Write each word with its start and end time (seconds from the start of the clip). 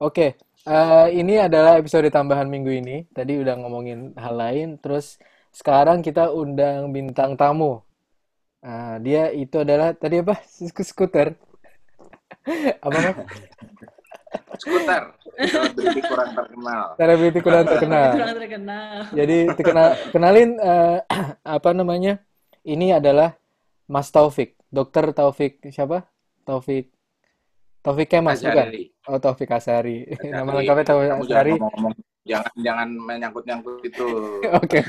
Oke, 0.00 0.26
eh, 0.64 1.06
ini 1.20 1.36
adalah 1.36 1.76
episode 1.80 2.08
tambahan 2.08 2.48
minggu 2.48 2.72
ini. 2.72 2.96
Tadi 3.12 3.32
udah 3.42 3.54
ngomongin 3.60 4.16
hal 4.16 4.34
lain, 4.42 4.68
terus 4.80 5.20
sekarang 5.52 6.00
kita 6.00 6.32
undang 6.32 6.88
bintang 6.94 7.36
tamu. 7.36 7.84
Nah, 8.64 8.96
dia 9.04 9.32
itu 9.32 9.56
adalah 9.64 9.92
tadi 9.96 10.20
apa? 10.24 10.36
Sku- 10.44 10.86
Skuter. 10.86 11.28
Apa 12.84 12.98
Mas? 13.04 13.16
Skuter, 14.60 15.02
selebriti 15.48 16.00
kurang 16.04 16.30
terkenal. 16.36 16.82
Selebriti 16.96 17.38
kurang 17.40 17.64
terkenal. 17.68 18.08
Kurang 18.16 18.36
terkenal. 18.36 18.92
Jadi 19.16 19.38
dikenal, 19.58 19.88
kenalin 20.12 20.50
eh, 20.60 20.98
apa 21.56 21.70
namanya? 21.72 22.14
Ini 22.60 23.00
adalah 23.00 23.32
Mas 23.88 24.12
Taufik, 24.12 24.56
Dokter 24.68 25.12
Taufik 25.16 25.64
siapa? 25.72 26.04
Taufik 26.44 26.92
Taufik 27.80 28.08
Kemas 28.08 28.40
bukan? 28.40 28.68
Ajari. 28.68 28.84
Oh 29.06 29.16
Taufik 29.16 29.50
Asari. 29.50 30.04
Nama 30.22 30.48
lengkapnya 30.52 30.84
Taufik 30.84 31.08
Kamu 31.08 31.22
jangan 31.22 31.32
Asari. 31.32 31.50
ngomong-ngomong, 31.56 31.94
jangan 32.22 32.52
jangan 32.60 32.88
menyangkut-nyangkut 32.92 33.76
itu. 33.82 34.06
Oke. 34.60 34.80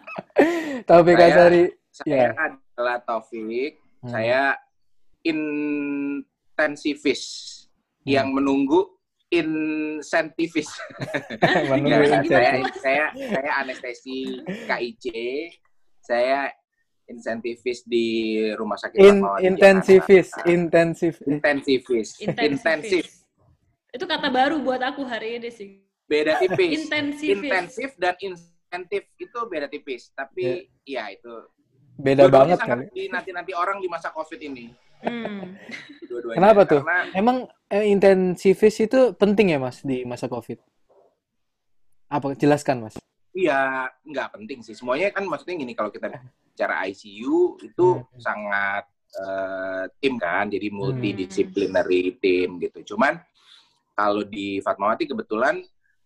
Taufik 0.88 1.14
Saya- 1.14 1.30
Asari. 1.30 1.62
Saya 1.90 2.16
Ya. 2.16 2.30
adalah 2.38 2.96
Taufik, 3.02 3.72
Hmm. 4.00 4.08
saya 4.08 4.56
intensivis 5.20 7.22
Hmm. 8.00 8.08
yang 8.08 8.32
menunggu 8.32 8.88
insentivis. 9.28 10.72
Menunggu 11.70 12.08
Gimana 12.08 12.24
saya, 12.24 12.52
saya 12.80 13.04
saya 13.12 13.50
anestesi 13.60 14.40
KIC, 14.66 15.04
saya 16.00 16.48
insentivis 17.10 17.82
di 17.82 18.06
rumah 18.54 18.78
sakit 18.78 18.96
In, 18.96 19.26
intensivis, 19.42 20.30
Jakarta. 20.30 20.46
intensif. 20.48 21.14
intensivis, 21.26 22.08
intensif. 22.22 23.04
Itu 23.90 24.06
kata 24.06 24.30
baru 24.30 24.62
buat 24.62 24.78
aku 24.78 25.02
hari 25.02 25.42
ini 25.42 25.50
sih. 25.50 25.82
beda 26.06 26.38
tipis. 26.38 26.86
Intensif. 26.86 27.34
Intensif 27.38 27.90
dan 27.98 28.14
insentif 28.18 29.02
itu 29.18 29.38
beda 29.50 29.66
tipis, 29.66 30.10
tapi 30.14 30.70
ya 30.82 31.10
itu 31.10 31.30
Beda 32.00 32.24
dua-duanya 32.26 32.56
banget 32.56 32.58
sangat 32.58 32.78
kali. 32.80 32.86
dinanti-nanti 32.96 33.52
orang 33.52 33.78
di 33.78 33.88
masa 33.90 34.08
COVID 34.10 34.40
ini. 34.40 34.72
Hmm. 35.00 35.54
Dua-duanya. 36.10 36.36
Kenapa 36.40 36.60
tuh? 36.64 36.80
Karena 36.82 37.12
Emang 37.12 37.36
eh, 37.68 37.86
intensivis 37.88 38.76
itu 38.80 39.12
penting 39.16 39.52
ya 39.52 39.58
Mas 39.60 39.80
di 39.84 40.04
masa 40.04 40.26
COVID? 40.28 40.58
Apa? 42.10 42.34
Jelaskan 42.34 42.88
Mas. 42.88 42.96
Iya, 43.30 43.60
nggak 44.02 44.28
penting 44.34 44.58
sih. 44.60 44.74
Semuanya 44.74 45.10
kan 45.10 45.22
maksudnya 45.24 45.54
gini, 45.56 45.72
kalau 45.72 45.88
kita 45.88 46.10
bicara 46.10 46.82
ICU 46.84 47.58
itu 47.60 47.86
Hmm. 47.98 48.06
sangat 48.18 48.84
eh, 49.10 49.84
tim 49.98 50.14
kan, 50.16 50.46
jadi 50.46 50.70
multidisciplinary 50.70 52.14
tim 52.18 52.62
gitu. 52.62 52.94
Cuman 52.94 53.18
kalau 53.92 54.22
di 54.22 54.62
Fatmawati 54.62 55.02
kebetulan 55.04 55.58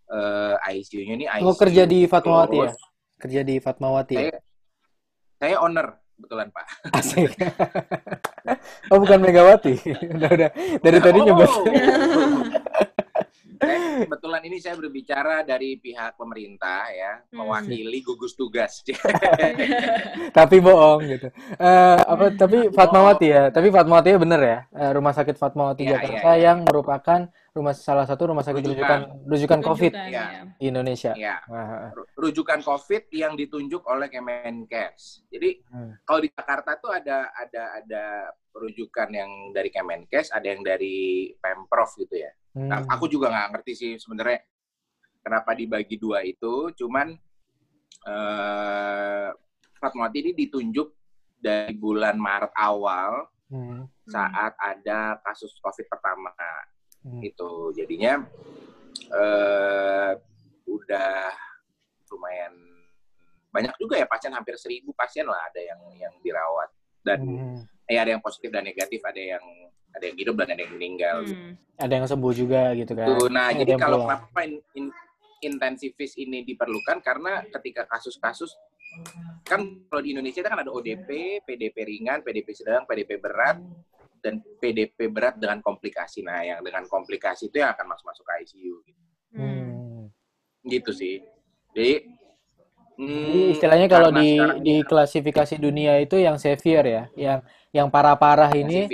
eh, 0.04 0.54
ICU-nya 0.72 1.14
ini 1.14 1.26
ICU 1.28 1.44
Oh 1.44 1.52
kerja 1.52 1.84
di 1.84 2.04
Fatmawati 2.04 2.56
ya? 2.60 2.72
Kerja 3.16 3.40
di 3.40 3.56
Fatmawati 3.56 4.14
ya? 4.14 4.20
Saya, 4.20 4.34
saya 5.36 5.54
owner 5.60 5.86
kebetulan 6.16 6.48
Pak. 6.48 6.64
Asik. 6.96 7.28
Oh 8.92 9.00
bukan 9.00 9.16
Megawati. 9.20 9.80
Udah 10.20 10.28
udah 10.36 10.50
dari 10.80 10.98
tadi 11.00 11.18
Oh. 11.20 11.24
nyebut. 11.24 11.48
Ini 14.44 14.60
saya 14.60 14.76
berbicara 14.76 15.40
dari 15.40 15.80
pihak 15.80 16.20
pemerintah 16.20 16.84
ya, 16.92 17.12
Hmm. 17.32 17.40
mewakili 17.40 18.04
gugus 18.04 18.36
tugas. 18.36 18.84
tapi 20.36 20.60
bohong 20.60 21.00
gitu. 21.08 21.28
Eh 21.56 21.96
apa 21.98 22.28
tapi 22.34 22.68
Fatmawati 22.68 23.26
ya. 23.26 23.42
Tapi 23.48 23.72
Fatmawati 23.72 24.12
ya 24.12 24.18
bener 24.20 24.40
ya. 24.40 24.58
Eh, 24.70 24.90
Rumah 24.92 25.12
Sakit 25.12 25.36
Fatmawati 25.36 25.82
Iya, 25.82 25.92
Jakarta 25.96 26.30
iya, 26.30 26.36
iya. 26.36 26.44
yang 26.52 26.58
merupakan 26.62 27.20
rumah 27.54 27.70
salah 27.70 28.02
satu 28.02 28.34
rumah 28.34 28.42
sakit 28.42 28.60
Rujukan. 28.60 28.74
rujukan 28.74 29.00
rujukan 29.30 29.60
COVID 29.62 29.92
Rujukan, 29.94 30.10
Iya. 30.10 30.24
ya. 30.26 30.42
di 30.58 30.64
Indonesia. 30.66 31.12
ya, 31.14 31.36
Wah, 31.46 31.94
rujukan 32.18 32.60
COVID 32.60 33.02
yang 33.14 33.38
ditunjuk 33.38 33.86
oleh 33.86 34.10
Kemenkes. 34.10 35.22
Jadi 35.30 35.62
Hmm. 35.70 35.94
kalau 36.02 36.20
di 36.20 36.28
Jakarta 36.28 36.74
tuh 36.76 36.90
ada 36.90 37.30
ada 37.32 37.62
ada 37.78 38.04
rujukan 38.52 39.06
yang 39.08 39.30
dari 39.50 39.70
Kemenkes, 39.70 40.34
ada 40.34 40.46
yang 40.46 40.60
dari 40.60 41.30
Pemprov 41.38 41.94
gitu 41.94 42.18
ya. 42.18 42.34
Nah, 42.54 42.86
hmm. 42.86 42.90
aku 42.90 43.10
juga 43.10 43.34
nggak 43.34 43.50
ngerti 43.58 43.72
sih 43.74 43.92
sebenarnya 43.98 44.38
kenapa 45.20 45.58
dibagi 45.58 45.98
dua 45.98 46.22
itu. 46.22 46.70
Cuman 46.74 47.10
eh 48.04 49.28
Fatmawati 49.74 50.18
ini 50.22 50.32
ditunjuk 50.32 50.88
dari 51.36 51.74
bulan 51.76 52.16
Maret 52.16 52.52
awal 52.56 53.28
Hmm. 53.44 53.84
saat 54.08 54.56
ada 54.56 55.20
kasus 55.20 55.52
COVID 55.60 55.86
pertama 55.86 56.32
Hmm. 57.04 57.20
itu. 57.20 57.74
Jadinya 57.76 58.24
eh 59.12 60.12
udah 60.64 61.28
lumayan 62.08 62.54
banyak 63.52 63.74
juga 63.78 64.00
ya 64.00 64.06
pasien 64.08 64.32
hampir 64.32 64.56
seribu 64.56 64.90
pasien 64.96 65.28
lah 65.28 65.38
ada 65.50 65.60
yang 65.60 65.80
yang 65.98 66.14
dirawat 66.24 66.70
dan 67.04 67.20
Hmm. 67.20 67.58
eh, 67.84 68.00
ada 68.00 68.16
yang 68.16 68.22
positif 68.24 68.48
dan 68.48 68.64
negatif 68.64 68.98
ada 69.04 69.20
yang 69.20 69.44
ada 69.94 70.04
yang 70.10 70.18
hidup 70.18 70.34
dan 70.42 70.48
ada 70.52 70.60
yang 70.66 70.74
meninggal. 70.74 71.16
Hmm. 71.24 71.54
Ada 71.78 71.92
yang 71.98 72.06
sembuh 72.06 72.32
juga 72.34 72.62
gitu 72.74 72.92
kan. 72.94 73.08
Tuh, 73.08 73.26
nah, 73.30 73.50
Ada 73.50 73.58
jadi 73.62 73.72
kalau 73.78 73.98
pulang. 74.02 74.08
kenapa 74.10 74.40
in- 74.46 74.64
in- 74.74 74.96
intensivis 75.42 76.18
ini 76.18 76.42
diperlukan 76.42 76.98
karena 77.02 77.42
ketika 77.58 77.86
kasus-kasus 77.86 78.54
kan 79.44 79.60
kalau 79.90 80.00
di 80.00 80.14
Indonesia 80.14 80.40
itu 80.40 80.48
kan 80.48 80.62
ada 80.62 80.70
ODP, 80.70 81.42
PDP 81.42 81.76
ringan, 81.82 82.22
PDP 82.22 82.54
sedang, 82.54 82.86
PDP 82.86 83.18
berat, 83.18 83.58
dan 84.22 84.40
PDP 84.40 85.10
berat 85.10 85.36
dengan 85.36 85.58
komplikasi. 85.60 86.22
Nah, 86.22 86.40
yang 86.46 86.58
dengan 86.62 86.86
komplikasi 86.86 87.50
itu 87.52 87.60
yang 87.60 87.74
akan 87.74 87.86
masuk 87.90 88.06
masuk 88.06 88.24
ke 88.24 88.32
ICU. 88.46 88.74
Gitu, 88.86 89.02
Hmm. 89.34 90.08
gitu 90.64 90.90
sih. 90.94 91.20
Jadi, 91.74 91.94
Jadi 92.94 93.10
hmm, 93.10 93.52
istilahnya 93.58 93.90
kalau 93.90 94.14
di 94.14 94.38
di 94.62 94.86
klasifikasi 94.86 95.58
dunia 95.58 95.98
itu 95.98 96.14
yang 96.14 96.38
severe 96.38 96.86
ya, 96.86 97.04
yang 97.18 97.38
yang 97.74 97.86
parah-parah 97.90 98.54
ini. 98.54 98.86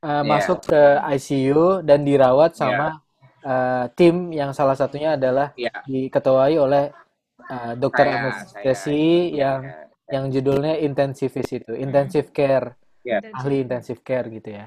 Uh, 0.00 0.22
Iya. 0.22 0.22
masuk 0.22 0.58
ke 0.64 0.82
ICU 1.14 1.82
dan 1.82 2.02
dirawat 2.02 2.54
sama 2.54 3.02
uh, 3.42 3.84
tim 3.94 4.30
yang 4.30 4.50
salah 4.52 4.74
satunya 4.74 5.14
adalah 5.14 5.50
Iya. 5.54 5.82
diketuai 5.84 6.54
oleh 6.56 6.90
uh, 7.48 7.72
dokter 7.74 8.06
Saya- 8.06 8.16
anestesi 8.18 8.84
saya- 8.94 9.34
yang 9.34 9.60
yang 10.08 10.24
judulnya 10.32 10.80
intensivis 10.80 11.52
itu, 11.52 11.76
intensive 11.76 12.32
care, 12.32 12.72
Iya. 13.04 13.28
ahli 13.36 13.60
intensive 13.60 14.00
care 14.00 14.24
gitu 14.32 14.56
ya. 14.56 14.66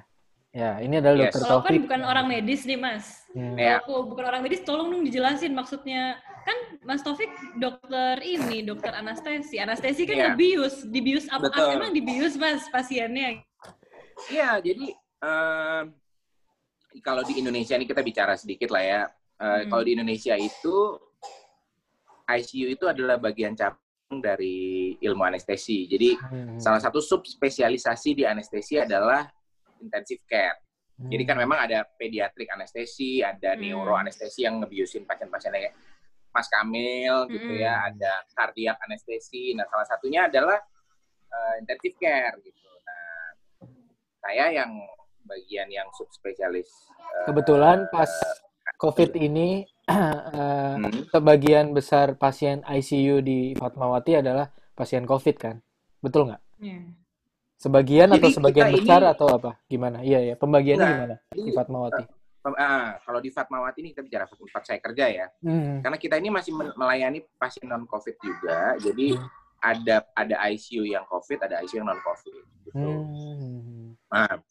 Ya, 0.51 0.77
ini 0.77 0.99
adalah 0.99 1.15
Yes. 1.17 1.31
dokter 1.31 1.41
Kalau 1.41 1.59
kan 1.59 1.71
Taufik. 1.71 1.81
bukan 1.87 2.01
orang 2.03 2.25
medis 2.27 2.61
nih 2.67 2.75
mas. 2.75 3.23
Hmm. 3.31 3.55
Iya. 3.55 3.79
Kalau 3.81 4.03
aku 4.03 4.11
bukan 4.11 4.25
orang 4.27 4.41
medis, 4.43 4.61
tolong 4.61 4.91
dong 4.91 5.01
dijelasin 5.01 5.55
maksudnya. 5.55 6.19
Kan 6.41 6.57
Mas 6.81 7.01
Taufik 7.01 7.29
dokter 7.55 8.17
ini, 8.19 8.65
dokter 8.65 8.91
anestesi. 8.91 9.57
Anestesi 9.57 10.03
kan 10.03 10.17
Iya. 10.17 10.25
ngebius. 10.33 10.83
Dibius 10.85 11.25
apa? 11.29 11.47
Betul. 11.47 11.77
Emang 11.77 11.93
dibius 11.93 12.33
mas 12.35 12.65
pasiennya? 12.67 13.39
Iya, 14.27 14.59
jadi 14.59 14.93
em, 15.21 15.85
kalau 16.99 17.23
di 17.23 17.39
Indonesia 17.39 17.77
ini 17.77 17.87
kita 17.87 18.01
bicara 18.03 18.35
sedikit 18.35 18.73
lah 18.73 18.83
ya. 18.83 19.01
Eh, 19.41 19.63
Hmm. 19.65 19.69
Kalau 19.71 19.83
di 19.85 19.91
Indonesia 19.95 20.35
itu 20.35 20.75
ICU 22.27 22.67
itu 22.77 22.85
adalah 22.87 23.17
bagian 23.17 23.55
cabang 23.55 24.19
dari 24.21 24.95
ilmu 24.99 25.23
anestesi. 25.23 25.87
Jadi 25.87 26.15
Hmm. 26.19 26.59
salah 26.59 26.79
satu 26.79 26.99
subspesialisasi 26.99 28.09
di 28.13 28.23
anestesi 28.27 28.77
adalah 28.77 29.25
intensive 29.79 30.21
care. 30.27 30.59
Jadi 31.01 31.23
kan 31.25 31.33
memang 31.33 31.65
ada 31.65 31.81
pediatrik 31.97 32.45
anestesi, 32.53 33.25
ada 33.25 33.57
Hmm. 33.57 33.65
neuro 33.65 33.97
anestesi 33.97 34.45
yang 34.45 34.61
ngebiusin 34.61 35.03
pasien-pasien 35.09 35.49
kayak 35.49 35.73
Mas 36.31 36.47
Kamil 36.47 37.27
gitu 37.27 37.51
Hmm. 37.51 37.63
ya, 37.65 37.73
ada 37.89 38.23
kardiak 38.37 38.77
anestesi. 38.85 39.51
Nah, 39.57 39.65
salah 39.67 39.87
satunya 39.87 40.27
adalah 40.29 40.59
eh, 41.31 41.55
intensive 41.63 41.95
care 41.95 42.35
gitu. 42.43 42.67
Nah, 42.83 43.27
saya 44.19 44.51
yang 44.51 44.71
bagian 45.31 45.67
yang 45.71 45.87
subspesialis. 45.95 46.67
eh, 46.91 47.25
Kebetulan 47.31 47.87
pas 47.87 48.11
COVID 48.75 49.15
ini 49.15 49.63
uh, 49.87 50.75
hmm, 50.83 51.07
sebagian 51.09 51.72
besar 51.72 52.19
pasien 52.19 52.59
ICU 52.67 53.23
di 53.23 53.55
Fatmawati 53.55 54.19
adalah 54.19 54.51
pasien 54.75 55.07
COVID 55.07 55.35
kan? 55.39 55.55
Betul 56.03 56.28
nggak? 56.28 56.41
Iya. 56.59 56.79
Sebagian 57.55 58.09
Jadi 58.09 58.17
atau 58.19 58.29
sebagian 58.33 58.69
besar 58.73 59.01
ini- 59.05 59.11
atau 59.13 59.28
apa? 59.29 59.51
Gimana? 59.69 60.01
Iya 60.01 60.33
ya, 60.33 60.35
pembagiannya 60.35 60.81
Nggak, 60.81 60.97
gimana 60.97 61.16
di 61.31 61.39
jadi, 61.39 61.51
Fatmawati? 61.55 62.03
Ah, 62.57 62.97
kalau 63.05 63.22
di 63.22 63.29
Fatmawati 63.29 63.85
ini 63.85 63.93
kita 63.93 64.01
bicara 64.01 64.25
tempat 64.25 64.63
saya 64.66 64.81
kerja 64.81 65.05
ya. 65.13 65.27
Hmm. 65.45 65.77
Karena 65.85 65.97
kita 66.01 66.17
ini 66.17 66.34
masih 66.34 66.57
melayani 66.57 67.22
pasien 67.37 67.69
non 67.69 67.85
COVID 67.85 68.17
juga. 68.17 68.73
Jadi 68.81 69.13
Hmm. 69.13 69.29
ada 69.61 70.01
ada 70.17 70.35
ICU 70.49 70.89
yang 70.89 71.05
COVID, 71.05 71.37
ada 71.37 71.61
ICU 71.61 71.85
yang 71.85 71.93
non 71.93 72.01
COVID. 72.01 72.34
Gitu. 72.66 72.81
Hmm. 72.81 73.93
Nah, 74.09 74.41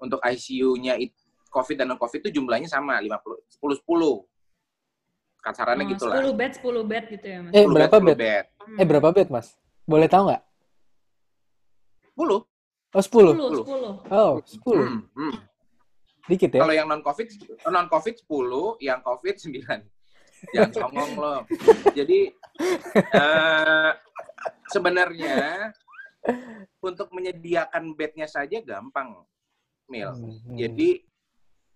untuk 0.00 0.20
ICU-nya 0.20 1.00
COVID 1.50 1.76
dan 1.80 1.86
non 1.88 2.00
COVID 2.00 2.20
itu 2.26 2.40
jumlahnya 2.40 2.68
sama 2.68 3.00
50 3.00 3.56
10 3.56 3.80
10. 3.80 5.44
Kasarannya 5.46 5.84
Oh, 5.86 5.90
gitu 5.94 6.04
lah. 6.10 6.16
10 6.20 6.34
bed, 6.34 6.52
10 6.58 6.90
bed 6.90 7.04
gitu 7.06 7.26
ya 7.26 7.38
mas? 7.46 7.52
Eh 7.54 7.64
10 7.64 7.74
berapa 7.76 7.96
10 7.96 8.02
bed? 8.02 8.16
bed? 8.18 8.44
Hmm. 8.58 8.76
Eh 8.82 8.86
berapa 8.86 9.08
bed 9.14 9.28
mas? 9.30 9.46
Boleh 9.86 10.08
tahu 10.10 10.22
nggak? 10.28 10.42
10. 12.18 12.44
Oh 12.96 13.02
10. 13.02 13.36
10, 13.36 13.62
10. 13.62 14.10
Oh 14.10 14.32
10. 14.42 14.74
Hmm, 14.74 15.00
hmm. 15.14 15.34
Dikit 16.26 16.50
ya? 16.50 16.60
Kalau 16.66 16.74
yang 16.74 16.88
non 16.90 17.02
covid 17.04 17.28
non 17.70 17.86
covid 17.86 18.14
10, 18.18 18.82
yang 18.82 19.00
covid 19.06 19.34
9. 19.38 19.62
Jangan 20.52 20.72
songong 20.74 21.10
loh. 21.16 21.40
Jadi 21.96 22.28
eh, 23.14 23.90
sebenarnya 24.68 25.70
untuk 26.82 27.08
menyediakan 27.14 27.94
bednya 27.96 28.26
saja 28.28 28.60
gampang, 28.60 29.22
Mil. 29.88 30.10
Hmm, 30.12 30.38
hmm. 30.42 30.56
Jadi 30.58 30.88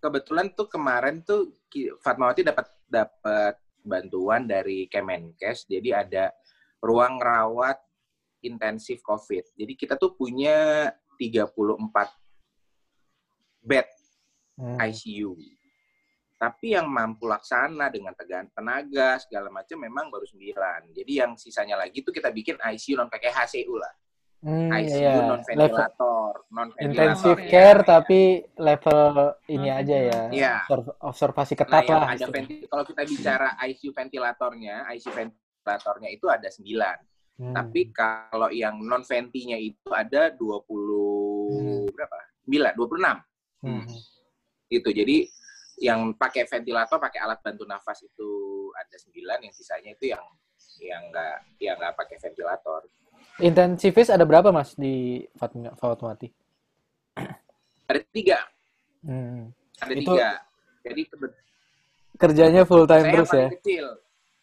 kebetulan 0.00 0.50
tuh 0.56 0.66
kemarin 0.66 1.22
tuh 1.22 1.54
Fatmawati 2.02 2.42
dapat 2.42 2.66
dapat 2.90 3.54
bantuan 3.80 4.46
dari 4.48 4.90
Kemenkes. 4.90 5.70
Jadi 5.70 5.94
ada 5.94 6.34
ruang 6.82 7.20
rawat 7.22 7.78
intensif 8.42 9.04
COVID. 9.04 9.54
Jadi 9.54 9.72
kita 9.76 9.94
tuh 10.00 10.16
punya 10.16 10.88
34 11.20 11.60
bed 13.60 13.86
Hmm. 14.60 14.76
ICU. 14.76 15.32
Tapi 16.36 16.76
yang 16.76 16.88
mampu 16.88 17.24
laksana 17.24 17.88
dengan 17.88 18.12
tegan 18.12 18.48
tenaga 18.52 19.16
segala 19.20 19.48
macam 19.48 19.76
memang 19.80 20.12
baru 20.12 20.24
9. 20.28 20.92
Jadi 20.92 21.12
yang 21.16 21.32
sisanya 21.36 21.80
lagi 21.80 22.04
tuh 22.04 22.12
kita 22.12 22.28
bikin 22.28 22.60
ICU 22.60 22.96
non 22.96 23.08
pakai 23.08 23.32
HCU 23.32 23.76
lah. 23.76 23.92
Hmm, 24.40 24.72
ICU 24.72 24.96
iya. 24.96 25.12
non 25.20 25.44
Level 25.44 25.44
ventilator, 25.44 26.32
non 26.48 26.68
intensive 26.80 27.40
ya. 27.44 27.48
care 27.52 27.80
tapi 27.84 28.20
level 28.56 29.12
ini 29.46 29.68
Non 29.68 29.78
aja 29.84 29.96
ya. 30.00 30.20
Iya. 30.32 30.52
Observ- 30.64 30.96
Observasi 30.98 31.52
Nah, 31.52 31.58
ketat 31.60 31.82
yang 31.84 31.92
lah. 31.94 32.08
ada 32.08 32.14
istilahnya. 32.16 32.36
venti- 32.40 32.64
kalau 32.64 32.84
kita 32.84 33.02
bicara 33.04 33.48
ICU 33.60 33.90
ventilatornya, 33.92 34.76
ICU 34.90 35.10
ventilatornya 35.12 36.08
itu 36.08 36.26
ada 36.26 36.48
9. 36.48 36.96
Hmm. 37.36 37.52
Tapi 37.52 37.80
kalau 37.90 38.48
yang 38.48 38.80
non 38.80 39.00
ventinya 39.02 39.56
itu 39.56 39.88
ada 39.92 40.32
20 40.32 41.92
berapa? 41.92 42.16
9, 42.42 42.72
26 42.72 43.16
Hmm. 43.60 43.84
gitu. 44.66 44.88
Jadi 44.88 45.28
yang 45.78 46.12
pakai 46.12 46.44
ventilator, 46.44 46.96
pakai 46.96 47.20
alat 47.20 47.40
bantu 47.40 47.64
nafas 47.64 48.00
itu 48.00 48.28
ada 48.72 48.96
9, 48.96 49.12
yang 49.40 49.52
sisanya 49.52 49.92
itu 49.92 50.08
yang 50.08 50.24
yang 50.80 51.04
enggak 51.06 51.36
yang 51.56 51.76
enggak 51.76 51.92
pakai 51.94 52.16
ventilator. 52.18 52.80
Intensivis 53.40 54.08
ada 54.08 54.22
berapa 54.22 54.48
mas 54.48 54.72
di 54.74 55.24
Fatma- 55.34 55.74
Fatmawati? 55.74 56.28
Ada 57.84 58.00
tiga, 58.12 58.38
Hmm. 59.02 59.50
ada 59.80 59.92
Itu- 59.92 60.14
tiga. 60.14 60.28
Jadi 60.80 61.02
Kerjanya 62.20 62.62
full 62.64 62.84
time 62.84 63.00
saya 63.00 63.06
yang 63.06 63.16
terus 63.16 63.30
ya? 63.30 63.36
paling 63.40 63.56
kecil. 63.56 63.86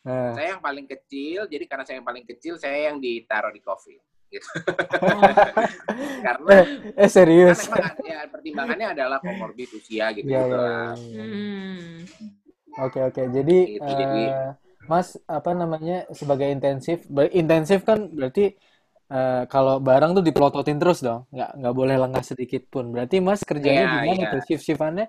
Nah. 0.01 0.31
Saya 0.33 0.47
yang 0.49 0.63
paling 0.63 0.85
kecil, 0.88 1.39
jadi 1.45 1.65
karena 1.67 1.83
saya 1.83 1.95
yang 1.99 2.07
paling 2.07 2.25
kecil, 2.25 2.53
saya 2.57 2.77
yang 2.89 2.97
ditaruh 2.97 3.51
di 3.51 3.61
COVID. 3.61 4.01
Gitu. 4.27 4.44
karena 6.25 6.50
Eh, 6.51 6.65
eh 6.97 7.07
serius? 7.07 7.63
kan 7.63 7.79
emang 7.79 8.03
ya, 8.03 8.19
pertimbangannya 8.27 8.88
adalah 8.91 9.19
komorbid 9.21 9.69
usia 9.71 10.11
gitu. 10.11 10.27
Hmm. 10.27 12.03
Oke 12.77 13.00
oke. 13.00 13.21
Jadi, 13.25 13.57
Gitu, 13.77 13.88
jadi- 13.88 14.31
eh, 14.31 14.51
Mas 14.83 15.19
apa 15.27 15.51
namanya 15.51 16.07
sebagai 16.11 16.47
intensif, 16.47 17.03
intensif 17.29 17.83
kan 17.83 18.07
berarti 18.07 18.55
eh, 19.12 19.44
kalau 19.48 19.80
barang 19.80 20.12
tuh 20.18 20.24
dipelototin 20.25 20.77
terus 20.81 21.00
dong, 21.04 21.25
nggak 21.31 21.50
nggak 21.59 21.74
boleh 21.75 21.95
lengah 21.95 22.24
sedikit 22.24 22.63
pun. 22.68 22.92
Berarti 22.92 23.19
Mas 23.24 23.42
kerjanya 23.44 23.88
Iya, 23.88 23.94
gimana 24.00 24.21
iya. 24.24 24.31
tuh? 24.36 24.42
Shift-shiftannya 24.48 25.07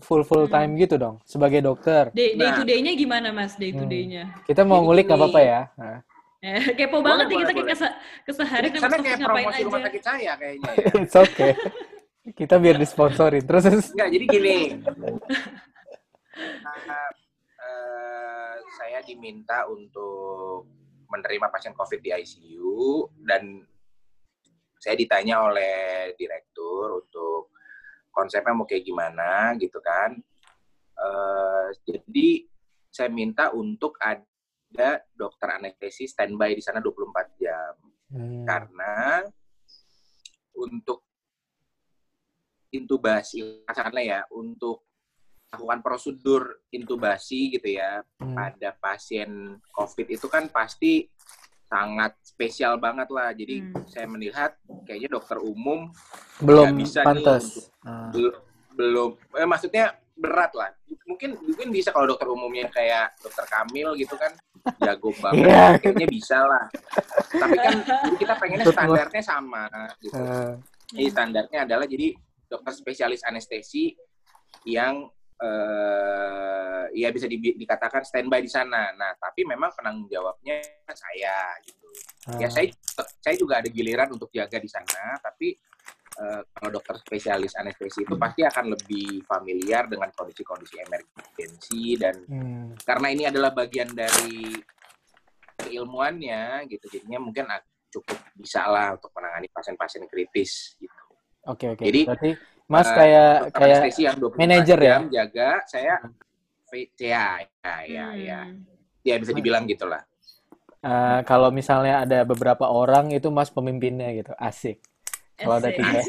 full 0.00 0.22
full 0.24 0.48
Hmm. 0.48 0.54
time 0.54 0.70
gitu 0.80 0.94
dong, 0.96 1.16
sebagai 1.28 1.60
dokter. 1.60 2.08
Day, 2.16 2.32
day 2.38 2.48
Nah. 2.48 2.56
to 2.56 2.62
day-nya 2.64 2.92
gimana 2.96 3.28
mas? 3.36 3.52
Day 3.60 3.72
to 3.74 3.84
Hmm. 3.84 3.90
day-nya. 3.92 4.24
Kita 4.48 4.64
mau 4.64 4.80
Jadi 4.80 4.84
ngulik 4.88 5.04
nggak 5.08 5.20
apa-apa 5.20 5.40
ya? 5.44 5.60
Nah. 5.76 5.98
Eh, 6.40 6.62
kepo 6.72 7.04
Boleh, 7.04 7.04
banget 7.04 7.24
nih 7.28 7.36
boleh, 7.36 7.40
kita 7.44 7.52
kayak 7.52 7.68
boleh. 7.68 7.76
Ini 8.24 8.68
sama 8.72 8.80
sana 8.80 8.80
Taufik 8.80 9.04
kayak 9.04 9.18
ngapain 9.20 9.44
promosi 9.44 9.60
rumah 9.60 9.80
aja. 9.80 9.86
sakit 9.92 10.02
saya 10.08 10.32
kayaknya 10.40 10.70
ya. 10.72 10.84
It's 11.04 11.16
okay. 11.16 11.52
Kita 12.32 12.54
biar 12.56 12.76
disponsorin. 12.80 13.44
Terus. 13.44 13.64
Enggak, 13.92 14.08
jadi 14.08 14.24
gini. 14.24 14.56
Nah, 16.40 17.10
eh, 17.60 18.52
saya 18.80 18.98
diminta 19.04 19.68
untuk 19.68 20.64
menerima 21.10 21.50
pasien 21.50 21.74
COVID 21.74 22.00
di 22.00 22.10
ICU 22.14 23.10
dan 23.26 23.66
saya 24.80 24.96
ditanya 24.96 25.44
oleh 25.44 26.14
direktur 26.16 27.04
untuk 27.04 27.52
konsepnya 28.14 28.56
mau 28.56 28.64
kayak 28.64 28.86
gimana 28.86 29.52
gitu 29.60 29.76
kan. 29.82 30.16
Eh, 30.96 31.68
jadi 31.84 32.48
saya 32.88 33.10
minta 33.12 33.52
untuk 33.52 33.98
ada 34.00 35.04
dokter 35.12 35.48
anestesi 35.60 36.08
standby 36.08 36.56
di 36.56 36.62
sana 36.64 36.80
24 36.80 37.36
jam 37.36 37.74
Hmm. 38.10 38.42
karena 38.42 39.22
untuk 40.58 41.06
intubasi 42.74 43.62
katakanlah 43.62 44.02
ya 44.02 44.20
untuk 44.34 44.89
melakukan 45.50 45.82
prosedur 45.82 46.42
intubasi 46.70 47.50
gitu 47.50 47.74
ya 47.74 48.06
Hmm. 48.22 48.38
pada 48.38 48.70
pasien 48.78 49.30
COVID 49.68 50.06
itu 50.08 50.30
kan 50.30 50.46
pasti 50.46 51.10
sangat 51.66 52.14
spesial 52.22 52.78
banget 52.78 53.10
lah. 53.10 53.30
Jadi 53.30 53.58
Hmm. 53.60 53.82
saya 53.86 54.06
melihat 54.06 54.54
kayaknya 54.86 55.10
dokter 55.12 55.38
umum 55.38 55.90
Belum 56.38 56.70
nggak 56.70 56.78
bisa 56.78 56.98
nih 57.02 57.06
pantas. 57.06 57.44
untuk- 57.44 57.66
Ah. 57.82 58.10
bel- 58.10 58.38
belum, 58.72 59.10
eh, 59.36 59.44
maksudnya 59.44 59.84
berat 60.14 60.52
lah. 60.54 60.70
Mungkin 61.04 61.34
mungkin 61.36 61.68
bisa 61.68 61.90
kalau 61.90 62.06
dokter 62.06 62.28
umumnya 62.28 62.70
kayak 62.70 63.18
dokter 63.18 63.42
Kamil 63.44 63.98
gitu 63.98 64.14
kan 64.14 64.30
jago 64.78 65.10
banget, 65.22 65.46
Iya. 65.50 65.66
kayaknya 65.82 66.06
bisa 66.08 66.38
lah. 66.40 66.64
Tapi 67.28 67.56
kan 67.56 67.74
kita 68.14 68.34
pengennya 68.38 68.66
standarnya 68.68 69.22
sama 69.24 69.66
gitu. 69.98 70.14
Ah. 70.16 70.54
Jadi 70.90 71.06
standarnya 71.08 71.58
adalah 71.66 71.86
jadi 71.86 72.14
dokter 72.46 72.72
spesialis 72.72 73.22
anestesi 73.22 73.94
yang 74.64 75.06
eh 75.40 76.84
ya 76.92 77.08
bisa 77.10 77.24
di- 77.24 77.56
dikatakan 77.56 78.04
standby 78.04 78.40
di 78.40 78.50
sana. 78.50 78.92
Nah, 78.92 79.16
tapi 79.16 79.46
memang 79.46 79.72
penanggung 79.72 80.06
jawabnya 80.06 80.60
saya 80.90 81.56
gitu. 81.64 81.88
Ya 82.36 82.46
Ah. 82.46 82.52
saya 82.52 82.66
saya 83.18 83.34
juga 83.34 83.58
ada 83.64 83.68
giliran 83.68 84.12
untuk 84.12 84.28
jaga 84.30 84.60
di 84.60 84.68
sana, 84.68 85.16
tapi 85.18 85.56
eh, 86.20 86.42
kalau 86.52 86.76
dokter 86.76 87.00
spesialis 87.00 87.56
anestesi 87.56 88.04
itu 88.04 88.12
pasti 88.20 88.44
akan 88.44 88.76
lebih 88.76 89.24
familiar 89.24 89.88
dengan 89.88 90.12
kondisi-kondisi 90.12 90.76
emergensi 90.82 91.96
dan 91.96 92.16
Hmm. 92.28 92.76
karena 92.76 93.08
ini 93.08 93.24
adalah 93.24 93.54
bagian 93.56 93.88
dari 93.88 94.52
keilmuannya 95.56 96.68
gitu, 96.68 96.84
jadinya 96.92 97.20
mungkin 97.20 97.48
cukup 97.88 98.18
bisa 98.36 98.68
lah 98.68 99.00
untuk 99.00 99.08
menangani 99.16 99.48
pasien-pasien 99.48 100.04
kritis 100.06 100.76
gitu. 100.76 101.02
Oke 101.48 101.72
oke. 101.72 101.82
Jadi, 101.88 102.00
Berarti 102.04 102.30
Mas 102.72 102.88
Eh, 102.88 102.94
kayak 102.94 103.32
kayak 103.58 103.82
anestesi 103.82 104.00
yang 104.06 104.16
24 104.22 104.38
manajer 104.38 104.78
ya? 104.80 104.96
jaga, 105.10 105.50
saya 105.66 105.94
ya 107.00 107.24
ya 107.42 107.74
ya 107.86 108.06
ya. 108.14 108.40
Hmm. 108.46 108.64
Ya 109.02 109.14
bisa 109.20 109.32
dibilang 109.34 109.64
gitulah. 109.66 110.02
eh, 110.84 111.18
kalau 111.28 111.48
misalnya 111.52 111.94
ada 112.04 112.18
beberapa 112.24 112.64
orang 112.68 113.12
itu 113.16 113.28
Mas 113.36 113.50
pemimpinnya 113.52 114.08
gitu. 114.18 114.32
Asik. 114.38 114.78
Kalau 115.40 115.56
ada 115.60 115.70
tiga. 115.72 116.00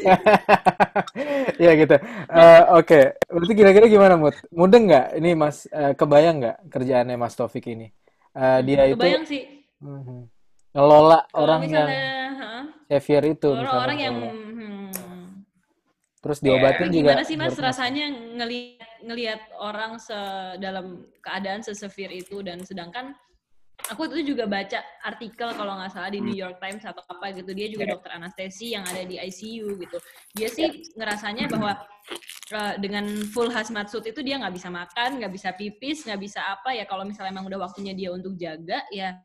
Iya 1.60 1.72
gitu. 1.80 1.96
Eh, 2.28 2.62
Oke. 2.78 3.00
Berarti 3.28 3.52
kira-kira 3.58 3.86
gimana 3.88 4.14
Mut? 4.20 4.36
Mudeng 4.52 4.84
nggak? 4.88 5.06
Ini 5.18 5.30
Mas 5.36 5.56
eh, 5.72 5.92
kebayang 5.98 6.36
nggak 6.42 6.56
kerjaannya 6.72 7.16
Mas 7.16 7.34
Taufik 7.38 7.64
ini? 7.68 7.86
Eh, 8.36 8.58
dia 8.66 8.82
itu 8.88 8.96
Kebayang 8.96 9.24
sih. 9.28 9.42
Mhm. 9.82 10.18
ngelola 10.72 11.18
Kalau 11.36 11.42
orang 11.44 11.60
yang 11.68 11.90
misalnya, 11.90 12.06
hah? 12.40 12.64
severe 12.88 13.26
itu 13.34 13.48
Kalau 13.48 13.62
misalnya 13.64 13.84
orang 13.84 13.98
yang 14.00 14.14
hmm. 14.16 15.11
Terus 16.22 16.38
Iya. 16.38 16.46
diobatin 16.54 16.86
Tapi 16.88 16.94
juga 16.94 17.10
gimana 17.12 17.22
sih 17.26 17.36
mas 17.36 17.58
rasanya 17.58 18.06
ngelihat 18.08 18.90
ngelihat 19.02 19.40
orang 19.58 19.98
se 19.98 20.14
dalam 20.62 21.02
keadaan 21.18 21.66
sesevere 21.66 22.14
itu? 22.22 22.38
Dan 22.46 22.62
sedangkan 22.62 23.10
aku 23.90 24.06
itu 24.06 24.30
juga 24.30 24.46
baca 24.46 24.78
artikel 25.02 25.50
kalau 25.58 25.74
nggak 25.74 25.90
salah 25.90 26.14
di 26.14 26.22
New 26.22 26.38
York 26.38 26.62
Times 26.62 26.86
atau 26.86 27.02
apa 27.10 27.34
gitu. 27.34 27.50
Dia 27.50 27.66
juga 27.66 27.90
Iya. 27.90 27.92
dokter 27.98 28.10
anestesi 28.14 28.70
yang 28.70 28.86
ada 28.86 29.02
di 29.02 29.18
ICU 29.18 29.74
gitu. 29.82 29.98
Dia 30.38 30.46
sih 30.46 30.86
ngerasanya 30.94 31.50
bahwa 31.50 31.74
eh, 32.52 32.74
dengan 32.78 33.06
full 33.34 33.50
hazmat 33.50 33.90
suit 33.90 34.06
itu 34.06 34.22
dia 34.22 34.38
nggak 34.38 34.54
bisa 34.54 34.70
makan 34.70 35.18
nggak 35.18 35.32
bisa 35.34 35.50
pipis 35.58 36.06
nggak 36.06 36.20
bisa 36.22 36.38
apa 36.46 36.70
ya. 36.70 36.86
Kalau 36.86 37.02
misalnya 37.02 37.34
emang 37.34 37.50
udah 37.50 37.66
waktunya 37.66 37.90
dia 37.98 38.14
untuk 38.14 38.38
jaga 38.38 38.86
ya 38.94 39.18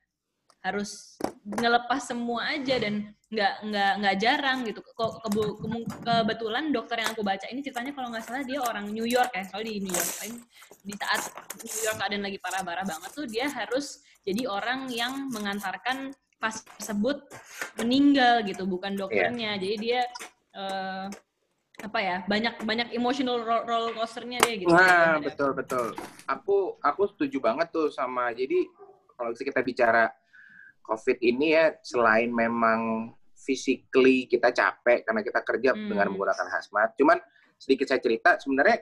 harus 0.68 1.16
ngelepas 1.48 2.02
semua 2.04 2.52
aja 2.52 2.76
dan 2.76 3.08
nggak 3.28 3.54
nggak 3.68 3.92
nggak 4.00 4.16
jarang 4.24 4.64
gitu 4.64 4.80
kok 4.80 5.20
kebu- 5.24 5.60
kemu- 5.60 5.88
kebetulan 6.00 6.72
dokter 6.72 7.04
yang 7.04 7.12
aku 7.12 7.24
baca 7.28 7.44
ini 7.52 7.60
ceritanya 7.60 7.92
kalau 7.92 8.08
nggak 8.12 8.24
salah 8.24 8.44
dia 8.48 8.60
orang 8.64 8.88
New 8.88 9.04
York 9.04 9.32
ya 9.36 9.44
soalnya 9.48 9.68
di 9.68 9.84
New 9.84 9.96
York 9.96 10.12
di 10.84 10.94
saat 10.96 11.22
New 11.60 11.82
York 11.84 11.98
keadaan 12.00 12.24
lagi 12.24 12.40
parah-parah 12.40 12.86
banget 12.88 13.12
tuh 13.12 13.26
dia 13.28 13.52
harus 13.52 14.00
jadi 14.24 14.48
orang 14.48 14.88
yang 14.92 15.28
mengantarkan 15.32 16.16
pasien 16.40 16.68
tersebut 16.80 17.20
meninggal 17.80 18.48
gitu 18.48 18.64
bukan 18.64 18.96
dokternya 18.96 19.60
jadi 19.60 19.76
dia 19.76 20.02
eh, 20.56 21.08
apa 21.78 22.00
ya 22.02 22.18
banyak 22.26 22.66
banyak 22.66 22.88
emotional 22.98 23.38
roll, 23.46 23.64
roller 23.70 23.94
coasternya 23.94 24.42
dia 24.42 24.56
gitu 24.58 24.74
Nah, 24.74 25.22
betul 25.22 25.54
betul. 25.54 25.94
Aku 26.26 26.82
aku 26.82 27.06
setuju 27.14 27.38
banget 27.38 27.70
tuh 27.70 27.94
sama. 27.94 28.34
Jadi 28.34 28.66
kalau 29.14 29.30
kita 29.38 29.62
bicara 29.62 30.10
COVID 30.88 31.20
ini 31.20 31.52
ya 31.52 31.76
selain 31.84 32.32
memang 32.32 33.12
physically 33.36 34.26
kita 34.26 34.56
capek 34.56 35.04
karena 35.04 35.22
kita 35.22 35.40
kerja 35.44 35.72
Hmm. 35.76 35.92
dengan 35.92 36.08
menggunakan 36.16 36.48
hazmat. 36.48 36.96
Cuman 36.96 37.20
sedikit 37.60 37.92
saya 37.92 38.02
cerita 38.02 38.40
sebenarnya 38.40 38.82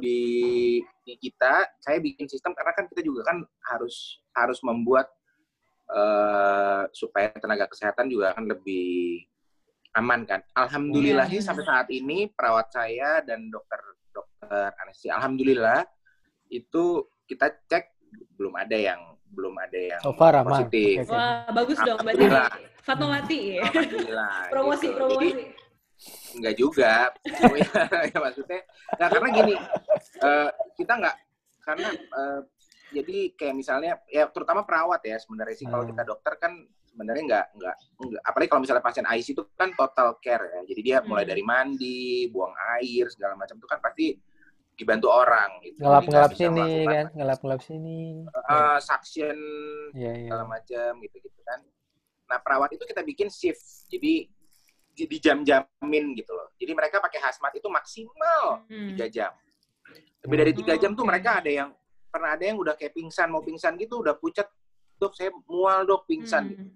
di, 0.00 0.80
di 1.04 1.14
kita 1.20 1.68
saya 1.78 2.00
bikin 2.00 2.24
sistem 2.24 2.56
karena 2.56 2.72
kan 2.72 2.88
kita 2.88 3.04
juga 3.04 3.28
kan 3.28 3.44
harus 3.68 4.24
harus 4.32 4.58
membuat 4.64 5.12
uh, 5.92 6.88
supaya 6.96 7.28
tenaga 7.36 7.68
kesehatan 7.68 8.08
juga 8.08 8.32
kan 8.32 8.48
lebih 8.48 9.28
aman 9.92 10.24
kan. 10.24 10.40
Alhamdulillah 10.56 11.28
sih 11.28 11.44
sampai 11.44 11.64
saat 11.68 11.88
ini 11.92 12.32
perawat 12.32 12.72
saya 12.72 13.20
dan 13.20 13.52
dokter 13.52 13.80
dokter 14.12 14.72
anestesi 14.80 15.12
alhamdulillah 15.12 15.84
itu 16.52 17.04
kita 17.28 17.48
cek 17.68 17.84
belum 18.36 18.56
ada 18.56 18.76
yang 18.76 19.00
belum 19.32 19.54
ada 19.56 19.78
yang 19.78 20.00
So 20.00 20.12
far 20.12 20.36
aman. 20.36 20.52
positif. 20.52 21.02
Oke. 21.02 21.10
Wah, 21.10 21.48
bagus 21.50 21.78
dong 21.80 22.00
berarti. 22.00 22.26
Fatmawati 22.82 23.38
ya. 23.56 23.62
Alhamdulillah. 23.64 24.30
promosi, 24.54 24.86
gitu. 24.86 24.96
promosi. 24.96 25.16
Jadi 25.16 25.40
enggak 26.34 26.54
juga. 26.56 26.92
Ya, 27.24 27.46
ya, 28.06 28.18
maksudnya 28.24 28.60
nah, 28.96 29.08
karena 29.08 29.28
gini 29.30 29.54
eh, 30.20 30.48
kita 30.74 30.92
nggak 30.98 31.16
karena 31.62 31.88
eh, 31.94 32.40
jadi 32.92 33.16
kayak 33.32 33.54
misalnya 33.54 33.92
ya 34.06 34.28
terutama 34.28 34.62
perawat 34.62 35.00
ya 35.02 35.16
sebenarnya 35.16 35.56
sih 35.56 35.64
kalau 35.64 35.82
Hmm. 35.82 35.90
kita 35.90 36.02
dokter 36.04 36.34
kan 36.36 36.52
sebenarnya 36.84 37.22
nggak 37.24 37.46
nggak 37.56 37.76
nggak 38.02 38.22
apalagi 38.22 38.48
kalau 38.50 38.60
misalnya 38.60 38.84
pasien 38.84 39.06
ICU 39.06 39.32
itu 39.32 39.42
kan 39.54 39.72
total 39.72 40.18
care 40.18 40.44
ya 40.44 40.60
jadi 40.66 40.80
dia 40.82 40.96
mulai 41.00 41.22
Hmm. 41.22 41.32
dari 41.32 41.42
mandi 41.42 42.00
buang 42.28 42.52
air 42.76 43.08
segala 43.08 43.32
macam 43.32 43.56
itu 43.56 43.64
kan 43.64 43.78
pasti 43.78 44.06
dibantu 44.82 45.08
orang 45.08 45.62
gitu. 45.62 45.78
Ngelap-ngelap 45.78 46.30
bisa 46.34 46.40
sini 46.42 46.58
melakukan, 46.58 46.90
kan, 46.90 47.06
ngelap-ngelap 47.14 47.60
sini. 47.62 48.00
eh, 48.26 48.78
suction 48.82 49.38
Iya, 49.94 50.12
iya. 50.18 50.28
segala 50.28 50.44
macam 50.50 50.90
gitu-gitu 51.00 51.40
kan. 51.42 51.60
Nah 52.26 52.38
perawat 52.42 52.70
itu 52.74 52.82
kita 52.82 53.00
bikin 53.00 53.28
shift, 53.30 53.86
jadi 53.86 54.26
di, 54.92 55.16
jam-jamin 55.16 56.04
gitu 56.12 56.32
loh. 56.36 56.52
Jadi 56.60 56.72
mereka 56.74 57.00
pakai 57.00 57.22
hazmat 57.22 57.56
itu 57.56 57.68
maksimal 57.70 58.66
Hmm. 58.68 58.92
tiga 58.92 59.06
jam. 59.08 59.32
Lebih 60.22 60.36
dari 60.36 60.52
tiga 60.52 60.72
Oh, 60.76 60.78
jam 60.78 60.92
tuh 60.92 61.06
mereka 61.08 61.40
ada 61.40 61.48
yang 61.48 61.70
pernah 62.12 62.36
ada 62.36 62.44
yang 62.44 62.60
udah 62.60 62.76
kayak 62.76 62.92
pingsan 62.92 63.32
mau 63.32 63.40
pingsan 63.40 63.74
gitu 63.80 64.04
udah 64.04 64.14
pucat 64.20 64.44
dok 65.00 65.16
saya 65.16 65.32
mual 65.48 65.88
dok 65.88 66.04
pingsan. 66.04 66.52
Hmm. 66.52 66.70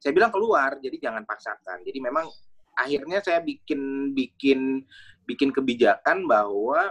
Saya 0.00 0.14
bilang 0.14 0.30
keluar, 0.30 0.78
jadi 0.78 0.96
jangan 0.96 1.26
paksakan. 1.26 1.82
Jadi 1.84 1.98
memang 1.98 2.24
akhirnya 2.72 3.18
saya 3.18 3.42
bikin 3.42 4.14
bikin 4.14 4.82
bikin 5.26 5.50
kebijakan 5.52 6.24
bahwa 6.24 6.88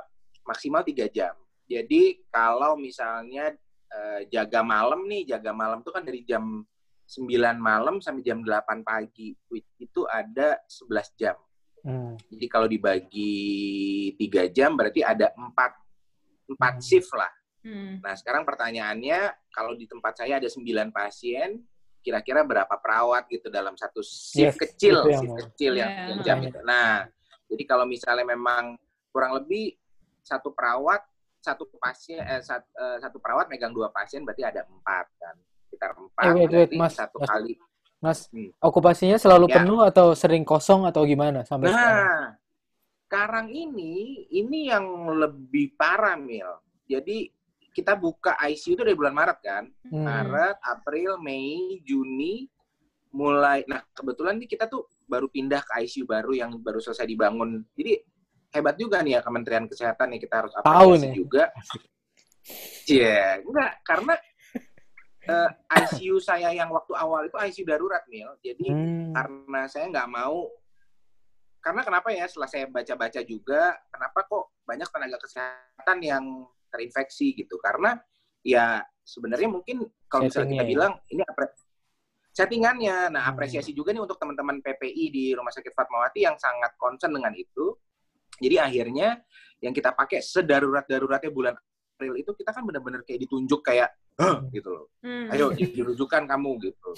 maksimal 0.47 0.81
tiga 0.81 1.05
jam. 1.11 1.35
Jadi 1.67 2.23
kalau 2.31 2.79
misalnya 2.79 3.51
eh, 3.87 4.21
jaga 4.31 4.63
malam 4.63 5.03
nih, 5.05 5.35
jaga 5.35 5.51
malam 5.51 5.83
tuh 5.83 5.91
kan 5.91 6.03
dari 6.03 6.23
jam 6.23 6.63
9 7.07 7.27
malam 7.55 7.99
sampai 7.99 8.23
jam 8.23 8.39
8 8.43 8.83
pagi. 8.83 9.35
Which 9.47 9.67
Itu 9.79 10.07
ada 10.07 10.59
11 10.67 11.11
jam. 11.19 11.35
Hmm. 11.83 12.15
Jadi 12.27 12.45
kalau 12.51 12.67
dibagi 12.67 13.35
tiga 14.15 14.43
jam 14.51 14.75
berarti 14.75 15.03
ada 15.03 15.31
empat 15.35 15.71
empat 16.47 16.73
Hmm. 16.79 16.83
shift 16.83 17.11
lah. 17.15 17.31
Hmm. 17.63 17.99
Nah 17.99 18.15
sekarang 18.15 18.43
pertanyaannya 18.43 19.51
kalau 19.51 19.75
di 19.75 19.87
tempat 19.87 20.19
saya 20.19 20.39
ada 20.39 20.47
9 20.47 20.91
pasien, 20.91 21.59
kira-kira 21.99 22.43
berapa 22.43 22.71
perawat 22.79 23.27
gitu 23.27 23.51
dalam 23.51 23.75
satu 23.75 23.99
shift 23.99 24.55
Yes, 24.55 24.59
kecil, 24.59 25.03
itu 25.03 25.09
yang 25.11 25.21
shift 25.23 25.37
kecil 25.51 25.71
yang, 25.75 25.91
Iya. 25.91 26.03
yang 26.11 26.19
jam 26.23 26.37
itu. 26.43 26.59
Nah 26.63 27.07
jadi 27.47 27.63
kalau 27.63 27.83
misalnya 27.87 28.23
memang 28.27 28.75
kurang 29.11 29.39
lebih 29.43 29.75
satu 30.27 30.51
perawat 30.51 30.99
satu 31.39 31.63
pasien 31.79 32.19
eh, 32.19 32.43
sat- 32.43 32.67
eh, 32.75 32.97
satu 32.99 33.17
perawat 33.17 33.47
megang 33.47 33.71
dua 33.71 33.87
pasien 33.87 34.27
berarti 34.27 34.43
ada 34.43 34.67
empat 34.67 35.07
kan 35.15 35.35
sekitar 35.63 35.95
empat 35.95 36.23
Eh, 36.27 36.33
wait, 36.35 36.51
wait, 36.51 36.71
Mas. 36.75 36.93
satu 36.93 37.23
Mas. 37.23 37.29
kali 37.31 37.55
Mas, 37.97 38.19
Hmm. 38.29 38.53
okupasinya 38.61 39.17
selalu 39.17 39.49
Ya. 39.49 39.55
penuh 39.57 39.81
atau 39.81 40.13
sering 40.13 40.45
kosong 40.45 40.85
atau 40.85 41.01
gimana 41.01 41.41
sampai 41.41 41.73
sekarang? 41.73 41.97
Nah, 41.97 42.21
sekarang 43.01 43.47
ini 43.49 43.93
ini 44.29 44.69
yang 44.69 44.85
lebih 45.17 45.73
parah 45.73 46.13
Mil. 46.13 46.45
Jadi 46.85 47.25
kita 47.73 47.97
buka 47.97 48.37
ICU 48.37 48.77
itu 48.77 48.83
dari 48.85 48.93
bulan 48.93 49.17
Maret 49.17 49.39
kan? 49.41 49.63
Hmm. 49.89 50.05
Maret, 50.05 50.57
April, 50.61 51.17
Mei, 51.17 51.81
Juni 51.81 52.45
mulai 53.09 53.65
nah 53.65 53.81
kebetulan 53.95 54.37
nih 54.37 54.45
kita 54.45 54.69
tuh 54.69 54.85
baru 55.09 55.25
pindah 55.25 55.65
ke 55.65 55.81
ICU 55.81 56.05
baru 56.05 56.37
yang 56.37 56.53
baru 56.61 56.77
selesai 56.77 57.07
dibangun. 57.07 57.65
Jadi 57.73 57.97
hebat 58.57 58.75
juga 58.75 58.99
nih 58.99 59.17
ya 59.17 59.21
Kementerian 59.21 59.65
Kesehatan 59.65 60.07
nih 60.11 60.19
kita 60.19 60.35
harus 60.41 60.53
apresiasi 60.53 61.05
nih. 61.05 61.13
juga. 61.15 61.43
Iya, 62.87 63.43
enggak 63.43 63.71
karena 63.83 64.13
eh, 65.27 65.49
ICU 65.75 66.17
saya 66.17 66.49
yang 66.49 66.71
waktu 66.71 66.95
awal 66.95 67.27
itu 67.27 67.35
ICU 67.35 67.63
darurat 67.67 68.03
Mil. 68.07 68.31
Jadi 68.39 68.65
Hmm. 68.65 69.11
karena 69.11 69.61
saya 69.67 69.85
nggak 69.87 70.07
mau 70.07 70.47
karena 71.57 71.83
kenapa 71.83 72.07
ya 72.09 72.23
setelah 72.25 72.47
saya 72.47 72.65
baca-baca 72.65 73.19
juga 73.21 73.75
kenapa 73.91 74.23
kok 74.23 74.55
banyak 74.63 74.87
tenaga 74.87 75.17
kesehatan 75.19 75.97
yang 75.99 76.23
terinfeksi 76.67 77.35
gitu 77.35 77.59
karena 77.59 77.99
ya 78.39 78.79
sebenarnya 79.03 79.51
mungkin 79.51 79.83
kalau 80.07 80.31
misalnya 80.31 80.53
kita 80.53 80.63
ya. 80.63 80.69
bilang 80.69 80.93
ini 81.11 81.23
settingannya 82.31 83.11
nah 83.11 83.27
Hmm. 83.27 83.31
apresiasi 83.35 83.75
juga 83.75 83.91
nih 83.91 83.99
untuk 83.99 84.15
teman-teman 84.15 84.61
PPI 84.61 85.05
di 85.09 85.25
Rumah 85.35 85.51
Sakit 85.51 85.73
Fatmawati 85.73 86.23
yang 86.23 86.39
sangat 86.39 86.77
concern 86.77 87.11
dengan 87.11 87.33
itu 87.35 87.73
jadi 88.37 88.55
akhirnya 88.63 89.21
yang 89.59 89.73
kita 89.73 89.89
pakai 89.91 90.21
sedarurat-daruratnya 90.21 91.31
bulan 91.31 91.53
April 91.97 92.13
itu 92.15 92.29
kita 92.31 92.53
kan 92.53 92.61
benar-benar 92.61 93.01
kayak 93.01 93.25
ditunjuk 93.25 93.61
kayak 93.61 93.89
gitu 94.49 94.69
loh 94.69 94.85
Hmm. 95.01 95.29
ayo 95.29 95.53
dirujukan 95.53 96.25
kamu 96.25 96.51
gitu 96.61 96.89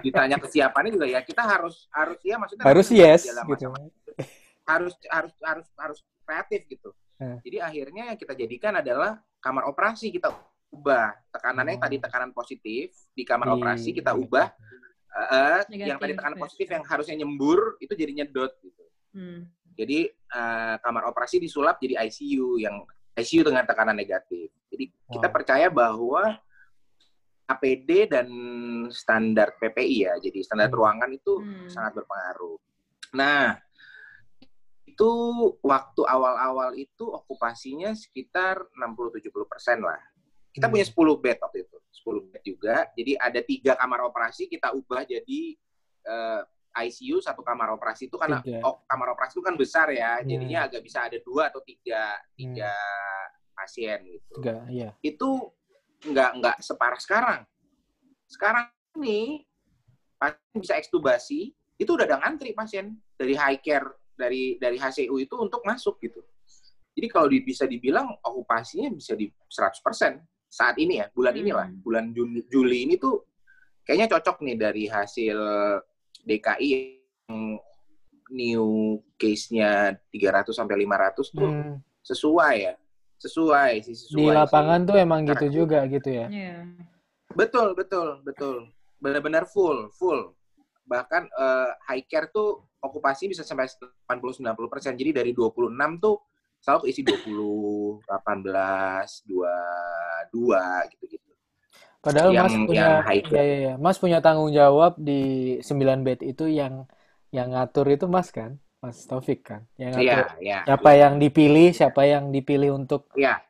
ditanya 0.00 0.36
kesiapannya 0.36 0.90
juga 0.92 1.06
ya 1.06 1.20
kita 1.20 1.42
harus 1.42 1.86
harus 1.90 2.18
ya 2.20 2.36
maksudnya 2.36 2.64
Harus 2.66 2.86
harus 2.86 2.98
yes 2.98 3.22
dalam 3.26 3.46
gitu. 3.48 3.70
harus 4.64 4.94
harus 5.06 5.32
harus 5.40 5.66
harus 5.74 5.98
kreatif 6.22 6.62
gitu 6.68 6.90
Hmm. 7.20 7.36
jadi 7.44 7.60
akhirnya 7.62 8.02
yang 8.08 8.16
kita 8.16 8.32
jadikan 8.32 8.72
adalah 8.74 9.20
kamar 9.38 9.68
operasi 9.68 10.08
kita 10.08 10.32
ubah 10.70 11.12
tekanannya 11.28 11.76
yang 11.76 11.82
tadi 11.82 11.96
Hmm. 11.98 12.04
tekanan 12.06 12.30
positif 12.32 12.86
di 13.12 13.22
kamar 13.22 13.46
Di- 13.46 13.54
operasi 13.54 13.88
kita 13.92 14.16
ubah 14.16 14.46
eh, 15.10 15.28
eh, 15.28 15.60
Negatif, 15.68 15.84
yang 15.84 15.98
tadi 15.98 16.12
tekanan 16.14 16.38
positif 16.38 16.66
yang 16.66 16.80
harusnya 16.80 17.16
nyembur 17.16 17.76
itu 17.76 17.92
jadi 17.92 18.12
nyedot 18.14 18.52
gitu 18.60 18.82
Hmm. 19.10 19.50
Jadi 19.74 20.10
eh, 20.10 20.74
kamar 20.78 21.10
operasi 21.10 21.42
disulap 21.42 21.82
jadi 21.82 22.06
ICU 22.06 22.62
yang 22.62 22.86
ICU 23.18 23.42
dengan 23.42 23.66
tekanan 23.66 23.98
negatif. 23.98 24.48
Jadi 24.70 24.84
kita 25.10 25.26
Wow. 25.26 25.34
percaya 25.34 25.66
bahwa 25.66 26.38
APD 27.50 28.06
dan 28.06 28.28
standar 28.94 29.58
PPI 29.58 29.96
ya, 30.06 30.14
jadi 30.22 30.38
standar 30.46 30.70
Hmm. 30.70 30.78
ruangan 30.78 31.10
itu 31.10 31.42
Hmm. 31.42 31.66
sangat 31.66 31.98
berpengaruh. 31.98 32.58
Nah, 33.18 33.58
itu 34.86 35.10
waktu 35.58 36.02
awal-awal 36.06 36.78
itu 36.78 37.10
okupasinya 37.10 37.90
sekitar 37.98 38.62
60-70 38.78 39.46
persen 39.50 39.82
lah. 39.82 39.98
Kita 40.54 40.70
Hmm. 40.70 40.78
punya 40.78 40.86
10 40.86 41.18
bed 41.18 41.42
waktu 41.42 41.66
itu, 41.66 41.76
10 41.90 42.22
bed 42.30 42.42
juga. 42.46 42.86
Jadi 42.94 43.18
ada 43.18 43.40
tiga 43.42 43.72
kamar 43.74 44.06
operasi 44.06 44.46
kita 44.46 44.70
ubah 44.70 45.02
jadi 45.02 45.58
eh, 46.00 46.42
ICU 46.70 47.18
satu 47.18 47.42
kamar 47.42 47.74
operasi 47.74 48.06
itu 48.06 48.14
karena 48.14 48.38
Tiga. 48.40 48.62
oh, 48.62 48.86
kamar 48.86 49.12
operasi 49.12 49.38
itu 49.38 49.44
kan 49.44 49.54
besar 49.58 49.90
ya, 49.90 50.22
Hmm. 50.22 50.28
jadinya 50.28 50.58
agak 50.70 50.82
bisa 50.82 51.02
ada 51.04 51.18
dua 51.18 51.50
atau 51.50 51.58
tiga 51.60 52.14
tiga 52.32 52.70
pasien 53.52 53.98
gitu. 54.06 54.38
Tiga, 54.40 54.64
iya. 54.70 54.90
Itu 55.02 55.50
nggak 56.06 56.30
nggak 56.40 56.56
separah 56.62 57.00
sekarang. 57.02 57.40
Sekarang 58.24 58.70
ini 58.96 59.42
pasien 60.14 60.56
bisa 60.56 60.78
ekstubasi 60.78 61.50
itu 61.76 61.90
udah 61.90 62.06
ada 62.06 62.22
ngantri 62.22 62.54
pasien 62.54 62.94
dari 63.16 63.34
high 63.34 63.58
care 63.58 63.88
dari 64.14 64.56
dari 64.56 64.76
HCU 64.76 65.16
itu 65.16 65.34
untuk 65.36 65.64
masuk 65.64 65.98
gitu. 65.98 66.20
Jadi 66.94 67.06
kalau 67.08 67.26
di- 67.26 67.40
bisa 67.42 67.64
dibilang 67.64 68.14
okupasinya 68.20 68.92
bisa 68.92 69.16
di 69.16 69.26
100% 69.48 70.20
saat 70.46 70.76
ini 70.76 70.98
ya, 70.98 71.06
bulan 71.10 71.34
Hmm. 71.34 71.42
inilah, 71.42 71.68
bulan 71.80 72.04
Juni, 72.12 72.42
Juli 72.46 72.84
ini 72.84 72.94
tuh 72.94 73.26
kayaknya 73.82 74.10
cocok 74.12 74.42
nih 74.44 74.56
dari 74.56 74.84
hasil 74.86 75.38
DKI 76.22 76.68
yang 77.26 77.56
new 78.30 78.66
case-nya 79.14 79.96
300 80.08 80.54
sampai 80.54 80.86
500 80.86 81.30
tuh 81.30 81.50
Hmm. 81.50 81.76
sesuai 82.00 82.54
ya. 82.62 82.74
Sesuai 83.16 83.72
sih 83.82 83.96
sesuai. 83.96 84.16
Di 84.16 84.24
sih. 84.24 84.32
lapangan 84.32 84.80
tuh 84.84 84.96
emang 84.96 85.20
gitu 85.22 85.36
Karena- 85.44 85.54
juga 85.54 85.78
gitu 85.86 86.08
ya. 86.08 86.26
Iya. 86.30 86.58
Betul, 87.30 87.74
betul, 87.74 88.22
betul. 88.22 88.56
Benar-benar 88.96 89.44
full, 89.44 89.90
full. 89.92 90.32
Bahkan 90.84 91.22
eh, 91.28 91.70
high 91.86 92.04
care 92.04 92.28
tuh 92.28 92.64
okupasi 92.80 93.28
bisa 93.28 93.42
sampai 93.42 93.68
80-90%. 94.08 94.96
Jadi 94.96 95.10
dari 95.12 95.30
26 95.30 96.00
tuh 96.00 96.16
selalu 96.60 96.80
keisi 96.82 97.02
20, 97.02 98.00
18, 98.04 99.22
22 99.24 100.60
gitu-gitu. 100.90 101.29
Padahal 102.00 102.32
Yang- 102.32 102.44
Mas 102.48 102.56
punya 102.64 102.80
yang 102.80 103.04
high 103.04 103.22
ya, 103.28 103.42
ya, 103.44 103.56
ya. 103.60 103.74
Mas 103.76 103.96
punya 104.00 104.18
tanggung 104.24 104.48
jawab 104.50 104.96
di 104.96 105.20
9 105.60 106.00
bed 106.00 106.24
itu 106.24 106.48
yang 106.48 106.88
yang 107.28 107.52
ngatur 107.52 107.86
itu 107.92 108.08
Mas 108.08 108.32
kan? 108.32 108.56
Mas 108.80 109.04
Taufik 109.04 109.44
kan? 109.44 109.68
Yang 109.76 109.90
Iya, 109.92 110.00
ngatur 110.00 110.26
iya. 110.40 110.58
siapa 110.64 110.90
yang 110.96 111.14
dipilih, 111.20 111.68
siapa 111.76 112.02
yang 112.08 112.32
dipilih 112.32 112.72
untuk 112.72 113.12
Iya, 113.12 113.44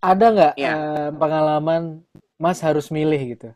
ada 0.00 0.26
nggak 0.32 0.54
Iya. 0.56 0.72
eh, 0.72 1.08
pengalaman 1.12 1.82
Mas 2.36 2.60
harus 2.60 2.88
milih 2.88 3.36
gitu? 3.36 3.48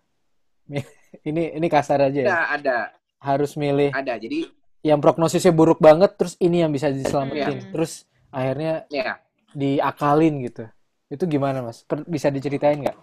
Ini 1.27 1.59
ini 1.59 1.67
kasar 1.67 2.07
aja 2.07 2.21
ya. 2.23 2.29
ada, 2.29 2.41
ada, 2.55 2.77
Harus 3.19 3.59
milih 3.59 3.91
ada. 3.91 4.15
Jadi 4.15 4.47
yang 4.81 5.03
prognosisnya 5.03 5.51
buruk 5.51 5.77
banget 5.77 6.15
terus 6.17 6.39
ini 6.39 6.63
yang 6.63 6.71
bisa 6.71 6.89
diselamatin. 6.89 7.59
Iya. 7.61 7.69
Terus 7.75 7.93
akhirnya 8.31 8.73
Ya, 8.89 9.19
diakalin 9.51 10.41
gitu. 10.47 10.65
Itu 11.11 11.27
gimana 11.27 11.61
Mas? 11.61 11.83
Per- 11.83 12.07
bisa 12.07 12.31
diceritain 12.31 12.79
nggak? 12.81 12.97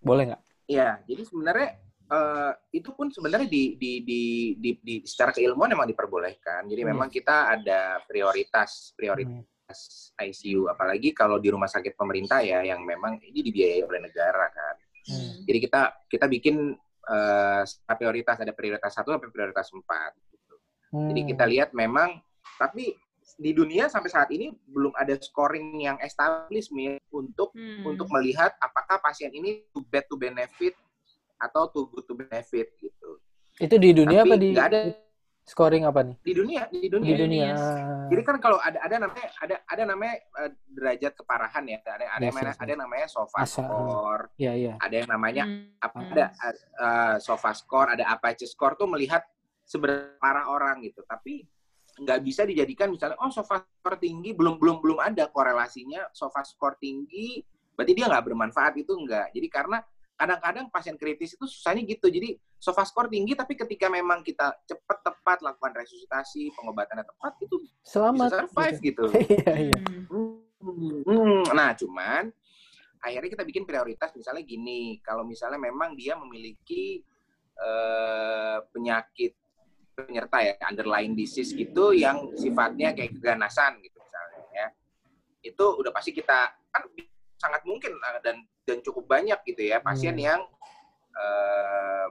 Boleh 0.00 0.32
nggak? 0.32 0.42
ya. 0.66 0.98
Jadi 1.04 1.22
sebenarnya 1.24 1.68
eh, 2.10 2.52
itu 2.74 2.90
pun 2.90 3.06
sebenarnya 3.06 3.46
di, 3.46 3.78
di, 3.78 4.02
di, 4.02 4.22
di, 4.58 4.70
di- 4.82 5.04
secara 5.06 5.30
keilmuan 5.30 5.70
memang 5.70 5.86
diperbolehkan. 5.86 6.66
Jadi 6.66 6.82
Hmm. 6.82 6.90
memang 6.90 7.06
kita 7.06 7.54
ada 7.54 8.02
prioritas 8.02 8.90
prioritas 8.98 10.10
Hmm. 10.18 10.26
ICU, 10.26 10.66
apalagi 10.66 11.14
kalau 11.14 11.38
di 11.38 11.46
rumah 11.46 11.70
sakit 11.70 11.94
pemerintah 11.94 12.42
ya 12.42 12.66
yang 12.66 12.82
memang 12.82 13.22
ini 13.22 13.38
dibiayai 13.46 13.86
oleh 13.86 14.02
negara 14.02 14.50
kan. 14.50 14.74
Hmm. 15.06 15.46
Jadi 15.46 15.58
kita 15.62 15.80
kita 16.06 16.26
bikin 16.26 16.74
eh, 17.00 17.62
prioritas 17.94 18.38
ada 18.38 18.50
prioritas 18.50 18.90
satu 18.90 19.14
sampai 19.14 19.30
prioritas 19.30 19.70
empat. 19.70 20.10
gitu. 20.26 20.54
Jadi 20.90 21.20
Hmm. 21.22 21.30
kita 21.30 21.44
lihat 21.46 21.70
memang, 21.70 22.18
tapi 22.58 22.94
di 23.36 23.50
dunia 23.50 23.86
sampai 23.86 24.08
saat 24.08 24.30
ini 24.30 24.50
belum 24.66 24.94
ada 24.94 25.14
scoring 25.16 25.78
yang 25.78 25.98
established 26.00 26.70
untuk 27.10 27.52
Hmm. 27.52 27.84
untuk 27.84 28.08
melihat 28.10 28.54
apakah 28.56 28.98
pasien 28.98 29.30
ini 29.30 29.66
too 29.70 29.84
bad 29.84 30.06
to 30.06 30.14
benefit 30.14 30.74
atau 31.36 31.66
too 31.66 31.86
good 31.88 32.04
to 32.04 32.14
benefit 32.14 32.72
gitu. 32.76 33.20
Itu 33.56 33.76
di 33.76 33.92
dunia 33.92 34.24
Tapi 34.24 34.30
apa 34.30 34.34
di 34.36 34.48
ada 34.52 34.80
scoring 35.44 35.82
apa 35.82 36.00
nih? 36.06 36.16
di 36.22 36.32
dunia 36.32 36.62
di 36.70 36.78
Di 36.80 36.88
dunia. 36.88 37.16
dunia. 37.16 37.52
Jadi 38.06 38.22
kan 38.22 38.36
kalau 38.38 38.58
ada 38.58 38.78
ada 38.78 38.96
namanya 38.98 39.28
ada 39.38 39.56
ada 39.64 39.82
namanya 39.84 40.14
eh, 40.40 40.50
derajat 40.68 41.12
keparahan 41.14 41.64
ya, 41.66 41.78
ada 41.82 42.06
ada 42.06 42.22
Yes, 42.22 42.30
namanya 42.30 42.52
yes, 42.54 42.58
ada 42.60 42.72
namanya 42.76 43.06
SOFA 43.06 43.38
Asa, 43.42 43.62
score, 43.66 44.24
Iya, 44.36 44.52
iya. 44.54 44.74
ada 44.78 44.94
yang 44.94 45.08
namanya 45.10 45.44
Hmm. 45.44 45.74
apa 45.78 45.98
ada 46.06 46.24
uh, 46.78 47.16
sofa 47.18 47.50
score, 47.52 47.88
ada 47.92 48.04
Apache 48.08 48.46
score 48.46 48.74
tuh 48.74 48.86
melihat 48.86 49.22
seberapa 49.64 50.14
parah 50.18 50.46
orang 50.46 50.82
gitu. 50.82 51.02
Tapi 51.04 51.46
nggak 52.00 52.20
bisa 52.24 52.48
dijadikan 52.48 52.88
misalnya 52.88 53.20
oh 53.20 53.28
sofa 53.28 53.60
score 53.60 54.00
tinggi 54.00 54.32
belum 54.32 54.56
belum 54.56 54.80
belum 54.80 54.98
ada 55.04 55.28
korelasinya 55.28 56.08
sofa 56.16 56.40
score 56.48 56.80
tinggi 56.80 57.44
berarti 57.76 57.92
dia 57.96 58.06
nggak 58.12 58.24
bermanfaat 58.28 58.76
itu 58.76 58.92
enggak. 58.92 59.32
Jadi 59.32 59.48
karena 59.48 59.78
kadang-kadang 60.20 60.68
pasien 60.68 61.00
kritis 61.00 61.32
itu 61.32 61.48
susahnya 61.48 61.80
gitu. 61.88 62.12
Jadi 62.12 62.36
sofa 62.60 62.84
score 62.84 63.08
tinggi 63.08 63.32
tapi 63.32 63.56
ketika 63.56 63.88
memang 63.88 64.20
kita 64.20 64.52
cepat 64.68 65.00
tepat 65.00 65.40
lakukan 65.40 65.72
resusitasi, 65.80 66.52
pengobatannya 66.52 67.08
tepat 67.08 67.40
itu 67.40 67.56
Selamat. 67.80 68.28
bisa 68.28 68.36
survive 68.44 68.78
gitu. 68.84 69.04
Iya, 69.16 69.52
iya. 69.72 69.80
Hmm. 70.12 70.44
Hmm, 70.60 71.40
Nah, 71.56 71.72
cuman 71.72 72.28
akhirnya 73.00 73.32
kita 73.32 73.48
bikin 73.48 73.64
prioritas 73.64 74.12
misalnya 74.12 74.44
gini, 74.44 75.00
kalau 75.00 75.24
misalnya 75.24 75.56
memang 75.56 75.96
dia 75.96 76.20
memiliki 76.20 77.00
eh, 77.56 78.58
penyakit 78.68 79.32
penyerta 80.04 80.38
ya, 80.40 80.54
underlying 80.66 81.14
disease 81.14 81.52
gitu 81.52 81.92
yang 81.92 82.32
sifatnya 82.36 82.92
kayak 82.92 83.16
keganasan 83.18 83.80
gitu 83.80 83.98
misalnya 84.00 84.40
ya. 84.52 84.66
Itu 85.42 85.76
udah 85.80 85.92
pasti 85.92 86.12
kita 86.12 86.52
kan 86.70 86.82
sangat 87.36 87.64
mungkin 87.64 87.96
eh, 87.96 88.20
dan 88.20 88.36
dan 88.64 88.78
cukup 88.84 89.08
banyak 89.08 89.40
gitu 89.48 89.64
ya 89.64 89.80
pasien 89.80 90.14
Hmm. 90.14 90.26
yang 90.28 90.40
eh, 91.10 92.06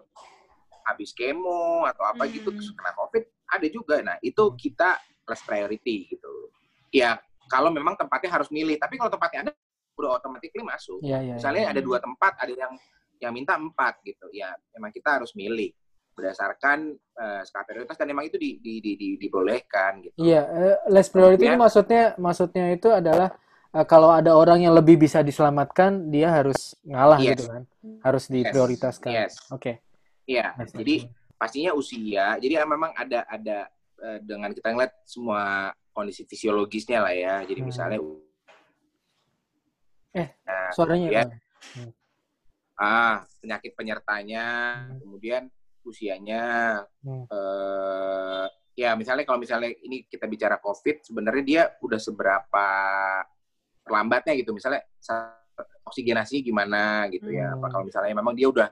habis 0.86 1.14
kemo 1.14 1.86
atau 1.86 2.04
apa 2.04 2.26
gitu 2.28 2.50
Hmm. 2.50 2.58
terus 2.58 2.74
kena 2.74 2.92
covid 2.98 3.24
ada 3.50 3.68
juga. 3.70 3.96
Nah, 4.02 4.18
itu 4.22 4.44
kita 4.58 4.98
plus 5.26 5.42
priority 5.46 6.10
gitu. 6.10 6.54
Ya, 6.90 7.18
kalau 7.50 7.70
memang 7.74 7.98
tempatnya 7.98 8.30
harus 8.42 8.50
milih. 8.50 8.78
Tapi 8.78 8.98
kalau 8.98 9.10
tempatnya 9.10 9.50
ada, 9.50 9.54
udah 9.98 10.18
automatically 10.18 10.62
masuk. 10.66 11.02
Iya, 11.02 11.18
iya. 11.22 11.34
Misalnya 11.38 11.64
ada 11.74 11.82
Hmm. 11.82 11.88
dua 11.90 11.98
tempat, 12.02 12.34
ada 12.38 12.54
yang 12.54 12.74
yang 13.20 13.34
minta 13.36 13.54
empat 13.58 14.00
gitu. 14.06 14.30
Ya, 14.34 14.54
memang 14.74 14.90
kita 14.94 15.18
harus 15.22 15.34
milih 15.36 15.74
berdasarkan 16.20 16.92
eh, 16.96 17.42
skala 17.48 17.64
prioritas 17.64 17.96
dan 17.96 18.12
memang 18.12 18.28
itu 18.28 18.36
di, 18.36 18.60
di, 18.60 18.84
di, 18.84 18.92
di- 19.00 19.18
dibolehkan 19.18 20.04
gitu. 20.04 20.16
Iya, 20.20 20.42
eh, 20.44 20.78
less 20.92 21.08
priority 21.08 21.48
itu 21.48 21.56
maksudnya 21.56 22.04
maksudnya 22.20 22.76
itu 22.76 22.92
adalah 22.92 23.32
eh, 23.72 23.86
kalau 23.88 24.12
ada 24.12 24.36
orang 24.36 24.68
yang 24.68 24.76
lebih 24.76 25.00
bisa 25.00 25.24
diselamatkan, 25.24 26.12
dia 26.12 26.28
harus 26.36 26.76
ngalah 26.84 27.24
Yes. 27.24 27.30
gitu 27.40 27.44
kan. 27.48 27.64
Harus 28.04 28.24
diprioritaskan. 28.28 29.12
Yes. 29.16 29.34
Oke. 29.50 29.80
Iya, 30.28 30.54
Nice, 30.60 30.76
jadi 30.76 30.96
nice. 31.08 31.36
pastinya 31.40 31.72
usia. 31.74 32.36
Jadi 32.38 32.54
ya 32.60 32.68
memang 32.68 32.92
ada 32.94 33.24
ada 33.26 33.72
eh, 34.04 34.20
dengan 34.20 34.52
kita 34.52 34.76
ngeliat 34.76 34.94
semua 35.08 35.72
kondisi 35.96 36.28
fisiologisnya 36.28 37.00
lah 37.02 37.16
ya. 37.16 37.36
Jadi 37.48 37.60
Hmm. 37.64 37.70
misalnya 37.72 38.00
Eh, 40.10 40.26
Nah, 40.42 40.74
suaranya 40.74 41.06
kemudian, 41.06 41.30
eh, 41.78 41.90
ah 42.82 43.22
penyakit 43.38 43.78
penyertanya, 43.78 44.46
Hmm. 44.90 44.98
kemudian 45.06 45.44
usianya, 45.90 46.44
Hmm. 47.02 47.26
eh 47.28 48.46
ya 48.78 48.96
misalnya 48.96 49.26
kalau 49.28 49.42
misalnya 49.42 49.74
ini 49.74 50.06
kita 50.06 50.30
bicara 50.30 50.62
COVID, 50.62 51.04
sebenarnya 51.04 51.44
dia 51.44 51.64
udah 51.82 52.00
seberapa 52.00 52.68
terlambatnya 53.84 54.38
gitu, 54.38 54.54
misalnya 54.54 54.86
sa- 55.02 55.36
oksigenasi 55.84 56.46
gimana 56.46 57.10
gitu 57.10 57.28
ya, 57.34 57.58
apa 57.58 57.66
Hmm. 57.68 57.74
kalau 57.74 57.84
misalnya 57.90 58.14
memang 58.16 58.38
dia 58.38 58.48
udah 58.48 58.70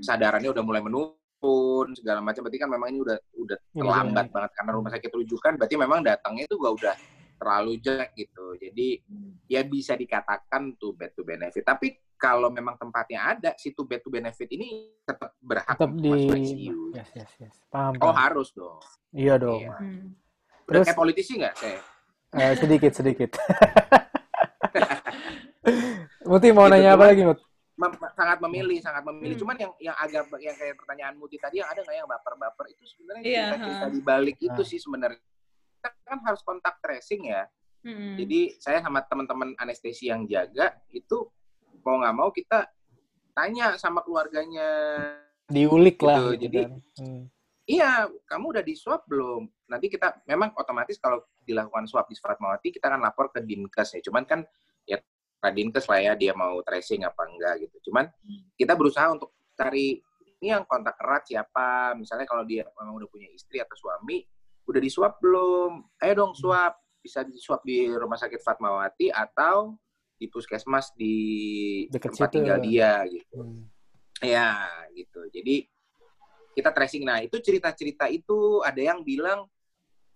kesadarannya 0.00 0.48
udah 0.54 0.64
mulai 0.64 0.80
menurun 0.80 1.88
segala 1.92 2.24
macam, 2.24 2.46
berarti 2.46 2.58
kan 2.58 2.70
memang 2.70 2.88
ini 2.94 2.98
udah 3.04 3.18
udah 3.36 3.58
Ini 3.58 3.80
terlambat 3.82 4.24
jelek. 4.30 4.34
banget 4.34 4.50
karena 4.56 4.70
rumah 4.72 4.90
sakit 4.94 5.10
rujukan, 5.12 5.52
berarti 5.58 5.74
memang 5.76 6.00
datangnya 6.00 6.42
itu 6.48 6.54
gak 6.56 6.74
udah 6.80 6.94
terlalu 7.38 7.72
jelek 7.78 8.10
gitu, 8.16 8.46
jadi 8.56 8.88
ya 9.46 9.60
bisa 9.62 9.94
dikatakan 9.94 10.74
to 10.80 10.96
bad 10.96 11.12
to 11.14 11.22
benefit. 11.22 11.62
Tapi 11.62 11.92
kalau 12.18 12.50
memang 12.50 12.74
tempatnya 12.74 13.32
ada, 13.32 13.50
si 13.54 13.70
to 13.70 13.82
bad 13.82 14.02
to 14.02 14.10
benefit 14.10 14.50
ini 14.50 14.90
tetap 15.00 15.38
berhak 15.38 15.70
tetap 15.70 15.90
di 15.94 16.10
masuk 16.10 16.34
ICU. 16.36 16.78
Yes, 16.92 17.10
yes, 17.14 17.30
yes. 17.38 17.54
Paham, 17.68 17.94
Oh 17.96 18.10
paham. 18.10 18.16
harus 18.18 18.50
dong. 18.50 18.82
Iya 19.10 19.34
dong. 19.38 19.62
Iya. 19.62 19.72
Hmm. 19.72 20.18
Udah 20.66 20.66
Terus 20.74 20.84
kayak 20.84 20.98
politisi 20.98 21.32
nggak 21.38 21.54
saya? 21.54 21.80
eh, 22.34 22.52
sedikit 22.54 22.92
sedikit. 22.92 23.30
Muti 26.24 26.48
mau 26.50 26.66
Gitu, 26.66 26.72
nanya 26.74 26.90
apa 26.92 27.04
lagi, 27.08 27.22
Mut? 27.24 27.40
Mem- 27.78 27.94
sangat 28.12 28.38
memilih, 28.42 28.78
sangat 28.82 29.02
memilih. 29.02 29.32
Hmm. 29.32 29.42
Cuman 29.46 29.56
yang 29.56 29.72
yang 29.80 29.96
agak 29.96 30.26
yang 30.36 30.52
kayak 30.52 30.74
pertanyaan 30.76 31.14
Muti 31.14 31.38
tadi 31.38 31.62
yang 31.62 31.70
ada 31.70 31.80
nggak 31.80 31.96
yang 31.96 32.04
baper-baper 32.06 32.66
itu 32.68 32.82
sebenarnya 32.84 33.22
Iya, 33.22 33.44
cerita-cerita 33.48 33.86
ha. 33.86 33.94
di 33.94 34.00
balik 34.02 34.36
itu 34.36 34.60
Ah. 34.60 34.66
sih 34.66 34.78
sebenarnya. 34.78 35.20
Kita 35.72 35.88
kan 36.04 36.18
harus 36.20 36.42
kontak 36.42 36.74
tracing 36.82 37.22
ya. 37.24 37.46
Hmm. 37.80 38.18
Jadi 38.18 38.58
saya 38.58 38.82
sama 38.82 39.00
teman-teman 39.00 39.54
anestesi 39.56 40.10
yang 40.10 40.26
jaga 40.26 40.74
itu 40.90 41.30
mau 41.88 41.96
nggak 41.96 42.16
mau 42.16 42.28
kita 42.28 42.68
tanya 43.32 43.80
sama 43.80 44.04
keluarganya 44.04 44.68
Diulik 45.48 45.96
lah 46.04 46.36
Gitu, 46.36 46.44
gitu 46.44 46.44
jadi- 46.44 46.64
kan. 46.68 46.72
Hmm. 47.00 47.22
Iya, 47.64 48.08
kamu 48.24 48.44
udah 48.56 48.64
di 48.64 48.72
swab 48.72 49.04
belum? 49.04 49.44
Nanti 49.68 49.88
kita 49.88 50.24
memang 50.24 50.56
otomatis 50.56 50.96
kalau 50.96 51.20
dilakukan 51.44 51.84
swab 51.84 52.08
di 52.08 52.16
Fatmawati 52.16 52.72
kita 52.72 52.88
akan 52.88 53.00
lapor 53.00 53.28
ke 53.28 53.44
Dinkes 53.44 53.92
ya. 53.92 54.00
Cuman 54.00 54.24
kan 54.24 54.40
ya 54.84 54.96
ke 55.36 55.48
Dinkes 55.52 55.84
lah 55.84 56.00
ya 56.00 56.12
dia 56.16 56.32
mau 56.32 56.60
tracing 56.64 57.04
apa 57.04 57.28
enggak 57.28 57.64
gitu. 57.64 57.88
Cuman 57.92 58.08
kita 58.56 58.72
berusaha 58.72 59.12
untuk 59.12 59.36
cari 59.52 60.00
ini 60.40 60.48
yang 60.48 60.64
kontak 60.64 60.96
erat 60.96 61.28
siapa. 61.28 61.92
Misalnya 61.92 62.24
kalau 62.24 62.44
dia 62.44 62.64
memang 62.72 62.96
udah 62.96 63.08
punya 63.08 63.28
istri 63.28 63.60
atau 63.60 63.76
suami, 63.76 64.24
udah 64.64 64.80
di 64.80 64.88
swab 64.88 65.20
belum? 65.20 65.84
Ayo 66.00 66.12
dong 66.16 66.32
swab. 66.32 66.72
Bisa 67.04 67.20
di 67.20 67.36
swab 67.36 67.60
di 67.68 67.84
Rumah 67.88 68.16
Sakit 68.16 68.40
Fatmawati 68.40 69.12
atau 69.12 69.76
di 70.18 70.26
puskesmas 70.26 70.90
di 70.98 71.14
Deket 71.88 72.12
tempat 72.12 72.28
situ. 72.28 72.34
tinggal 72.42 72.58
dia 72.58 72.92
gitu. 73.06 73.38
Hmm. 73.38 73.64
Ya, 74.18 74.66
gitu. 74.92 75.30
Jadi 75.30 75.70
kita 76.58 76.74
tracing. 76.74 77.06
Nah, 77.06 77.22
itu 77.22 77.38
cerita-cerita 77.38 78.10
itu 78.10 78.66
ada 78.66 78.82
yang 78.82 79.06
bilang, 79.06 79.46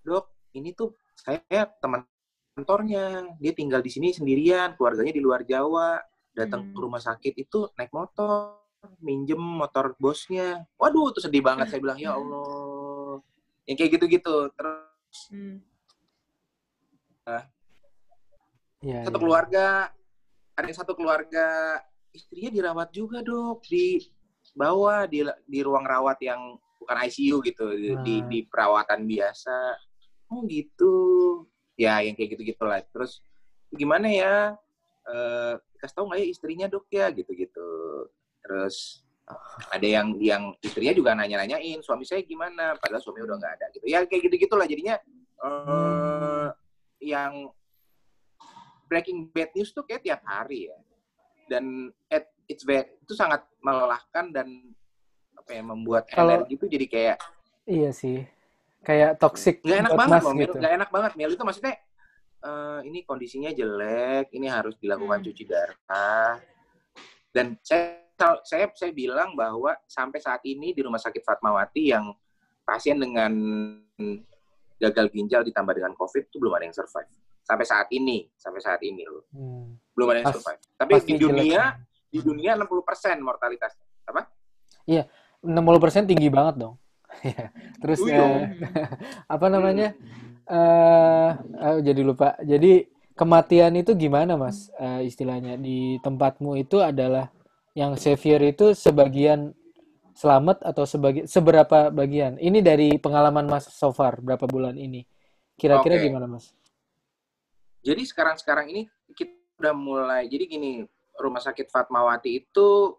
"Dok, 0.03 0.27
ini 0.59 0.75
tuh 0.75 0.99
saya 1.15 1.39
teman 1.79 2.03
kantornya. 2.53 3.31
Dia 3.39 3.55
tinggal 3.55 3.79
di 3.79 3.89
sini 3.89 4.11
sendirian, 4.11 4.75
keluarganya 4.75 5.15
di 5.15 5.23
luar 5.23 5.47
Jawa. 5.47 6.03
Datang 6.35 6.67
Hmm. 6.67 6.75
ke 6.75 6.79
rumah 6.83 6.99
sakit 6.99 7.35
itu 7.39 7.71
naik 7.79 7.95
motor, 7.95 8.59
minjem 8.99 9.39
motor 9.39 9.95
bosnya. 10.03 10.67
Waduh, 10.77 11.15
itu 11.15 11.23
sedih 11.23 11.47
banget. 11.47 11.71
Saya 11.71 11.79
bilang, 11.79 11.97
"Ya 12.03 12.11
Allah." 12.19 13.23
Yang 13.71 13.77
kayak 13.79 13.91
gitu-gitu. 13.97 14.37
Terus 14.59 15.19
Hmm. 15.31 15.63
Iya, 18.83 19.07
satu 19.07 19.19
iya. 19.19 19.23
keluarga, 19.23 19.67
ada 20.59 20.67
yang 20.67 20.79
satu 20.79 20.93
keluarga 20.99 21.47
istrinya 22.13 22.51
dirawat 22.53 22.93
juga 22.93 23.25
dok 23.25 23.65
di 23.65 24.03
bawah 24.53 25.09
di 25.09 25.25
di 25.49 25.61
ruang 25.65 25.87
rawat 25.87 26.21
yang 26.21 26.59
bukan 26.83 26.97
ICU 27.09 27.41
gitu 27.47 27.67
di, 27.73 27.95
di, 28.03 28.15
Hmm. 28.21 28.29
di 28.29 28.39
perawatan 28.45 29.07
biasa. 29.07 29.59
Oh 30.29 30.43
gitu. 30.51 30.95
Ya 31.79 32.03
yang 32.03 32.19
kayak 32.19 32.37
gitu 32.37 32.53
gitulah. 32.53 32.83
Terus 32.91 33.23
gimana 33.73 34.11
ya? 34.11 34.59
Eh, 35.03 35.55
kasih 35.79 35.95
tahu 35.99 36.05
nggak 36.11 36.21
ya 36.21 36.27
istrinya 36.27 36.67
dok 36.67 36.87
ya 36.91 37.09
gitu-gitu. 37.15 37.71
Terus 38.43 39.07
ada 39.71 39.87
yang 39.87 40.19
yang 40.19 40.53
istrinya 40.61 40.93
juga 40.93 41.15
nanya-nanyain 41.15 41.79
suami 41.81 42.03
saya 42.03 42.27
gimana 42.27 42.75
padahal 42.77 43.01
suami 43.01 43.23
udah 43.23 43.39
nggak 43.39 43.55
ada 43.55 43.67
gitu 43.73 43.87
ya 43.87 44.03
kayak 44.05 44.29
gitu 44.29 44.35
gitulah 44.45 44.67
jadinya 44.67 44.99
eh 45.47 46.49
yang 47.01 47.49
breaking 48.93 49.33
bad 49.33 49.49
news 49.57 49.73
tuh 49.73 49.89
kayak 49.89 50.05
tiap 50.05 50.21
hari 50.29 50.69
ya 50.69 50.77
dan 51.49 51.89
it, 52.13 52.29
it's 52.45 52.61
very, 52.63 52.85
itu 53.01 53.17
sangat 53.17 53.41
melelahkan 53.59 54.29
dan 54.29 54.49
apa 55.33 55.51
ya 55.51 55.63
membuat 55.65 56.05
Kalau- 56.13 56.45
energi 56.45 56.61
itu 56.61 56.67
jadi 56.69 56.87
kayak 56.87 57.19
Iya 57.63 57.91
sih. 57.95 58.27
Kayak 58.83 59.17
toxic 59.17 59.63
nggak 59.63 59.81
enak 59.87 59.93
banget 59.95 60.21
loh 60.21 60.35
gitu. 60.35 60.57
nggak 60.59 60.75
enak 60.77 60.91
banget 60.91 61.13
Mil 61.15 61.33
itu 61.33 61.45
maksudnya 61.47 61.75
eh, 62.43 62.81
ini 62.91 63.07
kondisinya 63.07 63.55
jelek, 63.55 64.35
ini 64.35 64.51
harus 64.51 64.75
dilakukan 64.77 65.23
Hmm. 65.23 65.27
cuci 65.31 65.43
darah. 65.47 66.35
Dan 67.31 67.55
saya 67.63 68.03
saya 68.45 68.67
saya 68.75 68.91
bilang 68.91 69.33
bahwa 69.39 69.73
sampai 69.87 70.19
saat 70.19 70.43
ini 70.43 70.75
di 70.75 70.83
Rumah 70.83 70.99
Sakit 70.99 71.23
Fatmawati 71.23 71.95
yang 71.95 72.11
pasien 72.63 72.99
dengan 72.99 73.31
gagal 74.79 75.07
ginjal 75.15 75.47
ditambah 75.47 75.75
dengan 75.79 75.95
COVID 75.95 76.27
itu 76.27 76.37
belum 76.43 76.55
ada 76.59 76.65
yang 76.67 76.75
survive. 76.75 77.07
Sampai 77.43 77.67
saat 77.67 77.91
ini, 77.91 78.31
sampai 78.39 78.61
saat 78.63 78.79
ini 78.81 79.03
loh. 79.03 79.27
Hmm. 79.35 79.75
Belum 79.93 80.09
ada 80.09 80.19
yang 80.23 80.29
Pas- 80.31 80.39
survive. 80.39 80.63
Tapi 80.79 80.93
Pasti 80.95 81.07
di 81.07 81.13
jelek. 81.19 81.27
dunia, 81.27 81.63
di 82.09 82.19
dunia 82.23 82.51
60% 82.55 83.19
mortalitasnya. 83.19 83.87
Apa? 84.07 84.23
60% 85.43 86.07
tinggi 86.07 86.31
banget 86.31 86.55
dong. 86.59 86.75
Iya. 87.23 87.53
Terus 87.77 87.99
Iya. 88.09 88.25
eh, 88.25 88.41
apa 89.37 89.47
namanya? 89.53 89.93
Eh 90.49 91.31
eh, 91.61 91.79
jadi 91.85 92.01
lupa. 92.01 92.41
Jadi 92.41 92.89
kematian 93.13 93.77
itu 93.77 93.93
gimana, 93.93 94.41
Mas? 94.41 94.73
Eh, 94.81 95.05
istilahnya 95.05 95.61
di 95.61 96.01
tempatmu 96.01 96.57
itu 96.57 96.81
adalah 96.81 97.29
yang 97.77 98.01
severe 98.01 98.57
itu 98.57 98.73
sebagian 98.73 99.53
selamat 100.13 100.65
atau 100.65 100.89
sebagian 100.89 101.29
seberapa 101.29 101.93
bagian? 101.93 102.41
Ini 102.41 102.65
dari 102.65 102.97
pengalaman 102.97 103.45
Mas 103.45 103.69
so 103.69 103.93
far 103.93 104.17
berapa 104.19 104.49
bulan 104.49 104.81
ini? 104.81 105.05
Kira-kira 105.61 106.01
Oke. 106.01 106.09
gimana, 106.09 106.25
Mas? 106.25 106.49
Jadi 107.83 108.03
sekarang-sekarang 108.07 108.67
ini 108.71 108.83
kita 109.13 109.35
udah 109.59 109.75
mulai. 109.75 110.23
Jadi 110.27 110.45
gini, 110.49 110.73
Rumah 111.13 111.43
Sakit 111.43 111.69
Fatmawati 111.69 112.31
itu 112.33 112.97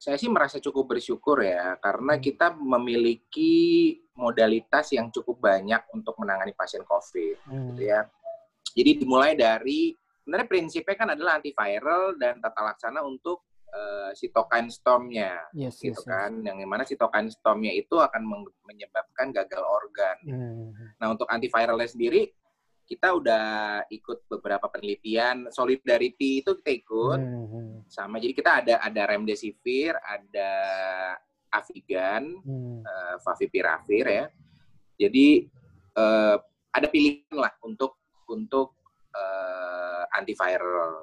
saya 0.00 0.16
sih 0.16 0.32
merasa 0.32 0.56
cukup 0.56 0.96
bersyukur 0.96 1.44
ya 1.44 1.76
karena 1.76 2.16
Hmm. 2.16 2.24
kita 2.24 2.56
memiliki 2.56 3.52
modalitas 4.16 4.88
yang 4.96 5.12
cukup 5.12 5.44
banyak 5.44 5.84
untuk 5.92 6.16
menangani 6.16 6.56
pasien 6.56 6.86
COVID 6.88 7.36
Hmm. 7.44 7.76
gitu 7.76 7.82
ya. 7.84 8.08
Jadi 8.72 8.90
dimulai 8.96 9.36
dari 9.36 9.92
sebenarnya 10.24 10.48
prinsipnya 10.48 10.96
kan 10.96 11.08
adalah 11.12 11.36
antiviral 11.36 12.16
dan 12.16 12.40
tata 12.40 12.60
laksana 12.64 13.04
untuk 13.04 13.44
eh, 13.70 14.10
cytokine 14.18 14.66
storm-nya 14.66 15.46
Yes, 15.54 15.78
gitu 15.78 15.94
yes, 15.94 16.02
yes. 16.02 16.08
kan. 16.10 16.42
Yang 16.42 16.56
mana 16.66 16.82
cytokine 16.82 17.30
storm-nya 17.30 17.70
itu 17.70 17.94
akan 17.94 18.26
menyebabkan 18.66 19.30
gagal 19.30 19.62
organ. 19.62 20.18
Hmm. 20.26 20.74
Nah, 20.98 21.14
untuk 21.14 21.30
antiviralnya 21.30 21.86
sendiri, 21.86 22.34
kita 22.90 23.14
udah 23.14 23.46
ikut 23.86 24.26
beberapa 24.26 24.66
penelitian. 24.66 25.46
Solidarity 25.54 26.42
itu 26.42 26.58
kita 26.58 26.70
ikut. 26.74 27.20
Hmm. 27.22 27.86
Sama, 27.86 28.18
jadi 28.18 28.34
kita 28.34 28.50
ada 28.66 28.74
ada 28.82 29.02
remdesivir, 29.06 29.94
ada 30.02 30.52
Avigan, 31.54 32.42
Hmm. 32.42 32.82
eh, 32.82 33.16
Favipiravir 33.22 34.06
ya. 34.10 34.26
Jadi, 34.98 35.46
eh, 35.94 36.36
ada 36.74 36.86
pilihan 36.90 37.38
lah 37.38 37.54
untuk 37.62 37.94
untuk 38.26 38.74
eh, 39.10 40.02
antiviral. 40.14 41.02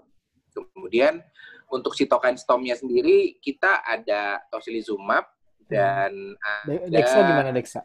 Kemudian, 0.76 1.20
untuk 1.68 1.92
cytokine 1.92 2.40
storm-nya 2.40 2.80
sendiri, 2.80 3.36
kita 3.44 3.84
ada 3.84 4.40
tocilizumab 4.48 5.28
dan 5.68 6.34
De- 6.64 6.88
ada 6.88 6.88
Dexa 6.88 7.20
gimana 7.28 7.52
Dexa? 7.52 7.84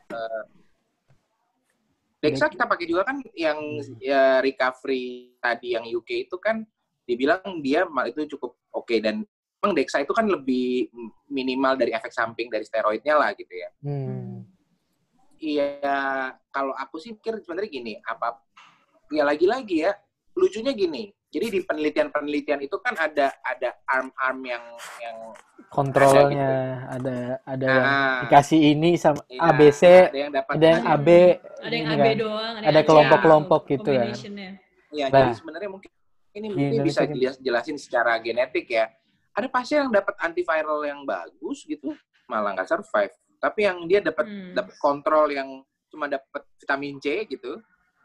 Dexa 2.23 2.47
kita 2.47 2.71
pakai 2.71 2.87
juga 2.87 3.03
kan 3.03 3.19
yang 3.35 3.59
Hmm. 3.59 3.99
ya, 3.99 4.39
recovery 4.39 5.35
tadi 5.43 5.75
yang 5.75 5.83
UK 5.83 6.31
itu 6.31 6.39
kan 6.39 6.63
dibilang 7.03 7.59
dia 7.59 7.83
itu 8.07 8.39
cukup 8.39 8.55
oke 8.71 8.95
dan 9.03 9.27
memang 9.59 9.75
Dexa 9.75 10.07
itu 10.07 10.15
kan 10.15 10.31
lebih 10.31 10.87
minimal 11.27 11.75
dari 11.75 11.91
efek 11.91 12.15
samping 12.15 12.47
dari 12.47 12.63
steroidnya 12.63 13.19
lah 13.19 13.35
gitu 13.35 13.51
ya. 13.51 13.69
Hmm. 13.83 14.47
Iya, 15.43 15.75
kalau 16.55 16.71
aku 16.79 17.03
sih 17.03 17.19
pikir 17.19 17.43
sebenarnya 17.43 17.71
gini, 17.75 17.95
apa 18.07 18.39
ya 19.11 19.27
lagi-lagi 19.27 19.91
ya 19.91 19.93
lucunya 20.39 20.71
gini. 20.71 21.11
Jadi 21.33 21.47
di 21.49 21.61
penelitian-penelitian 21.65 22.61
itu 22.61 22.77
kan 22.77 22.93
ada 22.93 23.33
ada 23.41 23.73
arm-arm 23.89 24.39
yang 24.45 24.65
yang 25.01 25.17
Kontrolnya 25.73 26.53
ada 26.93 27.41
ada 27.49 27.65
yang 27.65 27.87
Ah, 27.89 28.21
dikasih 28.29 28.61
ini 28.77 29.01
sama 29.01 29.25
iya, 29.25 29.41
ABC, 29.41 29.83
ada 30.13 30.19
yang 30.21 30.29
dapat 30.31 30.53
ada 30.53 30.67
yang. 30.69 30.83
AB, 30.85 31.09
Ada 31.65 31.73
yang 31.73 31.87
AB 31.89 32.05
kan. 32.05 32.17
doang, 32.21 32.55
Ada 32.61 32.69
yang 32.77 32.85
kelompok-kelompok 32.85 33.61
gitu 33.67 33.91
kan. 33.91 34.13
Ya, 34.93 35.09
Nah. 35.09 35.21
jadi 35.25 35.33
sebenarnya 35.33 35.71
mungkin 35.73 35.91
ini 36.35 36.47
Di 36.47 36.53
mungkin 36.53 36.81
bisa 36.85 37.03
jelas- 37.09 37.41
jelasin 37.41 37.77
secara 37.81 38.21
genetik 38.21 38.69
ya. 38.69 38.93
Ada 39.33 39.49
pasien 39.49 39.81
yang 39.81 39.93
dapat 39.97 40.13
antiviral 40.21 40.85
yang 40.85 41.09
bagus 41.09 41.65
gitu, 41.65 41.97
malah 42.29 42.53
nggak 42.53 42.69
survive. 42.69 43.17
Tapi 43.41 43.61
yang 43.65 43.89
dia 43.89 44.05
dapat 44.05 44.29
Hmm. 44.29 44.53
dapat 44.53 44.77
kontrol 44.77 45.33
yang 45.33 45.49
cuma 45.89 46.05
dapat 46.05 46.45
vitamin 46.61 47.01
C 47.01 47.25
gitu, 47.25 47.57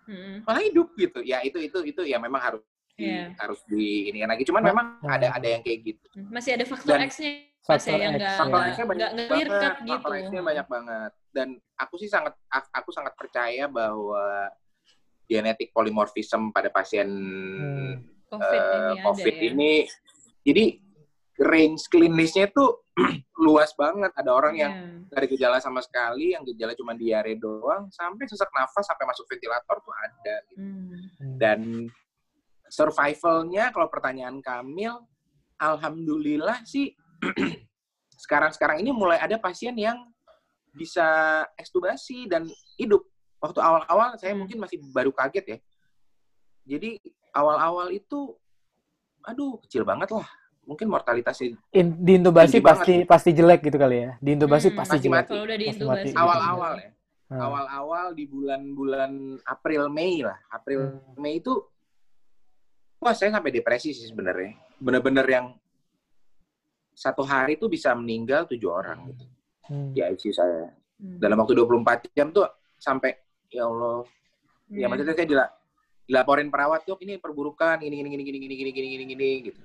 Mm-mm. 0.08 0.48
malah 0.48 0.64
hidup 0.64 0.96
gitu. 0.96 1.20
Ya 1.20 1.44
itu 1.44 1.60
itu 1.60 1.84
itu 1.84 2.02
ya 2.08 2.16
memang 2.16 2.40
harus 2.40 2.64
di, 2.98 3.06
Iya. 3.06 3.26
harus 3.38 3.62
di 3.70 4.10
ini 4.10 4.26
lagi. 4.26 4.44
Cuman 4.44 4.62
Ma- 4.62 4.70
memang 4.74 4.88
Hmm. 5.00 5.14
ada 5.14 5.28
ada 5.32 5.48
yang 5.48 5.62
kayak 5.62 5.80
gitu. 5.86 6.08
Masih 6.28 6.58
ada 6.58 6.66
faktor 6.66 6.98
X-nya 7.00 7.32
faktor 7.62 7.94
ya, 7.94 8.02
yang 8.02 8.14
X, 8.14 8.18
nggak 8.18 8.26
ya. 8.26 8.34
Faktor 8.34 8.50
nggak- 8.50 8.68
X-nya 8.68 8.86
banyak 8.86 8.98
nggak 9.08 9.14
banget. 9.14 9.30
clear 9.30 9.48
cut 9.54 9.76
gitu. 9.78 9.94
Faktor 9.94 10.14
X-nya 10.18 10.42
banyak 10.42 10.68
banget. 10.68 11.12
Dan 11.30 11.48
aku 11.78 11.94
sih 11.96 12.10
sangat 12.10 12.34
aku 12.50 12.90
sangat 12.90 13.14
percaya 13.14 13.64
bahwa 13.70 14.26
genetik 15.24 15.70
polymorphism 15.70 16.50
pada 16.50 16.70
pasien 16.70 17.06
Hmm. 17.08 17.94
COVID 18.28 18.60
eh, 18.60 18.76
ini 18.92 19.02
COVID 19.06 19.34
ada 19.34 19.40
ya. 19.40 19.48
ini 19.48 19.72
jadi 20.42 20.64
range 21.38 21.84
klinisnya 21.88 22.50
itu 22.50 22.66
luas 23.38 23.70
banget. 23.78 24.10
Ada 24.12 24.32
orang 24.34 24.58
yang 24.58 24.74
Iya. 24.74 25.06
nggak 25.06 25.20
ada 25.20 25.28
gejala 25.30 25.58
sama 25.60 25.80
sekali, 25.80 26.34
yang 26.34 26.42
gejala 26.44 26.74
cuma 26.74 26.92
diare 26.92 27.38
doang, 27.38 27.88
sampai 27.90 28.26
sesak 28.26 28.50
nafas, 28.50 28.84
sampai 28.84 29.06
masuk 29.06 29.30
ventilator 29.30 29.78
tuh 29.78 29.94
ada. 29.94 30.36
gitu. 30.50 30.58
Hmm. 30.58 31.38
Dan 31.38 31.60
survivalnya, 32.70 33.72
kalau 33.72 33.88
pertanyaan 33.88 34.40
Kamil, 34.40 34.94
alhamdulillah 35.58 36.62
sih 36.64 36.94
sekarang-sekarang 38.18 38.80
ini 38.80 38.92
mulai 38.92 39.18
ada 39.18 39.38
pasien 39.38 39.74
yang 39.74 39.98
bisa 40.72 41.06
ekstubasi 41.56 42.26
dan 42.26 42.46
hidup. 42.78 43.02
Waktu 43.38 43.60
awal-awal 43.60 44.18
saya 44.18 44.34
Hmm. 44.34 44.46
mungkin 44.46 44.58
masih 44.58 44.78
baru 44.90 45.10
kaget 45.10 45.46
ya. 45.48 45.58
Jadi 46.68 47.00
awal-awal 47.32 47.90
itu, 47.90 48.34
aduh 49.24 49.58
kecil 49.62 49.82
banget 49.82 50.10
lah. 50.12 50.26
Mungkin 50.68 50.92
mortalitasnya 50.92 51.56
In, 51.72 51.96
diintubasi 51.98 52.60
pasti 52.60 53.08
pasti 53.08 53.32
jelek 53.32 53.64
gitu 53.64 53.80
kali 53.80 54.04
ya. 54.04 54.12
Diintubasi 54.20 54.68
Hmm, 54.70 54.78
pasti 54.78 54.92
pasti 54.94 55.06
jelek. 55.06 55.16
mati. 55.16 55.32
Kalau 55.32 55.44
udah 55.44 55.56
Pasti 55.56 55.64
diintubasi. 55.64 56.08
mati. 56.08 56.20
awal-awal 56.20 56.74
ya. 56.76 56.92
Hmm. 57.28 57.42
Awal-awal 57.42 58.06
di 58.14 58.24
bulan-bulan 58.26 59.12
April 59.46 59.84
Mei 59.88 60.22
lah. 60.22 60.38
April 60.50 60.80
Hmm. 61.00 61.16
Mei 61.18 61.40
itu 61.40 61.54
wah 62.98 63.14
saya 63.14 63.30
sampai 63.30 63.52
depresi 63.52 63.92
sih 63.92 64.08
sebenarnya. 64.08 64.58
Bener-bener 64.78 65.26
yang 65.26 65.46
satu 66.92 67.22
hari 67.22 67.56
itu 67.56 67.70
bisa 67.70 67.94
meninggal 67.94 68.50
tujuh 68.50 68.70
orang 68.70 69.14
gitu 69.14 69.26
Hmm. 69.68 69.92
di 69.92 70.00
ICU 70.00 70.32
saya. 70.32 70.72
Hmm. 70.98 71.20
Dalam 71.20 71.38
waktu 71.38 71.54
24 71.54 72.10
jam 72.16 72.32
tuh 72.32 72.48
sampai 72.74 73.14
ya 73.48 73.68
Allah. 73.68 74.02
Ya 74.68 74.84
Iya. 74.84 74.86
maksudnya 74.88 75.14
saya 75.14 75.28
dila- 75.28 75.54
dilaporin 76.04 76.48
perawat 76.48 76.84
tuh 76.84 76.98
ini 77.00 77.20
perburukan 77.20 77.78
gini 77.78 78.00
gini 78.00 78.10
gini 78.10 78.24
gini 78.24 78.38
gini 78.40 78.56
gini 78.56 78.72
gini 78.72 78.88
gini 78.88 79.04
gini 79.06 79.30
gitu. 79.44 79.62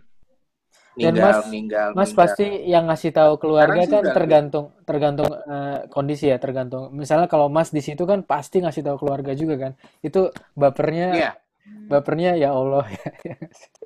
Dan 0.93 1.17
Meninggal, 1.17 1.25
Mas- 1.33 1.47
meninggal, 1.49 1.89
Mas 1.89 1.97
meninggal. 2.05 2.19
pasti 2.21 2.47
yang 2.69 2.85
ngasih 2.85 3.11
tahu 3.11 3.33
keluarga 3.39 3.81
Sekarang 3.81 3.89
kan 3.89 4.03
udah- 4.03 4.13
tergantung 4.15 4.65
tergantung 4.85 5.31
eh, 5.33 5.79
kondisi 5.89 6.29
ya, 6.29 6.37
tergantung. 6.37 6.93
Misalnya 6.93 7.27
kalau 7.27 7.49
Mas 7.49 7.71
di 7.71 7.81
situ 7.81 8.05
kan 8.05 8.21
pasti 8.21 8.61
ngasih 8.61 8.83
tahu 8.83 8.97
keluarga 9.01 9.33
juga 9.33 9.57
kan. 9.57 9.73
Itu 10.01 10.29
bapernya 10.53 11.09
Iya. 11.11 11.31
Hmm. 11.63 11.87
bapernya 11.87 12.35
ya 12.35 12.51
Allah. 12.51 12.83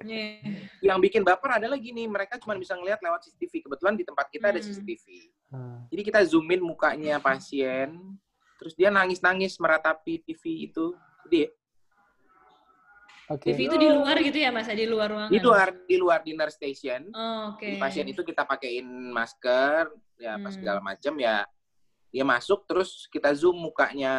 Iya. 0.01 0.41
Yang 0.81 0.99
bikin 1.05 1.23
baper 1.23 1.61
adalah 1.61 1.77
gini, 1.77 2.09
mereka 2.09 2.41
cuma 2.41 2.57
bisa 2.57 2.73
ngelihat 2.73 3.05
lewat 3.05 3.29
CCTV. 3.29 3.69
Kebetulan 3.69 3.95
di 3.95 4.05
tempat 4.05 4.33
kita 4.33 4.49
ada 4.49 4.57
Hmm. 4.57 4.67
CCTV. 4.67 5.05
Hmm. 5.53 5.85
Jadi 5.93 6.03
kita 6.03 6.21
zoom 6.25 6.49
in 6.49 6.65
mukanya 6.65 7.21
pasien, 7.21 8.01
terus 8.57 8.73
dia 8.73 8.89
nangis-nangis 8.89 9.61
meratapi 9.61 10.25
TV 10.25 10.43
itu. 10.67 10.97
Jadi 11.29 11.53
Oke. 13.29 13.51
TV 13.51 13.67
itu 13.67 13.77
di 13.77 13.89
luar 13.91 14.17
gitu 14.23 14.39
ya 14.39 14.49
Mas, 14.49 14.71
di 14.71 14.87
luar 14.87 15.09
ruangan. 15.11 15.31
di 15.35 15.41
luar 15.43 15.69
di 15.83 15.97
luar 15.99 16.21
dinner 16.23 16.49
station, 16.49 17.11
Oh, 17.11 17.53
Oke. 17.53 17.67
di 17.67 17.77
pasien 17.77 18.07
itu 18.07 18.23
kita 18.23 18.47
pakein 18.47 18.87
masker, 19.11 19.91
ya 20.17 20.39
Hmm. 20.39 20.49
segala 20.49 20.79
macam 20.79 21.13
ya. 21.19 21.43
Dia 22.09 22.23
masuk 22.23 22.65
terus 22.65 23.05
kita 23.11 23.35
zoom 23.35 23.59
mukanya 23.59 24.15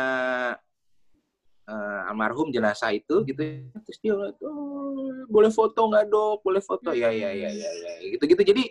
eh, 1.68 2.02
almarhum 2.10 2.48
jenazah 2.50 2.90
itu 2.96 3.22
gitu. 3.28 3.44
Terus 3.84 3.98
dia 4.00 4.14
"Oh, 4.16 5.12
boleh 5.28 5.52
foto 5.52 5.92
nggak 5.92 6.08
dok? 6.08 6.40
Boleh 6.42 6.64
foto? 6.64 6.96
Ya 6.96 7.12
ya 7.12 7.30
ya 7.32 7.50
ya 7.52 7.70
ya. 7.70 7.92
Gitu-gitu. 8.16 8.42
Jadi 8.42 8.64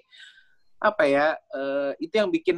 apa 0.80 1.04
ya? 1.04 1.36
eh, 1.54 1.92
itu 2.00 2.14
yang 2.16 2.28
bikin 2.32 2.56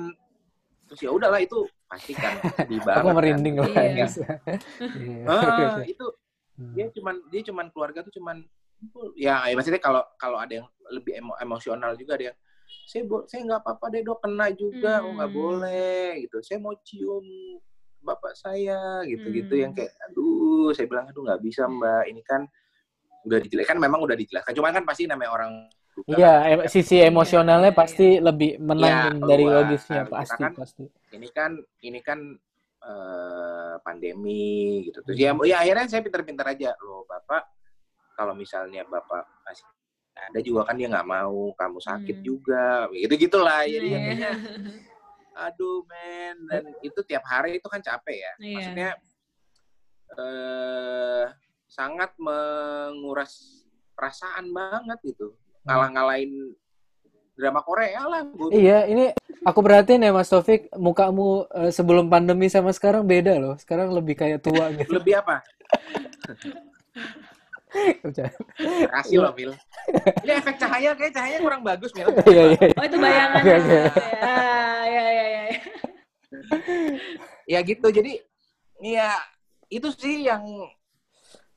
terus 0.88 1.04
ya 1.04 1.12
udahlah 1.12 1.38
itu 1.38 1.68
pasti 1.84 2.16
kan 2.16 2.32
sedih 2.56 2.80
banget. 2.86 3.02
Aku 3.02 3.08
kan. 3.10 3.16
merinding 3.18 3.54
lah. 3.60 3.68
Iya. 3.68 4.06
Iya. 4.94 5.24
Ah, 5.26 5.82
itu 5.92 6.06
Hmm. 6.58 6.74
dia 6.74 6.90
cuman 6.90 7.14
dia 7.30 7.42
cuman 7.46 7.70
keluarga 7.70 8.02
tuh 8.02 8.10
cuman 8.18 8.42
ya, 9.14 9.46
ya 9.46 9.54
maksudnya 9.54 9.78
kalau 9.78 10.02
kalau 10.18 10.42
ada 10.42 10.58
yang 10.58 10.66
lebih 10.90 11.14
emo- 11.14 11.38
emosional 11.38 11.94
juga 11.94 12.18
ada 12.18 12.34
yang 12.34 12.36
saya 12.82 13.06
saya 13.30 13.40
nggak 13.46 13.60
apa-apa 13.62 13.94
deh 13.94 14.02
dok 14.02 14.18
kena 14.18 14.50
juga 14.50 15.06
oh 15.06 15.14
nggak 15.14 15.30
Hmm. 15.30 15.38
boleh 15.38 16.18
gitu 16.26 16.42
saya 16.42 16.58
mau 16.58 16.74
cium 16.82 17.22
bapak 18.00 18.32
saya 18.32 19.02
gitu 19.04 19.26
gitu 19.28 19.52
Hmm. 19.52 19.62
yang 19.62 19.72
kayak 19.72 19.92
aduh 20.02 20.70
saya 20.70 20.86
bilang 20.86 21.06
aduh 21.06 21.22
nggak 21.22 21.40
bisa 21.40 21.62
mbak 21.64 22.04
ini 22.06 22.22
kan 22.22 22.46
udah 23.22 23.38
dijelaskan 23.38 23.76
memang 23.76 24.00
udah 24.00 24.14
dijelaskan 24.14 24.52
cuman 24.52 24.72
kan 24.72 24.84
pasti 24.84 25.04
namanya 25.04 25.32
orang 25.32 25.52
Iya, 26.06 26.30
kan, 26.30 26.50
em- 26.54 26.66
sisi 26.70 27.02
emosionalnya 27.02 27.74
iya, 27.74 27.76
pasti 27.76 28.06
lebih 28.18 28.62
menang 28.62 29.18
Iya, 29.18 29.26
dari 29.26 29.42
keluar. 29.42 29.56
logisnya 29.66 30.02
Kita 30.04 30.14
pasti 30.14 30.38
kan- 30.40 30.54
pasti. 30.54 30.84
ini 31.10 31.28
kan 31.28 31.50
ini 31.80 31.98
kan 32.00 32.18
eh, 32.78 33.74
pandemi 33.80 34.46
gitu 34.84 35.02
terus 35.02 35.18
ya 35.18 35.34
ya 35.42 35.56
akhirnya 35.58 35.90
saya 35.90 35.98
pinter-pinter 36.00 36.46
aja 36.46 36.70
loh 36.78 37.02
bapak 37.02 37.42
kalau 38.14 38.32
misalnya 38.32 38.86
bapak 38.86 39.26
masih 39.42 39.66
ada 40.14 40.38
juga 40.38 40.62
kan 40.62 40.74
dia 40.74 40.86
nggak 40.86 41.02
mau 41.04 41.50
kamu 41.52 41.78
sakit 41.80 42.16
Hmm. 42.16 42.24
juga 42.24 42.64
gitu 42.92 43.14
gitulah 43.18 43.66
jadi 43.66 43.88
Iya. 43.90 44.30
Aduh 45.38 45.86
men 45.86 46.36
dan 46.50 46.62
itu 46.82 46.98
tiap 47.06 47.22
hari 47.22 47.56
itu 47.56 47.66
kan 47.66 47.78
capek 47.78 48.18
ya 48.18 48.32
Iya. 48.36 48.54
maksudnya 48.58 48.90
eh 50.18 51.24
sangat 51.68 52.10
menguras 52.16 53.62
perasaan 53.92 54.50
banget 54.50 54.98
gitu 55.04 55.36
ngalah-ngalahin 55.62 56.56
drama 57.36 57.60
Korea 57.62 58.02
lah 58.02 58.22
gua 58.26 58.50
Iya, 58.50 58.88
ini 58.88 59.04
aku 59.44 59.60
perhatiin 59.62 60.02
ya 60.02 60.10
Mas 60.10 60.26
Taufik, 60.26 60.66
mukamu 60.74 61.46
eh, 61.54 61.70
sebelum 61.70 62.10
pandemi 62.10 62.50
sama 62.50 62.74
sekarang 62.74 63.06
beda 63.06 63.38
loh. 63.38 63.54
Sekarang 63.60 63.94
lebih 63.94 64.18
kayak 64.18 64.42
tua 64.42 64.72
gitu. 64.74 64.90
lebih 64.90 65.22
apa 65.22 65.44
kasih 68.90 69.18
loh 69.20 69.32
Mil 69.32 69.52
ini 70.24 70.32
efek 70.34 70.56
cahaya 70.56 70.92
kayak 70.92 71.12
cahayanya 71.14 71.40
kurang 71.40 71.62
bagus 71.62 71.92
Mil 71.92 72.08
Iya, 72.26 72.42
iya. 72.56 72.66
Oh 72.74 72.84
itu 72.84 72.96
bayangan. 72.96 73.42
Oke, 73.42 73.52
oke. 73.54 73.78
Ya, 74.18 74.42
ya, 74.88 75.04
ya, 75.08 75.24
ya. 75.28 75.42
ya 77.48 77.58
gitu 77.64 77.86
jadi 77.88 78.12
ya 78.80 79.10
itu 79.68 79.88
sih 79.96 80.28
yang 80.28 80.44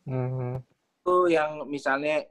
Mhm. 0.01 0.65
tuh 1.05 1.29
yang 1.29 1.61
misalnya 1.69 2.25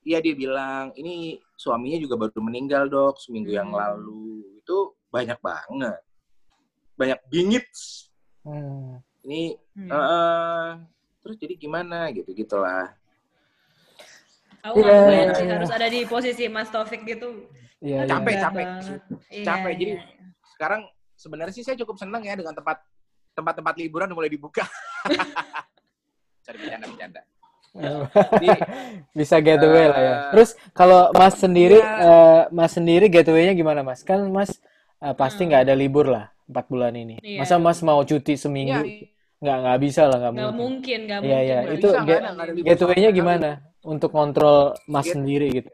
ya 0.00 0.22
dia 0.22 0.32
bilang 0.32 0.94
ini 0.94 1.36
suaminya 1.58 1.98
juga 1.98 2.14
baru 2.16 2.40
meninggal 2.40 2.86
dok 2.86 3.18
seminggu 3.18 3.50
yang 3.50 3.74
Hmm. 3.74 3.80
lalu 3.82 4.24
itu 4.56 4.76
banyak 5.10 5.36
banget 5.42 6.00
banyak 6.94 7.18
bingit 7.28 7.66
Hmm. 8.46 9.02
ini 9.26 9.58
Hmm. 9.76 9.90
eh, 9.90 10.68
terus 11.20 11.36
jadi 11.36 11.54
gimana 11.58 12.08
gitu 12.14 12.30
gitulah 12.32 12.94
Aku 14.62 14.76
Iya. 14.78 14.92
kebayang 14.94 15.30
sih 15.32 15.46
harus 15.48 15.70
ada 15.70 15.86
di 15.86 16.00
posisi 16.04 16.44
Mas 16.46 16.68
Taufik 16.68 17.02
gitu. 17.02 17.48
Iya, 17.80 18.04
iya. 18.04 18.06
Capek, 18.06 18.28
Berat 18.30 18.44
capek. 18.44 18.66
Iya, 19.30 19.42
Capek, 19.42 19.72
jadi- 19.74 19.96
iya. 19.96 20.02
sekarang 20.50 20.80
sebenarnya 21.14 21.54
sih 21.54 21.62
saya 21.62 21.76
cukup 21.76 21.96
senang 21.96 22.20
ya 22.20 22.32
dengan 22.32 22.52
tempat 22.52 22.76
tempat-tempat 23.30 23.74
liburan 23.74 24.04
udah 24.04 24.16
mulai 24.16 24.28
dibuka 24.28 24.64
cari 26.44 26.56
bercanda 26.58 26.86
bercanda 26.86 27.20
jadi 27.70 28.48
Bisa 29.16 29.38
getaway 29.38 29.86
lah 29.86 30.00
ya. 30.00 30.10
Eh, 30.10 30.18
Terus 30.34 30.50
kalau 30.72 31.08
Mas 31.12 31.38
sendiri, 31.38 31.78
iya. 31.78 32.02
eh, 32.02 32.42
Mas 32.50 32.74
sendiri 32.74 33.06
getaway-nya 33.06 33.54
gimana 33.54 33.80
Mas? 33.80 34.02
Kan 34.02 34.26
Mas 34.26 34.58
eh, 34.98 35.14
pasti 35.14 35.46
Hmm. 35.46 35.48
nggak 35.48 35.62
ada 35.64 35.74
libur 35.74 36.04
lah 36.04 36.28
empat 36.44 36.66
bulan 36.66 36.92
ini. 36.92 37.22
Iya. 37.22 37.38
Masa 37.38 37.56
Mas 37.56 37.78
mau 37.78 38.02
cuti 38.02 38.34
ya, 38.34 38.40
seminggu? 38.40 38.82
Nggak 39.38 39.56
nggak 39.56 39.78
bisa 39.78 40.02
lah 40.04 40.18
nggak 40.18 40.32
Nggak 40.34 40.50
mungkin. 40.50 40.58
mungkin, 40.58 40.98
nggak 41.00 41.18
Iya, 41.18 41.30
mungkin. 41.30 41.46
iya. 41.46 41.58
nggak 41.62 41.76
Itu 41.78 41.88
get-. 42.02 42.24
Getaway-nya 42.66 43.10
gimana 43.14 43.50
untuk 43.84 44.12
kontrol 44.12 44.76
Mas 44.86 45.08
Get- 45.08 45.14
sendiri 45.16 45.46
gitu? 45.50 45.72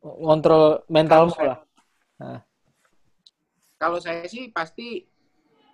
Kontrol 0.00 0.86
mentalmu 0.86 1.34
Kalau 1.34 1.40
saya- 1.42 1.60
lah. 2.22 2.40
kalau 3.76 3.98
saya 4.00 4.24
sih 4.30 4.48
pasti 4.54 5.04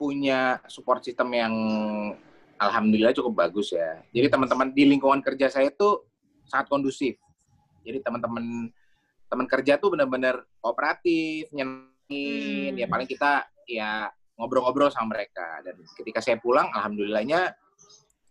punya 0.01 0.59
support 0.67 1.05
system 1.05 1.31
yang 1.31 1.55
alhamdulillah 2.59 3.15
cukup 3.15 3.47
bagus 3.47 3.71
ya. 3.71 4.03
Jadi 4.11 4.27
teman-teman 4.33 4.75
di 4.75 4.83
lingkungan 4.89 5.23
kerja 5.23 5.47
saya 5.53 5.71
tuh 5.71 6.07
sangat 6.49 6.67
kondusif. 6.67 7.15
Jadi 7.87 8.03
teman-teman 8.03 8.71
teman 9.31 9.47
kerja 9.47 9.79
tuh 9.79 9.95
benar-benar 9.95 10.43
kooperatif, 10.59 11.51
nyenengin. 11.55 12.73
Hmm. 12.75 12.81
Ya 12.81 12.87
paling 12.91 13.09
kita 13.09 13.47
ya 13.69 14.11
ngobrol-ngobrol 14.37 14.91
sama 14.91 15.15
mereka. 15.15 15.63
Dan 15.63 15.79
ketika 15.97 16.19
saya 16.19 16.37
pulang, 16.43 16.69
alhamdulillahnya 16.75 17.55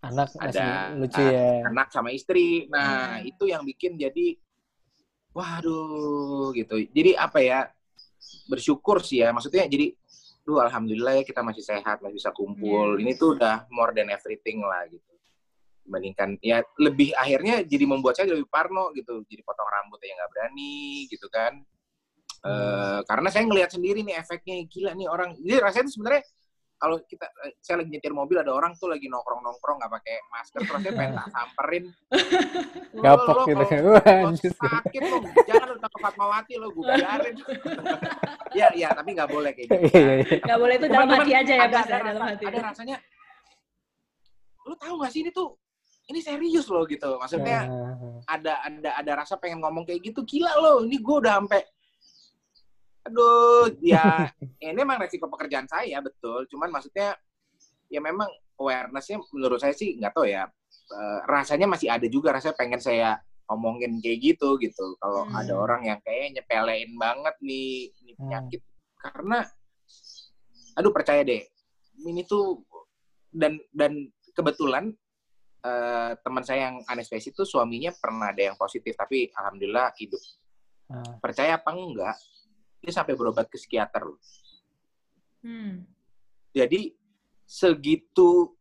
Anak 0.01 0.33
Ada, 0.41 0.97
lucu 0.97 1.21
ya. 1.21 1.61
anak 1.69 1.93
sama 1.93 2.09
istri. 2.09 2.65
Nah, 2.73 3.21
Hmm. 3.21 3.29
itu 3.29 3.43
yang 3.45 3.61
bikin 3.61 4.01
jadi 4.01 4.33
waduh 5.31 6.51
gitu. 6.57 6.81
Jadi 6.89 7.13
apa 7.13 7.39
ya? 7.39 7.59
Bersyukur 8.49 9.01
sih 9.05 9.21
ya. 9.21 9.29
Maksudnya 9.29 9.69
jadi 9.69 9.93
duh 10.41 10.57
alhamdulillah 10.57 11.21
ya 11.21 11.23
kita 11.23 11.45
masih 11.45 11.61
sehat, 11.61 12.01
masih 12.01 12.17
bisa 12.17 12.33
kumpul. 12.33 12.97
Iya. 12.97 13.01
Ini 13.05 13.11
tuh 13.13 13.37
udah 13.37 13.69
more 13.69 13.93
than 13.93 14.09
everything 14.09 14.65
lah 14.65 14.89
gitu. 14.89 15.05
Dibandingkan 15.85 16.37
ya 16.41 16.65
lebih 16.81 17.13
akhirnya 17.13 17.61
jadi 17.61 17.85
membuat 17.85 18.17
saya 18.17 18.33
lebih 18.33 18.49
parno 18.49 18.89
gitu. 18.97 19.21
Jadi 19.29 19.41
potong 19.45 19.69
rambut 19.69 20.01
aja 20.01 20.13
nggak 20.17 20.31
berani 20.33 21.05
gitu 21.09 21.29
kan. 21.29 21.61
Eh, 22.41 22.99
karena 23.05 23.29
saya 23.29 23.45
ngelihat 23.45 23.69
sendiri 23.69 24.01
nih 24.01 24.17
efeknya 24.17 24.65
gila 24.65 24.91
nih 24.97 25.05
orang. 25.05 25.37
Jadi 25.37 25.55
rasanya 25.61 25.89
sebenarnya 25.93 26.25
kalau 26.81 26.97
kita 27.05 27.29
eh, 27.45 27.53
saya 27.59 27.77
lagi 27.77 27.89
nyetir 27.89 28.09
mobil 28.09 28.33
ada 28.35 28.49
orang 28.49 28.73
tuh 28.73 28.89
lagi 28.89 29.05
nongkrong 29.05 29.39
nongkrong 29.39 29.77
nggak 29.77 29.93
pakai 29.93 30.15
masker 30.27 30.61
terus 30.61 30.81
saya 30.81 30.91
pengen 30.91 31.13
tak 31.13 31.27
samperin 31.37 31.83
Lo- 32.97 33.03
Gapok 33.05 33.37
lo 33.37 33.43
gitu 33.45 33.63
kan. 33.69 33.81
Sakit 34.35 35.01
lo 35.03 35.17
jangan 35.45 35.67
lu 35.69 35.77
ke 35.79 35.99
Fatmawati 36.01 36.53
lo 36.57 36.67
gue 36.67 36.83
biarin 36.83 37.35
ya 38.59 38.67
ya 38.73 38.89
tapi 38.91 39.09
nggak 39.13 39.29
boleh 39.29 39.51
kayak 39.53 39.67
gitu 39.69 39.77
Iya, 39.93 40.11
iya. 40.19 40.37
Nggak 40.41 40.59
boleh 40.59 40.75
itu 40.75 40.87
dalam 40.87 41.05
Cuman- 41.05 41.19
hati 41.21 41.31
aja 41.31 41.53
ya 41.53 41.61
ada, 41.61 41.69
Mas, 41.71 41.85
ada, 41.85 41.93
ya, 41.93 42.01
dalam 42.01 42.17
rasa- 42.17 42.31
hati. 42.33 42.43
ada 42.43 42.59
rasanya 42.65 42.97
lu 44.61 44.73
tahu 44.75 44.93
gak 44.99 45.11
sih 45.11 45.21
ini 45.21 45.31
tuh 45.31 45.47
ini 46.07 46.19
serius 46.19 46.65
loh 46.67 46.83
gitu 46.83 47.15
maksudnya 47.15 47.65
Ah, 47.65 47.93
ada 48.31 48.53
ada 48.61 48.89
ada 48.95 49.11
rasa 49.15 49.35
pengen 49.35 49.57
ngomong 49.59 49.83
kayak 49.83 50.01
gitu 50.03 50.21
gila 50.23 50.51
loh 50.55 50.77
ini 50.81 50.97
gue 50.97 51.15
udah 51.17 51.37
sampai 51.37 51.61
aduh 53.01 53.71
ya 53.81 54.29
ini 54.61 54.77
emang 54.77 55.01
resiko 55.01 55.25
pekerjaan 55.27 55.65
saya 55.65 55.97
betul 56.01 56.45
cuman 56.49 56.69
maksudnya 56.69 57.17
ya 57.89 57.99
memang 57.99 58.29
awarenessnya 58.61 59.19
menurut 59.33 59.57
saya 59.57 59.73
sih 59.73 59.97
nggak 59.97 60.13
tahu 60.13 60.29
ya 60.29 60.45
eh, 60.91 61.19
rasanya 61.25 61.65
masih 61.65 61.89
ada 61.89 62.05
juga 62.05 62.31
rasanya 62.31 62.55
pengen 62.55 62.81
saya 62.81 63.17
ngomongin 63.51 63.99
kayak 63.99 64.19
gitu 64.21 64.55
gitu 64.61 64.95
kalau 65.01 65.27
Hmm. 65.27 65.35
ada 65.35 65.53
orang 65.59 65.81
yang 65.83 65.99
kayak 65.99 66.39
nyepelein 66.39 66.95
banget 66.95 67.35
nih 67.43 67.91
ini 67.99 68.11
Hmm. 68.15 68.19
penyakit 68.23 68.61
karena 69.01 69.43
aduh 70.77 70.93
percaya 70.95 71.25
deh 71.25 71.43
ini 72.07 72.23
tuh 72.23 72.63
dan 73.33 73.59
dan 73.75 74.07
kebetulan 74.31 74.95
eh, 75.61 76.11
teman 76.25 76.41
saya 76.41 76.71
yang 76.71 76.81
anestesi 76.87 77.29
itu 77.29 77.43
suaminya 77.43 77.91
pernah 77.93 78.31
ada 78.33 78.49
yang 78.49 78.57
positif 78.57 78.95
tapi 78.97 79.29
alhamdulillah 79.35 79.93
hidup 79.99 80.17
ah. 80.89 81.19
percaya 81.21 81.59
apa 81.59 81.69
enggak 81.69 82.17
dia 82.81 82.91
sampai 82.91 83.13
berobat 83.13 83.45
ke 83.45 83.55
psikiater 83.55 84.03
loh. 84.03 84.19
Hmm. 85.41 85.85
jadi 86.51 86.93
segitu 87.45 88.53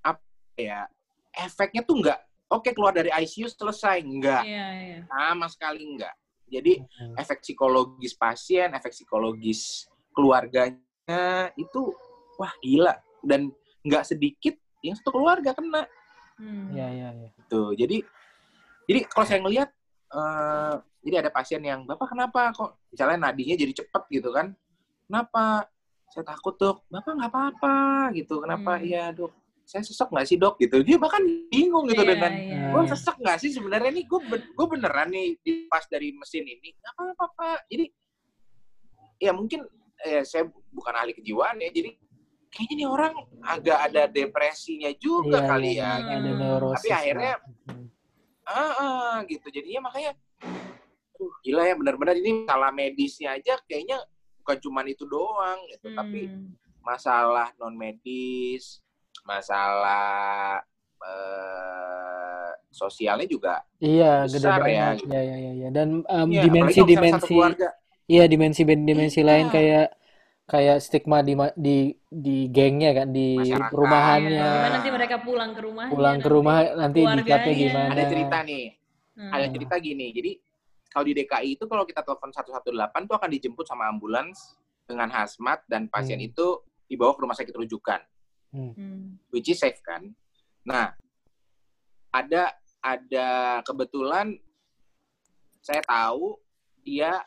apa 0.00 0.20
ya 0.54 0.84
efeknya 1.32 1.80
tuh 1.80 1.96
enggak 1.96 2.20
oke 2.46 2.68
keluar 2.70 2.92
dari 2.92 3.08
ICU 3.08 3.48
selesai 3.48 4.00
enggak 4.00 4.44
Iya, 4.44 4.66
iya. 4.74 4.98
sama 5.06 5.48
sekali 5.48 5.80
enggak 5.82 6.12
jadi 6.46 6.84
Hmm. 6.84 7.16
efek 7.16 7.40
psikologis 7.40 8.12
pasien 8.12 8.68
efek 8.70 8.92
psikologis 8.92 9.88
keluarganya 10.12 10.76
itu 11.56 11.80
wah 12.36 12.52
gila 12.60 12.92
dan 13.24 13.48
nggak 13.80 14.04
sedikit 14.04 14.52
yang 14.80 14.92
satu 14.94 15.10
keluarga 15.10 15.52
kena 15.52 15.88
Hmm. 16.36 16.74
Iya, 16.74 16.86
iya, 16.90 17.08
iya. 17.14 17.28
gitu 17.38 17.72
jadi 17.72 17.96
jadi 18.84 19.00
kalau 19.06 19.24
saya 19.24 19.40
ngelihat 19.40 19.70
eh, 20.12 20.74
jadi 21.02 21.16
ada 21.26 21.30
pasien 21.32 21.60
yang 21.60 21.82
bapak 21.82 22.12
kenapa? 22.12 22.52
Kok 22.52 22.92
misalnya 22.92 23.28
nadinya 23.28 23.56
jadi 23.56 23.72
cepet 23.74 24.02
gitu 24.12 24.30
kan? 24.30 24.52
Kenapa? 25.08 25.66
Saya 26.12 26.24
takut 26.28 26.54
dok. 26.54 26.84
Bapak 26.86 27.12
nggak 27.16 27.30
apa-apa. 27.32 27.76
Gitu. 28.12 28.38
Kenapa? 28.38 28.76
Hmm. 28.78 28.84
iya 28.84 29.10
dok. 29.10 29.32
Saya 29.64 29.80
sesek 29.82 30.12
nggak 30.12 30.26
sih 30.28 30.36
dok? 30.36 30.60
Gitu. 30.60 30.84
Dia 30.84 31.00
bahkan 31.00 31.24
bingung 31.48 31.88
gitu 31.88 32.02
Iya, 32.04 32.10
dengan 32.12 32.32
iya, 32.36 32.62
gue 32.70 32.82
sesek 32.92 33.16
nggak 33.18 33.38
sih 33.40 33.50
sebenarnya? 33.50 33.90
Nih 33.90 34.04
gue 34.04 34.20
gue 34.30 34.66
beneran 34.68 35.08
nih 35.08 35.40
pas 35.66 35.82
dari 35.88 36.12
mesin 36.12 36.44
ini. 36.44 36.76
Nggak 36.76 36.92
apa-apa 36.92 37.24
pak. 37.34 37.58
Jadi 37.66 37.84
ya 39.18 39.32
mungkin 39.32 39.64
eh, 40.02 40.22
saya 40.22 40.44
bukan 40.70 40.94
ahli 40.98 41.14
kejiwaan 41.14 41.62
ya 41.62 41.70
jadi 41.70 41.94
kayaknya 42.50 42.74
nih 42.84 42.88
orang 42.90 43.14
agak 43.40 43.78
ada 43.86 44.02
depresinya 44.10 44.90
juga 44.98 45.40
Iya, 45.40 45.48
kali 45.48 45.68
iya, 45.72 45.82
ya. 45.88 45.90
ada 46.18 46.30
Hmm. 46.30 46.38
neurosis 46.38 46.76
Tapi 46.82 46.88
akhirnya-. 46.92 47.38
Hmm. 47.70 47.81
Ah, 48.52 48.72
ah, 48.76 49.14
gitu 49.26 49.48
jadinya 49.48 49.88
makanya 49.88 50.12
aduh, 51.16 51.32
gila 51.40 51.62
ya 51.64 51.74
benar-benar 51.74 52.14
ini 52.16 52.44
masalah 52.44 52.70
medisnya 52.70 53.34
aja 53.36 53.56
kayaknya 53.64 53.98
bukan 54.42 54.56
cuma 54.60 54.80
itu 54.84 55.04
doang 55.08 55.58
gitu 55.70 55.88
tapi 55.92 56.28
Hmm. 56.28 56.52
masalah 56.82 57.48
non 57.56 57.78
medis 57.78 58.82
masalah 59.22 60.58
eh, 61.02 62.50
sosialnya 62.70 63.26
juga 63.26 63.62
Iya, 63.82 64.30
gede 64.30 64.38
Besar 64.46 64.58
ya, 64.62 64.62
banget. 64.62 64.96
gitu. 65.02 65.10
Iya, 65.10 65.20
iya, 65.22 65.36
iya, 65.36 65.52
iya. 65.52 65.68
Dan 65.74 65.88
Iya, 66.06 66.06
misalnya 66.06 66.30
satu 66.30 66.46
dimensi-dimensi 66.46 67.26
keluarga 67.34 67.68
Iya, 68.06 68.24
dimensi-dimensi 68.26 69.20
Iya. 69.20 69.26
lain 69.26 69.46
kayak 69.50 69.86
kayak 70.42 70.82
stigma 70.82 71.22
di 71.22 71.32
di 71.54 71.76
di 72.10 72.36
gengnya 72.50 72.90
kan 72.92 73.08
di 73.08 73.38
Masyarakat. 73.40 73.70
perumahannya 73.70 74.30
Iya, 74.32 74.52
gimana 74.52 74.68
nanti 74.74 74.90
mereka 74.90 75.16
pulang 75.22 75.50
ke 75.54 75.60
rumahnya 75.62 75.92
pulang 75.92 76.18
ke 76.18 76.28
rumah 76.28 76.56
nanti 76.74 77.00
dikatnya 77.00 77.54
gimana 77.54 77.90
Ada 77.94 78.04
cerita 78.10 78.38
nih, 78.42 78.64
Hmm. 79.12 79.32
ada 79.32 79.46
cerita 79.52 79.74
gini. 79.78 80.06
Jadi 80.12 80.32
kalau 80.88 81.04
di 81.04 81.12
DKI 81.14 81.50
itu 81.56 81.64
kalau 81.68 81.84
kita 81.84 82.00
telepon 82.00 82.32
118 82.32 83.08
tuh 83.08 83.16
akan 83.16 83.30
dijemput 83.32 83.64
sama 83.64 83.88
ambulans 83.88 84.56
dengan 84.84 85.08
hazmat 85.08 85.64
dan 85.68 85.86
pasien 85.88 86.20
Hmm. 86.20 86.28
itu 86.28 86.46
dibawa 86.84 87.16
ke 87.16 87.20
rumah 87.24 87.36
sakit 87.38 87.54
rujukan, 87.56 88.00
Hmm. 88.52 89.16
which 89.32 89.48
is 89.48 89.56
safe 89.56 89.80
kan. 89.80 90.12
Nah, 90.64 90.92
ada 92.12 92.52
ada 92.82 93.28
kebetulan 93.62 94.36
saya 95.62 95.80
tahu 95.86 96.36
dia 96.82 97.22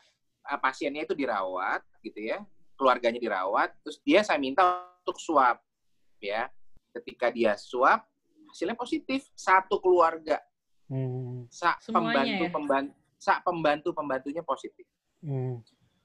eh, 0.46 0.60
pasiennya 0.62 1.02
itu 1.02 1.16
dirawat 1.16 1.82
gitu 2.06 2.22
ya, 2.22 2.38
keluarganya 2.76 3.18
dirawat, 3.18 3.72
terus 3.82 3.98
dia 4.04 4.20
saya 4.22 4.36
minta 4.36 4.62
untuk 5.02 5.16
swab 5.18 5.58
ya. 6.20 6.52
Ketika 6.92 7.28
dia 7.28 7.56
swab 7.56 8.04
hasilnya 8.48 8.76
positif 8.76 9.26
satu 9.34 9.80
keluarga 9.82 10.38
Hmm, 10.86 11.50
sa 11.50 11.74
pembantu 11.82 12.46
ya? 12.46 12.50
pembantu 12.54 12.92
sa 13.18 13.32
pembantu 13.42 13.88
pembantunya 13.90 14.38
positif. 14.46 14.86
hmm. 15.18 15.58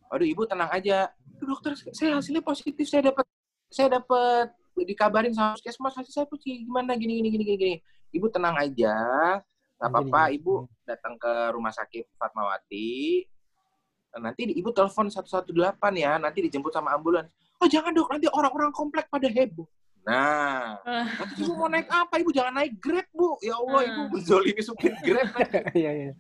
Waduh 0.09 0.25
ibu 0.25 0.43
tenang 0.49 0.73
aja. 0.73 1.13
"Duh, 1.37 1.53
dokter 1.53 1.77
saya 1.93 2.17
hasilnya 2.17 2.41
positif 2.41 2.89
saya 2.89 3.13
dapat 3.13 3.23
saya 3.69 4.01
dapat 4.01 4.49
dikabarin 4.81 5.31
sama 5.37 5.53
puskesmas 5.53 5.93
hasil 5.93 6.09
saya 6.11 6.25
positif 6.25 6.65
gimana 6.65 6.97
gini 6.97 7.21
gini 7.21 7.29
gini 7.29 7.43
gini. 7.45 7.75
Ibu 8.11 8.27
tenang 8.33 8.57
aja. 8.57 8.97
Gak 9.77 9.85
Nanti 9.85 10.09
apa-apa 10.09 10.21
ibu 10.33 10.65
datang 10.83 11.13
ke 11.21 11.31
rumah 11.53 11.71
sakit 11.71 12.09
Fatmawati. 12.17 13.23
Nanti 14.11 14.41
di- 14.43 14.55
ibu 14.55 14.69
telepon 14.69 15.07
118 15.07 15.53
ya, 15.93 16.19
nanti 16.19 16.43
dijemput 16.43 16.69
sama 16.69 16.91
ambulans. 16.91 17.31
Oh 17.57 17.65
jangan 17.65 17.91
dok, 17.91 18.09
nanti 18.09 18.27
orang-orang 18.27 18.71
komplek 18.71 19.07
pada 19.07 19.23
heboh. 19.25 19.63
Nah, 20.01 20.81
Ah. 20.81 21.05
nanti 21.07 21.39
ibu 21.39 21.53
mau 21.53 21.67
naik 21.67 21.85
apa? 21.85 22.17
Ibu 22.17 22.29
jangan 22.29 22.57
naik 22.57 22.75
Grab, 22.75 23.05
Bu. 23.11 23.37
Ya 23.39 23.53
Allah, 23.53 23.79
Ah. 23.79 23.87
ibu 23.87 24.01
menzolimi 24.11 24.59
supir 24.59 24.91
Grab. 24.99 25.29
nanti. 25.37 25.77
Iya, 25.77 25.91
iya. 25.93 26.13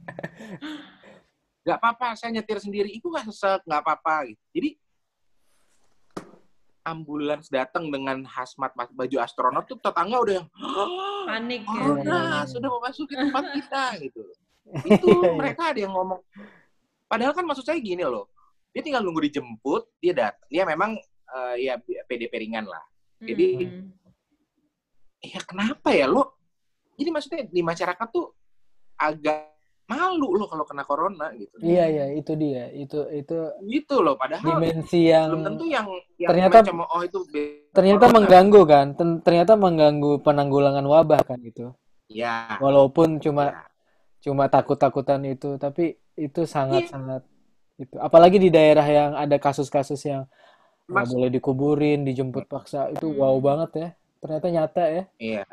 nggak 1.61 1.77
apa-apa 1.77 2.17
saya 2.17 2.33
nyetir 2.33 2.57
sendiri 2.57 2.89
itu 2.89 3.05
nggak 3.05 3.29
sesek 3.29 3.61
nggak 3.61 3.85
apa-apa 3.85 4.25
gitu. 4.25 4.41
jadi 4.49 4.69
ambulans 6.81 7.45
datang 7.47 7.85
dengan 7.87 8.25
hazmat 8.25 8.73
baju 8.73 9.17
astronot 9.21 9.69
tuh 9.69 9.77
tetangga 9.77 10.17
udah 10.17 10.33
yang 10.41 10.47
panik 11.29 11.61
ya. 11.61 11.69
corona 11.69 12.19
sudah 12.49 12.65
memasuki 12.65 13.13
tempat 13.13 13.45
kita 13.53 13.83
gitu 14.01 14.21
itu 14.89 15.05
Iya, 15.05 15.21
iya. 15.21 15.31
mereka 15.37 15.61
ada 15.69 15.79
yang 15.79 15.93
ngomong 15.93 16.21
padahal 17.11 17.35
kan 17.35 17.43
maksud 17.43 17.67
saya 17.67 17.75
gini 17.77 17.99
loh 18.01 18.31
dia 18.71 18.79
tinggal 18.79 19.03
nunggu 19.03 19.27
dijemput 19.27 19.99
dia 19.99 20.15
datang 20.15 20.47
dia 20.47 20.63
memang 20.63 20.95
eh, 21.27 21.55
ya 21.61 21.75
PDP 22.07 22.31
ringan 22.39 22.63
lah 22.65 22.79
Jadi- 23.19 23.67
Hmm. 23.67 23.91
ya 25.21 25.39
kenapa 25.41 25.91
ya 25.91 26.07
lo 26.07 26.39
jadi 26.95 27.09
maksudnya 27.09 27.43
di 27.45 27.61
masyarakat 27.61 28.07
tuh 28.09 28.31
agak 28.95 29.51
malu 29.85 30.33
loh 30.33 30.47
kalau 30.47 30.63
kena 30.63 30.81
corona 30.81 31.35
gitu 31.35 31.51
Iya, 31.59 31.83
iya, 31.85 32.05
itu 32.13 32.31
dia. 32.33 32.71
Itu 32.71 33.11
itu 33.11 33.35
gitu 33.67 33.99
loh 33.99 34.15
padahal 34.15 34.39
dimensi 34.55 35.05
yang 35.05 35.29
belum 35.29 35.43
tentu 35.51 35.65
yang, 35.67 35.83
yang 36.15 36.29
ternyata- 36.31 36.63
macam 36.63 36.77
oh 36.87 37.01
itu 37.01 37.19
ternyata 37.69 38.05
corona. 38.05 38.15
mengganggu 38.15 38.61
kan. 38.63 38.85
Ternyata 39.19 39.53
mengganggu 39.53 40.11
penanggulangan 40.21 40.85
wabah 40.85 41.21
kan 41.21 41.39
itu. 41.43 41.75
ya 42.07 42.55
Walaupun 42.57 43.19
cuma 43.19 43.51
ya. 43.51 43.63
cuma 44.21 44.47
takut-takutan 44.47 45.23
itu, 45.25 45.55
tapi 45.57 45.95
itu 46.15 46.41
Iya. 46.41 46.49
sangat-sangat 46.49 47.21
itu. 47.77 47.95
Apalagi 47.97 48.37
di 48.37 48.49
daerah 48.49 48.83
yang 48.83 49.11
ada 49.13 49.35
kasus-kasus 49.35 49.99
yang 50.03 50.27
nggak 50.85 51.07
boleh 51.07 51.29
dikuburin, 51.29 52.03
dijemput 52.03 52.45
paksa, 52.45 52.89
itu 52.89 53.07
Hmm. 53.07 53.17
wow 53.17 53.37
banget 53.37 53.71
ya. 53.73 53.89
Ternyata 54.17 54.47
nyata 54.47 54.83
ya. 54.85 55.03
iya 55.17 55.43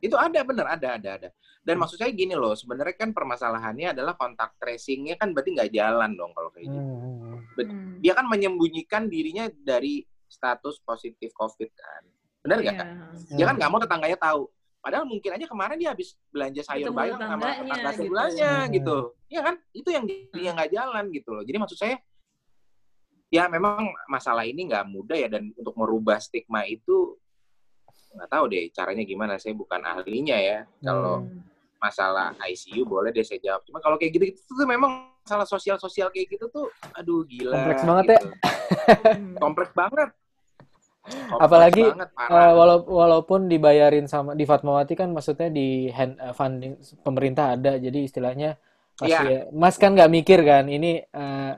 itu 0.00 0.16
ada 0.16 0.40
bener 0.40 0.64
ada 0.64 0.96
ada 0.96 1.10
ada 1.12 1.28
dan 1.60 1.76
Hmm. 1.76 1.84
maksud 1.84 2.00
saya 2.00 2.08
gini 2.08 2.32
loh 2.32 2.56
sebenarnya 2.56 2.96
kan 2.96 3.12
permasalahannya 3.12 3.92
adalah 3.92 4.16
kontak 4.16 4.56
tracingnya 4.56 5.12
kan 5.14 5.30
berarti 5.30 5.52
nggak 5.52 5.70
jalan 5.70 6.16
dong 6.16 6.32
kalau 6.32 6.48
kayak 6.48 6.66
gitu 6.66 6.80
Hmm. 6.80 7.36
Hmm. 7.36 8.00
dia 8.00 8.16
kan 8.16 8.24
menyembunyikan 8.24 9.06
dirinya 9.06 9.44
dari 9.54 10.00
status 10.24 10.80
positif 10.80 11.30
covid 11.30 11.68
kan 11.70 12.02
benar 12.40 12.58
nggak 12.58 12.74
Iya. 12.74 12.84
Hmm. 12.88 13.36
dia 13.36 13.44
kan 13.44 13.54
nggak 13.60 13.70
mau 13.70 13.76
tetangganya 13.78 14.16
tahu 14.16 14.48
padahal 14.80 15.04
mungkin 15.04 15.30
aja 15.30 15.44
kemarin 15.44 15.76
dia 15.76 15.92
habis 15.92 16.16
belanja 16.28 16.60
sayur 16.62 16.90
bayam 16.90 17.16
sama 17.16 17.52
tetangga 17.54 17.90
gitu. 17.92 18.00
sebelahnya 18.00 18.50
Hmm. 18.60 18.72
gitu 18.72 18.96
ya 19.28 19.40
kan 19.40 19.54
itu 19.70 19.88
yang 19.88 20.04
yang 20.34 20.54
nggak 20.54 20.72
jalan 20.72 21.04
gitu 21.08 21.30
loh 21.30 21.44
jadi 21.44 21.56
maksud 21.56 21.76
saya 21.76 21.96
ya 23.30 23.46
memang 23.46 23.78
masalah 24.06 24.42
ini 24.42 24.66
nggak 24.66 24.84
mudah 24.84 25.14
ya 25.14 25.28
dan 25.28 25.54
untuk 25.54 25.76
merubah 25.76 26.18
stigma 26.18 26.66
itu 26.66 27.14
nggak 28.10 28.26
tahu 28.28 28.44
deh 28.48 28.66
caranya 28.70 29.04
gimana 29.04 29.38
saya 29.38 29.54
bukan 29.54 29.80
ahlinya 29.80 30.34
ya 30.34 30.58
kalau 30.82 31.22
Hmm. 31.22 31.44
masalah 31.78 32.36
ICU 32.42 32.82
boleh 32.82 33.08
deh 33.08 33.22
saya 33.22 33.38
jawab 33.38 33.62
cuma 33.64 33.78
kalau 33.78 33.96
kayak 33.96 34.12
gitu 34.12 34.24
itu 34.28 34.40
tuh 34.42 34.66
memang 34.66 35.08
masalah 35.20 35.46
sosial 35.46 35.76
sosial 35.76 36.08
kayak 36.08 36.28
gitu 36.30 36.48
tuh 36.48 36.66
aduh 36.92 37.22
gila 37.22 37.54
Kompleks 37.54 37.84
banget 37.84 38.04
ya. 38.04 38.12
gitu. 38.16 38.28
Hmm. 39.00 39.36
kompleks 39.38 39.72
banget 39.72 40.08
Apalagi, 41.36 41.82
banget, 41.82 42.08
Eh, 42.10 42.16
parah. 42.16 42.50
walau- 42.54 42.86
walaupun 42.86 43.46
dibayarin 43.46 44.06
sama 44.06 44.34
di 44.34 44.44
Fatmawati 44.44 44.94
kan 44.94 45.10
maksudnya 45.10 45.48
di 45.48 45.88
hand, 45.90 46.18
eh, 46.18 46.34
funding 46.34 46.74
pemerintah 47.00 47.56
ada 47.58 47.76
jadi 47.76 47.98
istilahnya 48.02 48.50
Iya. 48.54 48.98
pasti 48.98 49.24
ya, 49.26 49.40
Mas 49.50 49.76
kan 49.76 49.96
nggak 49.96 50.10
mikir 50.12 50.40
kan 50.44 50.68
ini 50.68 51.00
eh, 51.00 51.52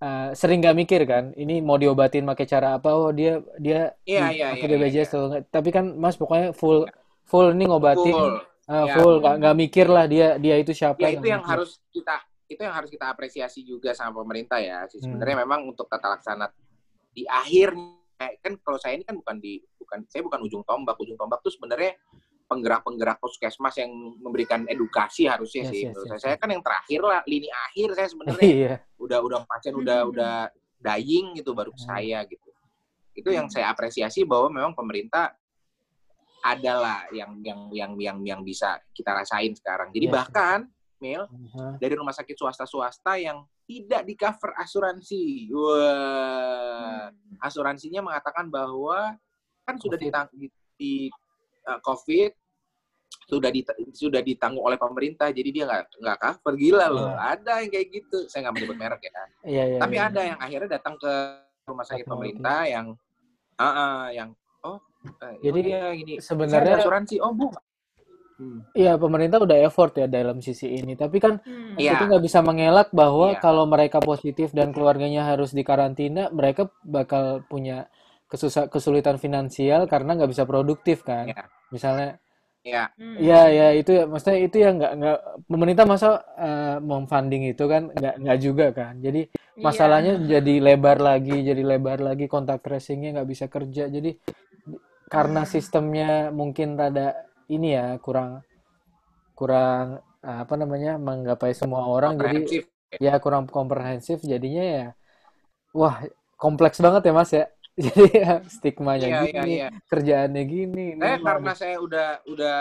eh, 0.00 0.28
sering 0.32 0.64
nggak 0.64 0.76
mikir 0.80 1.02
kan 1.04 1.24
ini 1.36 1.60
mau 1.60 1.76
diobatin 1.76 2.24
pakai 2.24 2.46
cara 2.48 2.80
apa 2.80 2.88
oh 2.96 3.12
dia 3.12 3.38
dia 3.60 3.92
Iya, 4.08 4.32
di- 4.32 4.36
iya, 4.40 4.46
pakai 4.56 4.66
iya, 4.66 4.76
BPJS 4.80 5.08
iya. 5.08 5.14
tuh 5.14 5.24
tapi 5.52 5.68
kan 5.70 5.84
Mas 5.92 6.16
pokoknya 6.16 6.56
full 6.56 6.88
full 7.28 7.52
nih 7.52 7.68
ngobatin 7.68 8.16
Full. 8.16 8.34
eh, 8.66 8.86
Iya. 8.88 8.94
full 8.96 9.12
nggak 9.20 9.34
nggak 9.44 9.56
mikir 9.60 9.86
lah 9.92 10.04
dia 10.08 10.40
dia 10.40 10.56
itu 10.56 10.72
siapa 10.72 10.98
ya 10.98 11.12
itu 11.12 11.26
yang 11.28 11.44
mikir. 11.44 11.52
harus 11.52 11.70
kita 11.92 12.16
itu 12.48 12.60
yang 12.64 12.74
harus 12.74 12.90
kita 12.90 13.06
apresiasi 13.12 13.60
juga 13.62 13.92
sama 13.92 14.16
pemerintah 14.24 14.58
ya 14.58 14.88
Hmm. 14.88 14.98
sebenarnya 15.04 15.36
memang 15.44 15.68
untuk 15.68 15.84
tata 15.86 16.16
laksana 16.16 16.48
di 17.12 17.28
akhirnya 17.28 17.99
kan 18.20 18.52
kalau 18.60 18.76
saya 18.76 19.00
ini 19.00 19.04
kan 19.08 19.16
bukan 19.16 19.40
di 19.40 19.64
bukan 19.80 20.04
saya 20.12 20.20
bukan 20.20 20.44
ujung 20.44 20.62
tombak 20.68 20.96
ujung 21.00 21.16
tombak 21.16 21.40
tuh 21.40 21.48
sebenarnya 21.48 21.96
penggerak-penggerak 22.50 23.16
puskesmas 23.22 23.78
yang 23.78 23.88
memberikan 24.20 24.66
edukasi 24.66 25.24
harusnya 25.24 25.64
Yes, 25.64 25.72
sih 25.72 25.82
yes, 25.88 25.96
yes, 25.96 26.06
saya 26.18 26.20
saya 26.20 26.34
kan 26.36 26.50
yang 26.50 26.60
terakhir 26.60 27.00
lah 27.00 27.20
lini 27.24 27.48
akhir 27.48 27.88
saya 27.96 28.08
sebenarnya 28.10 28.44
iya 28.60 28.74
udah 29.00 29.18
udah 29.24 29.38
pasien 29.48 29.72
udah 29.72 29.98
Hmm. 30.04 30.10
udah 30.12 30.34
dying 30.82 31.26
gitu 31.38 31.56
baru 31.56 31.72
Hmm. 31.72 31.80
saya 31.80 32.18
gitu 32.28 32.50
itu 33.16 33.28
yang 33.32 33.48
saya 33.48 33.72
apresiasi 33.72 34.26
bahwa 34.28 34.52
memang 34.52 34.72
pemerintah 34.76 35.32
adalah 36.40 37.04
yang 37.12 37.36
yang 37.44 37.60
yang 37.72 37.92
yang 38.00 38.18
yang 38.24 38.40
bisa 38.40 38.80
kita 38.92 39.12
rasain 39.16 39.52
sekarang 39.56 39.88
jadi 39.92 40.08
Yes. 40.08 40.14
bahkan 40.14 40.58
Mil 41.00 41.24
Aha. 41.24 41.80
dari 41.80 41.96
rumah 41.96 42.12
sakit 42.12 42.36
swasta-swasta 42.36 43.16
yang 43.16 43.40
tidak 43.70 44.02
di 44.02 44.14
cover 44.18 44.50
asuransi. 44.58 45.24
Wah, 45.54 47.06
Hmm. 47.06 47.38
asuransinya 47.38 48.02
mengatakan 48.02 48.50
bahwa 48.50 49.14
kan 49.62 49.78
sudah 49.78 49.94
ditang 49.94 50.26
di, 50.34 50.50
di 50.74 50.92
uh, 51.70 51.78
COVID 51.78 52.34
sudah 53.30 53.46
dit 53.54 53.62
sudah 53.94 54.18
ditanggung 54.26 54.66
oleh 54.66 54.74
pemerintah, 54.74 55.30
jadi 55.30 55.50
dia 55.54 55.64
nggak 55.70 56.02
nggak 56.02 56.18
cover 56.18 56.54
gila 56.58 56.86
loh. 56.90 57.10
Iya. 57.14 57.38
Ada 57.38 57.52
yang 57.62 57.70
kayak 57.70 57.86
gitu. 57.94 58.18
Saya 58.26 58.40
nggak 58.50 58.54
menyebut 58.58 58.76
merek 58.78 59.00
ya. 59.06 59.10
iya 59.46 59.64
iya 59.70 59.78
Tapi 59.78 59.94
iya. 59.94 60.06
ada 60.10 60.20
yang 60.34 60.38
akhirnya 60.42 60.68
datang 60.74 60.94
ke 60.98 61.12
rumah 61.62 61.86
sakit 61.86 62.06
pemerintah 62.10 62.66
yang, 62.66 62.86
ah 63.54 63.66
ah, 63.70 64.02
yang 64.10 64.34
oh, 64.66 64.82
eh, 65.22 65.34
Jadi, 65.46 65.60
oh 65.62 65.70
iya, 65.70 65.82
gini. 65.94 66.14
sebenarnya- 66.18 66.82
asuransi. 66.82 67.22
Oh 67.22 67.30
bu. 67.30 67.46
Hmm. 68.40 68.64
Iya, 68.72 68.96
pemerintah 68.96 69.36
udah 69.44 69.58
effort 69.68 69.92
ya 70.00 70.08
dalam 70.08 70.40
sisi 70.40 70.72
ini. 70.72 70.96
Tapi 70.96 71.20
kan 71.20 71.36
Hmm. 71.44 71.76
Iya. 71.76 71.92
kita 72.00 72.08
nggak 72.08 72.24
bisa 72.24 72.40
mengelak 72.40 72.88
bahwa 72.96 73.36
Iya. 73.36 73.40
kalau 73.44 73.68
mereka 73.68 74.00
positif 74.00 74.56
dan 74.56 74.72
keluarganya 74.72 75.28
harus 75.28 75.52
dikarantina, 75.52 76.32
mereka 76.32 76.72
bakal 76.80 77.44
punya 77.44 77.92
kesusah 78.32 78.72
kesulitan 78.72 79.20
finansial 79.20 79.84
karena 79.84 80.16
nggak 80.16 80.30
bisa 80.32 80.48
produktif 80.48 81.04
kan. 81.04 81.28
Iya. 81.28 81.44
Misalnya, 81.68 82.10
Ya, 82.60 82.92
Hmm. 82.92 83.16
ya 83.16 83.48
ya 83.48 83.72
itu 83.72 83.88
ya, 83.88 84.04
maksudnya 84.04 84.36
itu 84.36 84.60
yang 84.60 84.76
nggak 84.76 84.92
nggak 85.00 85.18
pemerintah 85.48 85.84
masa 85.88 86.08
eh, 86.36 86.76
memfunding 86.76 87.48
itu 87.56 87.64
kan 87.64 87.88
nggak 87.88 88.14
nggak 88.20 88.38
juga 88.44 88.66
kan. 88.76 89.00
Jadi 89.00 89.32
Iya. 89.32 89.64
masalahnya 89.64 90.12
jadi 90.28 90.54
lebar 90.60 91.00
lagi, 91.00 91.40
jadi 91.40 91.56
lebar 91.64 92.04
lagi 92.04 92.28
kontak 92.28 92.60
tracingnya 92.60 93.16
nggak 93.16 93.28
bisa 93.32 93.48
kerja. 93.48 93.88
Jadi 93.88 94.12
karena 95.08 95.42
sistemnya 95.48 96.28
mungkin 96.30 96.76
rada 96.76 97.29
ini 97.54 97.68
ya 97.76 97.86
kurang 98.04 98.30
kurang 99.38 99.86
eh, 100.26 100.38
apa 100.44 100.54
namanya 100.60 100.90
menggapai 101.00 101.52
semua 101.56 101.82
orang 101.88 102.14
jadi 102.24 102.38
ya 103.00 103.12
kurang 103.24 103.48
komprehensif 103.48 104.18
jadinya 104.22 104.62
ya 104.64 104.84
wah 105.74 105.96
kompleks 106.36 106.78
banget 106.84 107.02
ya 107.08 107.12
mas 107.16 107.30
ya 107.32 107.44
jadi 107.86 108.04
ya, 108.22 108.30
stigmanya 108.50 109.08
Iya, 109.08 109.20
iya, 109.24 109.42
gini 109.42 109.50
iya. 109.56 109.68
kerjaannya 109.90 110.42
gini 110.52 110.82
ini 110.94 111.00
Saya 111.00 111.16
mah- 111.22 111.32
karena 111.32 111.52
saya 111.56 111.76
udah 111.80 112.08
udah 112.28 112.56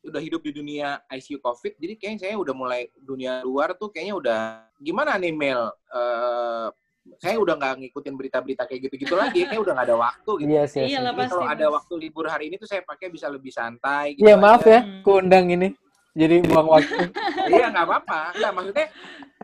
udah 0.00 0.20
hidup 0.22 0.40
di 0.46 0.52
dunia 0.56 1.02
ICU 1.12 1.38
COVID, 1.44 1.76
jadi 1.76 1.92
kayaknya 2.00 2.20
saya 2.24 2.34
udah 2.40 2.54
mulai 2.56 2.88
dunia 2.96 3.44
luar 3.44 3.76
tuh 3.76 3.92
kayaknya 3.92 4.14
udah 4.16 4.38
gimana 4.80 5.18
nih 5.20 5.32
Mel? 5.34 5.68
Eh, 5.92 6.68
saya 7.20 7.36
udah 7.36 7.52
nggak 7.52 7.74
ngikutin 7.84 8.14
berita-berita 8.16 8.64
kayak 8.64 8.80
gitu-gitu 8.88 9.12
lagi, 9.12 9.44
kayak 9.44 9.60
udah 9.60 9.72
nggak 9.76 9.86
ada 9.86 9.98
waktu 10.00 10.30
gitu. 10.40 10.48
Iya 10.48 10.64
sih. 10.64 10.84
Iya 10.88 11.04
pasti, 11.12 11.30
kalau 11.30 11.44
ada 11.44 11.66
waktu 11.68 11.92
libur 12.00 12.24
hari 12.24 12.48
ini 12.48 12.56
tuh 12.56 12.64
saya 12.64 12.80
pakai 12.80 13.12
bisa 13.12 13.28
lebih 13.28 13.52
santai. 13.52 14.16
Gitu 14.16 14.24
Iya 14.24 14.34
maaf 14.34 14.64
aja. 14.64 14.72
ya, 14.72 14.80
Hmm. 14.80 15.04
kuundang 15.04 15.46
ini. 15.46 15.68
Jadi 16.10 16.40
buang 16.42 16.66
waktu. 16.66 16.96
Iya 17.52 17.68
nggak 17.68 17.84
apa-apa. 17.84 18.20
Nggak 18.34 18.52
maksudnya 18.52 18.86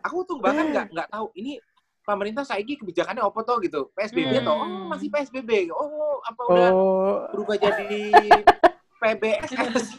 aku 0.01 0.17
tuh 0.25 0.37
bahkan 0.41 0.67
nggak 0.67 0.87
nggak 0.89 1.09
tahu 1.13 1.29
ini 1.35 1.61
pemerintah 2.01 2.43
saiki 2.43 2.81
kebijakannya 2.81 3.21
apa 3.21 3.41
toh 3.45 3.61
gitu. 3.61 3.93
PSBB 3.93 4.41
Hmm. 4.41 4.47
toh, 4.47 4.57
oh 4.57 4.69
masih 4.89 5.13
PSBB. 5.13 5.69
Oh 5.69 6.17
apa 6.23 6.41
udah 6.43 6.69
Oh, 6.73 7.29
berubah 7.31 7.61
jadi 7.61 8.09
PBS? 9.05 9.53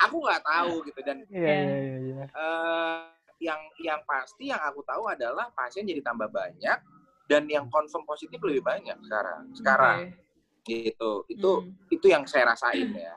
aku 0.00 0.16
nggak 0.16 0.40
tahu 0.40 0.72
gitu 0.82 1.00
dan 1.04 1.20
iya 1.28 1.52
iya 1.52 1.76
iya. 1.76 1.96
iya. 2.24 2.24
Yang 3.40 3.56
yang 3.80 4.00
pasti 4.04 4.48
yang 4.48 4.60
aku 4.60 4.84
tahu 4.84 5.08
adalah 5.08 5.48
pasien 5.50 5.82
jadi 5.82 6.00
tambah 6.00 6.28
banyak 6.28 6.78
dan 7.24 7.42
yang 7.46 7.66
confirm 7.66 8.04
positif 8.04 8.36
lebih 8.38 8.60
banyak 8.60 8.96
sekarang. 9.00 9.48
Sekarang 9.50 9.98
Oke. 10.06 10.62
gitu. 10.62 11.12
Itu 11.26 11.50
Hmm. 11.58 11.72
itu 11.88 12.06
yang 12.06 12.24
saya 12.24 12.52
rasain 12.52 12.92
ya. 12.92 13.16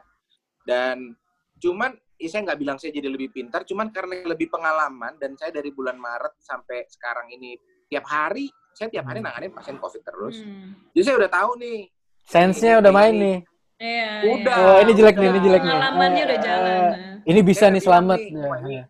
Dan 0.63 1.11
cuman 1.59 1.91
ya 2.15 2.28
saya 2.28 2.41
nggak 2.45 2.57
bilang 2.57 2.78
saya 2.78 2.91
jadi 2.91 3.07
lebih 3.07 3.30
pintar, 3.30 3.63
cuman 3.63 3.91
karena 3.91 4.24
lebih 4.24 4.47
pengalaman 4.47 5.15
dan 5.17 5.36
saya 5.36 5.51
dari 5.51 5.69
bulan 5.69 5.95
Maret 5.95 6.39
sampai 6.39 6.88
sekarang 6.88 7.28
ini 7.30 7.59
tiap 7.86 8.03
hari 8.05 8.47
saya 8.71 8.89
tiap 8.89 9.05
hari 9.05 9.19
Hmm. 9.19 9.28
nanganin 9.28 9.51
pasien 9.51 9.78
COVID 9.78 10.01
terus. 10.01 10.39
Hmm. 10.39 10.71
Jadi 10.91 11.03
saya 11.03 11.15
udah 11.19 11.32
tahu 11.32 11.51
nih. 11.59 11.80
Sense-nya 12.24 12.80
udah 12.80 12.89
main 12.89 13.13
nih. 13.13 13.38
Iya, 13.76 14.11
Udah. 14.32 14.55
iya. 14.55 14.63
Oh, 14.65 14.78
ini 14.80 14.91
jelek 14.95 15.15
nih, 15.15 15.28
ini 15.28 15.32
udah. 15.34 15.43
jelek 15.43 15.61
nih. 15.61 15.76
Pengalamannya 15.76 16.24
udah 16.24 16.39
jalan. 16.39 16.71
eh, 16.71 16.88
nah. 16.88 17.15
Ini 17.26 17.39
bisa 17.43 17.59
Saya 17.61 17.74
nih 17.76 17.84
selamat. 17.84 18.17
nih, 18.17 18.32
Ya, 18.71 18.84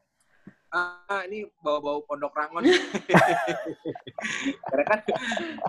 ini. 1.16 1.16
Ah, 1.16 1.22
ini 1.24 1.61
bawa-bawa 1.61 1.99
pondok 2.03 2.34
rangon. 2.34 2.64
Karena 4.64 4.84
kan, 4.86 4.99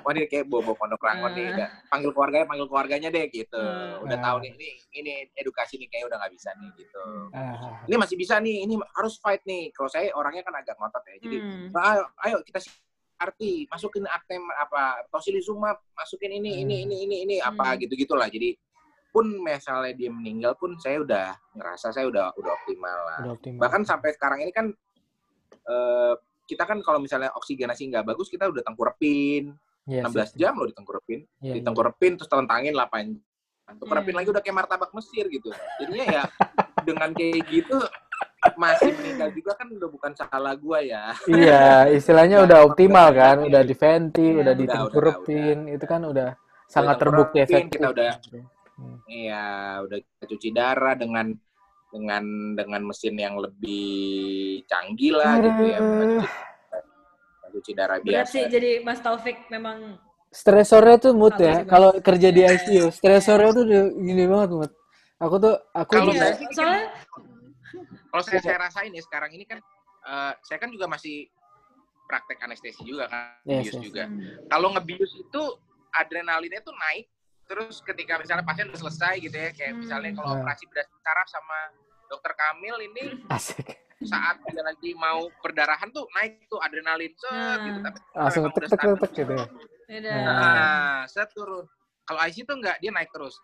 wah 0.01 0.13
ini 0.13 0.25
kayak 0.25 0.47
bawa-bawa 0.49 0.77
pondok 0.77 1.03
rangon 1.03 1.31
nih. 1.35 1.45
Ah. 1.45 1.53
Udah, 1.53 1.69
panggil 1.91 2.11
keluarganya, 2.13 2.47
panggil 2.47 2.67
keluarganya 2.67 3.09
deh 3.11 3.25
gitu. 3.29 3.61
Ah. 3.61 4.01
Udah 4.01 4.17
Ah. 4.17 4.25
tahu 4.25 4.37
nih, 4.41 4.51
ini 4.55 4.69
ini 4.95 5.13
edukasi 5.37 5.77
nih 5.77 5.89
kayak 5.91 6.05
udah 6.09 6.17
nggak 6.17 6.33
bisa 6.33 6.51
nih 6.57 6.71
gitu. 6.79 7.05
Ah, 7.33 7.85
Ini 7.85 7.97
masih 7.99 8.17
bisa 8.17 8.35
nih, 8.41 8.65
ini 8.65 8.75
harus 8.95 9.15
fight 9.19 9.43
nih. 9.45 9.69
Kalau 9.71 9.89
saya 9.89 10.09
orangnya 10.15 10.43
kan 10.43 10.55
agak 10.55 10.77
ngotot 10.77 11.05
ya. 11.05 11.17
Jadi, 11.21 11.37
Hmm. 11.37 11.67
"Nah, 11.71 11.83
ayo, 11.93 12.03
ayo 12.25 12.37
kita 12.43 12.61
arti 13.15 13.65
masukin 13.71 14.05
akte 14.05 14.35
apa 14.59 15.07
tocilizumab 15.09 15.79
masukin 15.95 16.35
ini 16.35 16.67
ini 16.67 16.83
Hmm. 16.83 16.85
ini 16.85 16.97
ini 17.01 17.17
ini 17.25 17.37
apa 17.39 17.73
Hmm. 17.73 17.79
gitu 17.79 17.95
gitulah 17.95 18.27
jadi 18.27 18.59
pun 19.15 19.39
misalnya 19.39 19.95
dia 19.95 20.11
meninggal 20.11 20.59
pun 20.59 20.75
saya 20.77 20.99
udah 20.99 21.31
ngerasa 21.55 21.95
saya 21.95 22.11
udah 22.11 22.35
udah 22.35 22.53
optimal 22.53 22.99
lah 23.07 23.19
udah 23.23 23.33
optimal. 23.39 23.61
bahkan 23.63 23.87
sampai 23.87 24.11
sekarang 24.11 24.43
ini 24.43 24.51
kan 24.51 24.75
eh, 25.65 26.15
kita 26.45 26.65
kan 26.65 26.79
kalau 26.81 26.99
misalnya 26.99 27.33
oksigenasi 27.33 27.89
nggak 27.89 28.05
bagus 28.07 28.29
kita 28.29 28.47
udah 28.47 28.61
tengkurepin 28.61 29.57
Iya, 29.85 30.01
16 30.05 30.33
sih. 30.33 30.39
jam 30.39 30.57
loh 30.57 30.65
ditengkurepin 30.65 31.21
Iya, 31.39 31.45
iya. 31.45 31.55
ditengkurepin 31.57 32.13
terus 32.17 32.29
telentangin 32.29 32.73
8 32.73 33.17
jam 33.65 33.75
tengkurepin 33.77 34.13
Hmm. 34.13 34.19
lagi 34.19 34.29
udah 34.29 34.43
kayak 34.43 34.57
martabak 34.59 34.91
Mesir 34.93 35.25
gitu 35.27 35.49
jadinya 35.79 36.05
ya 36.07 36.23
dengan 36.81 37.11
kayak 37.11 37.49
gitu 37.49 37.79
masih 38.55 38.93
meninggal 38.95 39.33
juga 39.33 39.57
kan 39.57 39.67
udah 39.67 39.89
bukan 39.89 40.13
salah 40.13 40.53
gua 40.55 40.79
ya 40.79 41.17
Iya, 41.25 41.89
istilahnya 41.91 42.45
udah 42.45 42.59
optimal 42.63 43.09
kan, 43.11 43.41
udah 43.41 43.61
di 43.61 43.73
venti, 43.73 44.21
Iya. 44.23 44.37
udah 44.37 44.45
Udah, 44.45 44.61
ditengkurepin, 44.61 45.59
itu 45.71 45.85
kan 45.85 46.05
udah 46.05 46.29
sangat 46.67 46.97
terbukti 46.99 47.41
efektif. 47.41 47.81
kita 47.81 47.89
udah- 47.89 48.21
Hmm. 48.75 48.99
Iya, 49.07 49.45
udah 49.81 49.99
cuci 50.21 50.49
darah 50.51 50.93
dengan 50.93 51.31
dengan 51.95 52.25
dengan 52.59 52.83
mesin 52.91 53.15
yang 53.15 53.39
lebih 53.39 53.87
canggih 54.67 55.15
lah 55.15 55.39
gitu 55.39 55.63
ya, 55.71 55.79
bukan 55.79 56.09
cuci, 57.55 57.71
darah 57.79 58.03
Berat 58.03 58.27
biasa. 58.27 58.33
sih 58.35 58.43
jadi 58.51 58.83
Mas 58.83 58.99
Taufik 58.99 59.47
memang 59.47 59.95
Stresornya 60.35 60.99
tuh 60.99 61.15
mood 61.15 61.39
ya. 61.39 61.63
Kalau 61.63 61.95
kerja 62.03 62.35
di 62.35 62.43
ICU, 62.43 62.91
stresornya 62.91 63.55
tuh 63.55 63.65
gini 63.95 64.27
banget 64.27 64.51
mood. 64.51 64.73
Aku 65.23 65.39
tuh 65.39 65.55
aku 65.71 65.95
Kalau 65.95 66.11
saya 66.11 66.35
Iya, 66.35 66.51
soalnya 66.51 66.85
Kalau 68.11 68.23
saya 68.27 68.41
saya 68.43 68.59
rasain 68.59 68.91
ya 68.91 69.03
sekarang 69.03 69.31
ini 69.31 69.47
kan, 69.47 69.63
eh, 70.07 70.33
saya 70.43 70.59
kan 70.59 70.75
juga 70.75 70.91
masih 70.91 71.31
praktek 72.11 72.43
anestesi 72.43 72.83
juga 72.83 73.07
kan, 73.07 73.39
Yes, 73.47 73.71
bius 73.71 73.75
yes. 73.79 73.83
juga. 73.87 74.05
Hmm. 74.11 74.23
Kalau 74.51 74.69
ngebius 74.75 75.13
itu 75.15 75.43
adrenalinnya 75.95 76.61
tuh 76.67 76.75
naik, 76.75 77.07
terus 77.45 77.81
ketika 77.81 78.17
misalnya 78.17 78.43
pasien 78.43 78.67
udah 78.67 78.81
selesai 78.81 79.15
gitu 79.19 79.33
ya, 79.33 79.51
kayak 79.51 79.73
Hmm. 79.73 79.81
misalnya 79.81 80.11
kalau 80.13 80.29
Nah. 80.29 80.37
operasi 80.41 80.65
bedah 80.67 80.87
saraf 80.97 81.27
sama 81.27 81.59
dokter 82.07 82.33
Kamil 82.33 82.77
ini 82.83 83.03
asik. 83.37 83.69
saat 84.03 84.37
dia 84.45 84.61
lagi 84.61 84.91
mau 84.93 85.31
perdarahan 85.39 85.89
tuh 85.89 86.05
naik 86.13 86.45
tuh 86.47 86.59
adrenalin 86.59 87.13
set 87.15 87.31
Nah. 87.31 87.57
gitu 87.63 87.79
tapi 87.81 87.99
Langsung 88.13 88.43
kalau 88.43 88.55
tek 88.55 88.65
tek 88.67 88.81
tek 88.99 89.11
gitu 89.15 89.33
ya. 89.33 89.47
beda. 89.85 90.13
Nah. 90.13 90.35
nah 90.35 90.97
set 91.05 91.29
turun 91.31 91.65
kalau 92.03 92.21
IC 92.23 92.37
tuh 92.43 92.57
enggak 92.57 92.77
dia 92.79 92.91
naik 92.91 93.09
terus 93.11 93.37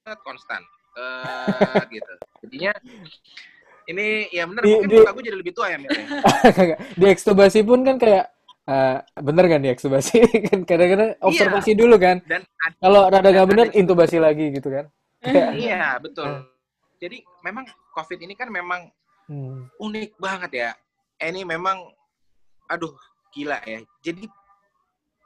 set 0.00 0.18
konstan 0.20 0.62
set 1.74 1.88
gitu 1.88 2.14
jadinya 2.40 2.72
ini 3.84 4.06
ya 4.30 4.46
bener 4.46 4.62
Di- 4.62 4.70
mungkin 4.72 4.88
di- 4.88 5.02
gue 5.04 5.24
jadi 5.24 5.38
lebih 5.38 5.52
tua 5.52 5.66
ya 5.68 5.76
Mil 5.76 5.90
ya? 5.90 6.06
Di 6.96 7.06
ekstubasi 7.06 7.60
pun 7.60 7.82
kan 7.82 7.96
kayak 7.96 8.30
eh, 8.64 8.98
bener 9.18 9.44
kan 9.46 9.60
di 9.60 9.68
ekstubasi 9.68 10.18
kan 10.48 10.58
kadang-kadang 10.64 11.10
observasi 11.20 11.72
dulu 11.72 11.96
kan. 11.96 12.20
dan 12.24 12.42
Kalau 12.78 13.08
rada 13.08 13.24
nggak 13.24 13.44
Dan 13.44 13.50
bener 13.52 13.66
ada- 13.68 13.76
intubasi 13.76 14.16
lagi 14.18 14.50
gitu 14.50 14.68
kan. 14.72 14.88
Kayak, 15.20 15.50
iya 15.56 15.96
betul 15.96 16.44
jadi 17.00 17.20
memang 17.44 17.64
COVID 17.92 18.18
ini 18.22 18.32
kan 18.32 18.48
memang 18.48 18.88
hmm. 19.28 19.76
unik 19.76 20.16
banget 20.16 20.50
ya 20.52 20.70
ini 21.20 21.44
memang 21.44 21.84
aduh 22.68 22.92
gila 23.28 23.60
ya 23.64 23.80
jadi 24.00 24.24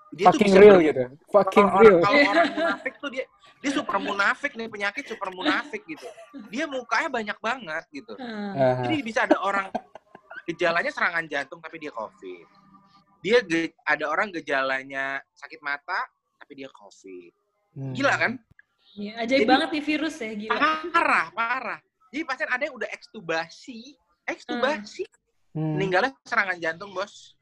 dia 0.09 0.25
tuh 0.27 0.41
fucking 0.41 0.51
bisa 0.51 0.59
real 0.59 0.79
gitu. 0.81 1.03
Fucking 1.29 1.67
kalau 1.69 1.81
real. 1.85 1.95
orang, 1.95 2.03
kalau 2.03 2.21
orang 2.33 2.47
munafik 2.59 2.95
tuh 2.97 3.11
dia 3.13 3.25
dia 3.59 3.71
super 3.75 3.99
munafik 4.01 4.53
nih 4.57 4.69
penyakit 4.71 5.05
super 5.05 5.29
munafik 5.29 5.83
gitu 5.85 6.09
dia 6.49 6.65
mukanya 6.65 7.09
banyak 7.13 7.39
banget 7.39 7.85
gitu 7.93 8.13
Hmm. 8.17 8.55
Ah, 8.57 8.81
jadi 8.83 8.97
bisa 9.05 9.27
ada 9.29 9.37
orang 9.39 9.69
gejalanya 10.49 10.89
serangan 10.89 11.29
jantung 11.29 11.61
tapi 11.61 11.77
dia 11.77 11.93
covid 11.93 12.47
dia 13.19 13.39
ge- 13.43 13.75
ada 13.83 14.05
orang 14.07 14.31
gejalanya 14.31 15.19
sakit 15.35 15.59
mata 15.59 16.07
tapi 16.39 16.55
dia 16.55 16.71
covid. 16.71 17.33
Hmm. 17.75 17.93
gila 17.93 18.15
kan? 18.15 18.33
Iya, 18.95 19.13
ajaib 19.21 19.39
Jadi- 19.45 19.51
banget 19.51 19.69
nih 19.71 19.85
virus 19.85 20.17
ya, 20.19 20.33
gila. 20.35 20.59
parah 20.91 21.27
parah. 21.31 21.81
Jadi 22.09 22.23
pasien 22.25 22.49
ada 22.49 22.63
yang 22.65 22.75
udah 22.75 22.89
ekstubasi. 22.89 23.95
Ekstubasi? 24.25 25.05
Hmm. 25.53 25.75
meninggalnya 25.75 26.13
serangan 26.23 26.57
jantung 26.61 26.93
bos. 26.93 27.35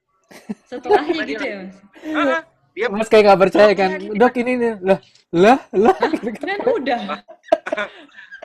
Setelahnya 0.67 1.23
gitu 1.23 1.45
ya, 1.45 1.57
Mas. 1.63 1.77
Ah, 2.11 2.43
dia 2.73 2.87
Mas 2.91 3.07
kayak 3.07 3.23
nggak 3.31 3.41
percaya 3.47 3.71
kan, 3.73 3.91
Dok, 3.95 4.03
ini 4.03 4.19
dok 4.19 4.35
ini 4.37 4.53
nih, 4.57 4.73
lah, 4.83 4.99
lah, 5.31 5.59
lah. 5.71 5.97
Kan 6.35 6.59
udah. 6.67 7.01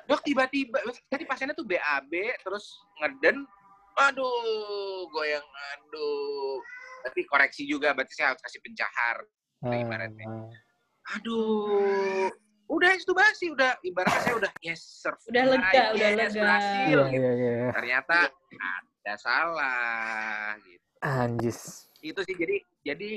dok 0.06 0.22
tiba-tiba 0.22 0.78
tadi 1.08 1.24
pasiennya 1.24 1.56
tuh 1.56 1.64
BAB 1.64 2.12
terus 2.44 2.84
ngeden 3.00 3.48
aduh 3.94 5.08
goyang 5.10 5.46
aduh 5.74 6.60
tapi 7.02 7.26
koreksi 7.26 7.66
juga 7.66 7.92
berarti 7.92 8.14
saya 8.14 8.32
harus 8.32 8.42
kasih 8.42 8.62
pencahar 8.62 9.18
ibaratnya. 9.62 10.26
Ah, 10.26 11.18
aduh 11.18 12.30
udah 12.66 12.90
ekstubasi 12.96 13.52
udah 13.52 13.76
ibaratnya 13.82 14.22
saya 14.22 14.36
udah 14.38 14.52
yes 14.64 15.04
survive 15.04 15.28
Udah 15.28 15.44
lega, 15.50 15.84
udah 15.92 16.10
yes, 16.10 16.18
lega. 16.18 16.40
berhasil 16.40 16.88
Iya, 16.88 17.10
gitu. 17.12 17.20
iya, 17.20 17.32
iya. 17.36 17.70
ternyata 17.76 18.18
ada 18.32 19.14
salah 19.18 20.56
gitu 20.64 20.86
Anjis. 21.02 21.60
itu 22.00 22.20
sih 22.24 22.36
jadi 22.38 22.58
jadi 22.82 23.12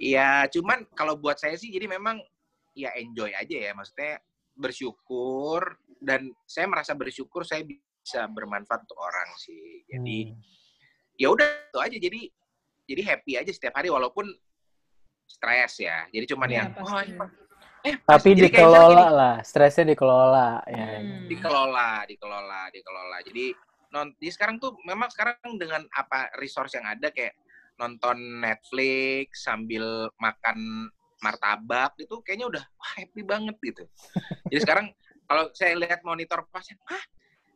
ya 0.00 0.48
cuman 0.48 0.88
kalau 0.94 1.14
buat 1.14 1.36
saya 1.36 1.54
sih 1.54 1.68
jadi 1.68 1.86
memang 1.86 2.18
ya 2.72 2.94
enjoy 2.96 3.30
aja 3.30 3.56
ya 3.68 3.72
maksudnya 3.74 4.16
bersyukur 4.54 5.60
dan 6.00 6.32
saya 6.46 6.66
merasa 6.66 6.96
bersyukur 6.96 7.44
saya 7.44 7.66
bisa 7.66 8.24
bermanfaat 8.26 8.88
untuk 8.88 8.96
orang 8.98 9.28
sih 9.36 9.84
jadi 9.86 10.32
Hmm. 10.32 10.40
Ya 11.20 11.28
udah 11.28 11.44
itu 11.68 11.78
aja 11.78 11.96
jadi 12.00 12.20
jadi 12.88 13.02
happy 13.04 13.32
aja 13.36 13.52
setiap 13.52 13.76
hari 13.76 13.92
walaupun 13.92 14.24
stres 15.28 15.78
ya 15.78 16.08
jadi 16.08 16.24
cuman 16.26 16.48
Iya, 16.48 16.56
yang 16.56 16.68
pasti. 16.72 16.88
oh, 16.88 17.02
ini- 17.04 17.38
eh 17.80 17.94
Tapi 18.02 18.28
jadi 18.30 18.42
dikelola 18.46 18.88
gini, 18.90 19.04
lah, 19.10 19.34
stresnya 19.40 19.84
dikelola. 19.86 20.48
Ya, 20.66 20.84
Hmm. 20.84 21.00
ya. 21.00 21.28
dikelola 21.28 21.88
dikelola 22.04 22.60
dikelola 22.68 23.16
jadi 23.22 23.44
non 23.90 24.12
di 24.16 24.28
sekarang 24.28 24.56
tuh 24.56 24.76
memang 24.82 25.08
sekarang 25.08 25.36
dengan 25.54 25.82
apa 25.90 26.30
resource 26.36 26.74
yang 26.74 26.86
ada 26.86 27.08
kayak 27.10 27.36
nonton 27.76 28.16
Netflix 28.38 29.42
sambil 29.42 29.82
makan 30.16 30.88
martabak 31.18 31.96
itu 31.96 32.16
kayaknya 32.20 32.46
udah 32.48 32.64
wah 32.70 32.92
happy 32.96 33.22
banget 33.22 33.56
gitu 33.60 33.84
jadi 34.46 34.60
sekarang 34.60 34.86
kalau 35.24 35.48
saya 35.52 35.74
lihat 35.74 36.00
monitor 36.02 36.44
pasien 36.48 36.76
ah 36.86 37.02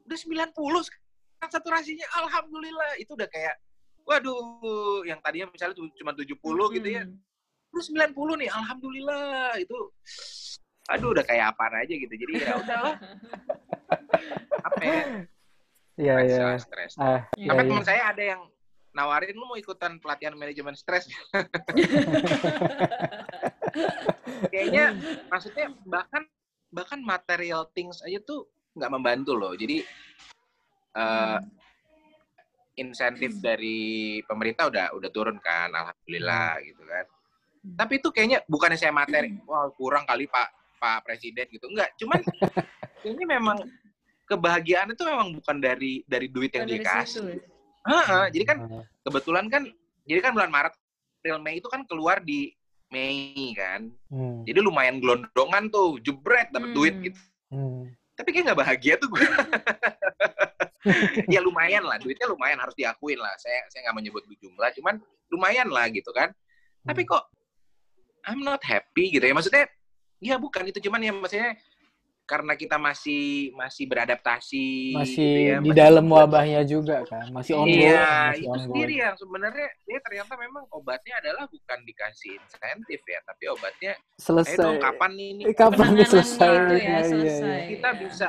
udah 0.05 0.19
90 0.19 0.53
sekarang 0.83 1.04
saturasinya 1.51 2.07
alhamdulillah. 2.25 3.01
Itu 3.01 3.17
udah 3.17 3.29
kayak 3.29 3.57
waduh 4.05 5.01
yang 5.09 5.17
tadinya 5.25 5.49
misalnya 5.49 5.81
cuma 5.97 6.13
70 6.13 6.37
gitu 6.77 6.89
ya 6.93 7.09
Hmm. 7.09 7.17
terus 7.73 7.89
90 7.91 8.13
nih 8.39 8.51
alhamdulillah. 8.53 9.57
Itu 9.59 9.79
aduh 10.85 11.17
udah 11.17 11.25
kayak 11.25 11.57
apa 11.57 11.81
aja 11.81 11.95
gitu. 11.97 12.13
Jadi 12.13 12.33
ya 12.45 12.61
udahlah. 12.61 12.95
Apa 14.65 14.81
ya? 14.81 15.01
Iya, 15.95 16.15
iya. 16.27 16.39
lah, 16.43 16.59
stres 16.59 16.99
Ah, 16.99 17.23
Iya, 17.39 17.53
sampai 17.53 17.63
iya, 17.63 17.71
teman 17.71 17.85
iya. 17.85 17.87
saya 17.87 18.03
ada 18.11 18.23
yang 18.25 18.43
nawarin 18.95 19.35
lu 19.35 19.47
mau 19.47 19.59
ikutan 19.59 19.99
pelatihan 19.99 20.35
manajemen 20.39 20.75
stres 20.75 21.11
kayaknya 24.55 24.95
maksudnya 25.27 25.67
bahkan 25.87 26.23
bahkan 26.71 27.01
material 27.03 27.67
things 27.75 28.03
aja 28.03 28.19
tuh 28.23 28.47
nggak 28.75 28.91
membantu 28.91 29.39
loh. 29.39 29.55
Jadi 29.55 29.87
eh, 30.95 31.39
insentif 32.75 33.39
dari 33.39 33.79
pemerintah 34.23 34.67
udah 34.67 34.87
udah 34.93 35.11
turun 35.11 35.39
kan 35.39 35.71
alhamdulillah 35.71 36.59
gitu 36.61 36.83
kan. 36.83 37.07
Tapi 37.65 37.93
itu 37.97 38.09
kayaknya 38.11 38.43
bukannya 38.45 38.77
saya 38.77 38.91
materi 38.91 39.39
wah 39.45 39.71
kurang 39.73 40.05
kali 40.05 40.27
pak 40.27 40.49
pak 40.77 41.03
presiden 41.03 41.47
gitu. 41.49 41.67
Enggak 41.67 41.95
cuman 41.97 42.21
ini 43.09 43.23
memang 43.25 43.59
kebahagiaan 44.25 44.91
itu 44.91 45.03
memang 45.03 45.35
bukan 45.35 45.57
dari 45.59 46.03
dari 46.05 46.27
duit 46.27 46.51
yang 46.51 46.67
Dari 46.67 46.81
dikasih. 46.81 47.25
ya. 47.25 47.39
Heeh, 47.85 48.25
jadi 48.33 48.45
kan 48.45 48.59
kebetulan 49.01 49.47
kan 49.47 49.63
jadi 50.03 50.21
kan 50.21 50.33
bulan 50.33 50.49
Maret 50.49 50.75
April 51.21 51.39
Mei 51.39 51.57
itu 51.57 51.69
kan 51.69 51.85
keluar 51.85 52.19
di 52.19 52.53
Mei 52.89 53.55
kan. 53.55 53.87
Hmm, 54.09 54.43
jadi 54.43 54.59
lumayan 54.59 54.99
gelondongan 54.99 55.69
tuh 55.69 56.01
jebret 56.01 56.51
dapat 56.51 56.71
Hmm. 56.71 56.77
duit 56.77 56.95
gitu. 57.03 57.21
Hmm. 57.49 57.87
tapi 58.15 58.31
kayak 58.31 58.45
nggak 58.47 58.61
bahagia 58.61 58.95
tuh 58.97 59.11
gue 59.11 59.19
ya 61.35 61.41
lumayan 61.41 61.83
lah 61.83 61.97
duitnya 61.97 62.29
lumayan 62.29 62.61
harus 62.61 62.77
diakuin 62.77 63.17
lah 63.19 63.33
saya 63.37 63.65
saya 63.73 63.89
nggak 63.89 63.97
menyebut 63.97 64.23
jumlah 64.37 64.71
cuman 64.77 64.95
lumayan 65.33 65.69
lah 65.73 65.89
gitu 65.89 66.13
kan 66.13 66.31
tapi 66.85 67.03
kok 67.03 67.25
I'm 68.25 68.41
not 68.41 68.61
happy 68.65 69.13
gitu 69.13 69.25
ya 69.25 69.33
maksudnya 69.33 69.65
ya 70.21 70.37
bukan 70.37 70.69
itu 70.69 70.81
cuman 70.85 71.01
ya 71.01 71.13
maksudnya 71.13 71.57
karena 72.25 72.57
kita 72.57 72.81
masih 72.81 73.53
masih 73.53 73.85
beradaptasi 73.85 74.97
Masih 74.97 75.13
gitu 75.13 75.41
ya, 75.45 75.57
di 75.61 75.69
masih 75.69 75.77
dalam 75.77 76.07
wabahnya 76.09 76.65
juga 76.65 77.05
kan, 77.05 77.29
masih 77.29 77.53
ongoing, 77.53 77.85
Iya, 77.85 78.01
masih 78.01 78.33
itu 78.33 78.49
ongoing. 78.49 78.65
sendiri 78.65 78.95
yang 78.97 79.15
sebenarnya 79.21 79.69
dia 79.85 79.99
ternyata 80.01 80.33
memang 80.41 80.65
obatnya 80.73 81.15
adalah 81.21 81.45
bukan 81.45 81.79
dikasih 81.85 82.33
insentif 82.41 83.01
ya, 83.05 83.21
tapi 83.29 83.45
obatnya 83.53 83.93
Selesai. 84.17 84.57
dong 84.57 84.81
kapan 84.81 85.11
nih 85.13 85.29
ini 85.37 85.43
kapan 85.53 85.89
selesai? 86.01 86.49
ya, 86.49 86.65
Iya, 86.65 86.81
iya, 86.81 87.01
selesai. 87.05 87.45
iya. 87.45 87.67
kita 87.77 87.89
Iya. 87.93 87.99
bisa 88.01 88.27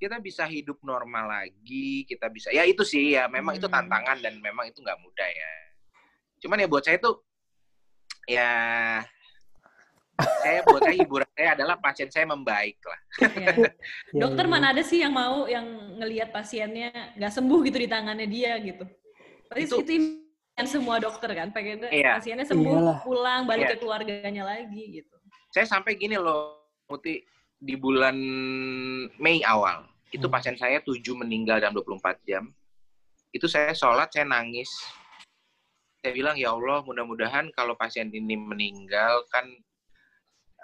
kita 0.00 0.16
bisa 0.16 0.48
hidup 0.48 0.80
normal 0.80 1.28
lagi, 1.28 2.08
kita 2.08 2.32
bisa 2.32 2.48
ya 2.48 2.64
itu 2.64 2.80
sih 2.82 3.12
ya 3.12 3.28
memang 3.28 3.60
itu 3.60 3.68
Hmm. 3.68 3.76
tantangan 3.84 4.16
dan 4.24 4.40
memang 4.40 4.64
itu 4.72 4.80
nggak 4.80 4.96
mudah 4.96 5.28
ya. 5.28 5.52
Cuman 6.40 6.56
ya 6.56 6.66
buat 6.72 6.80
saya 6.80 6.96
tuh 6.96 7.20
ya 8.24 8.50
saya 10.40 10.60
buat 10.68 10.80
saya 10.84 10.96
hiburan 10.96 11.28
saya 11.36 11.52
adalah 11.56 11.76
pasien 11.76 12.08
saya 12.08 12.24
membaik 12.24 12.80
lah. 12.84 13.00
Iya. 13.20 13.52
Iya, 14.16 14.20
Dokter 14.24 14.44
iya. 14.48 14.52
mana 14.52 14.66
ada 14.72 14.82
sih 14.82 14.98
yang 15.04 15.12
mau 15.12 15.44
yang 15.44 15.64
ngelihat 16.00 16.32
pasiennya 16.32 16.90
nggak 17.20 17.32
sembuh 17.36 17.60
gitu 17.68 17.76
di 17.76 17.88
tangannya 17.88 18.24
dia 18.28 18.56
gitu. 18.60 18.84
Tapi 19.52 19.60
itu, 19.68 19.76
Itu- 19.84 20.24
yang 20.56 20.68
semua 20.68 20.96
dokter 21.00 21.30
kan 21.32 21.48
pengen 21.52 21.88
Iya. 21.88 22.20
pasiennya 22.20 22.44
sembuh 22.44 22.72
Iyalah. 22.76 22.98
pulang 23.04 23.42
balik 23.48 23.64
Iya. 23.64 23.72
ke 23.72 23.76
keluarganya 23.80 24.44
lagi 24.44 24.82
gitu. 25.00 25.16
Saya 25.52 25.64
sampai 25.64 25.96
gini 25.96 26.16
loh, 26.16 26.56
Muti 26.84 27.22
di 27.60 27.76
bulan 27.76 28.16
Mei 29.20 29.44
awal 29.44 29.84
itu 30.10 30.26
Hmm. 30.26 30.32
pasien 30.32 30.56
saya 30.56 30.80
7 30.80 31.12
meninggal 31.14 31.60
dalam 31.60 31.76
24 31.76 32.18
jam. 32.26 32.48
Itu 33.30 33.46
saya 33.46 33.70
sholat, 33.76 34.10
saya 34.10 34.26
nangis. 34.26 34.66
Saya 36.00 36.16
bilang, 36.16 36.34
ya 36.34 36.50
Allah, 36.50 36.82
mudah-mudahan 36.82 37.52
kalau 37.54 37.76
pasien 37.76 38.08
ini 38.10 38.34
meninggal 38.34 39.22
kan, 39.30 39.46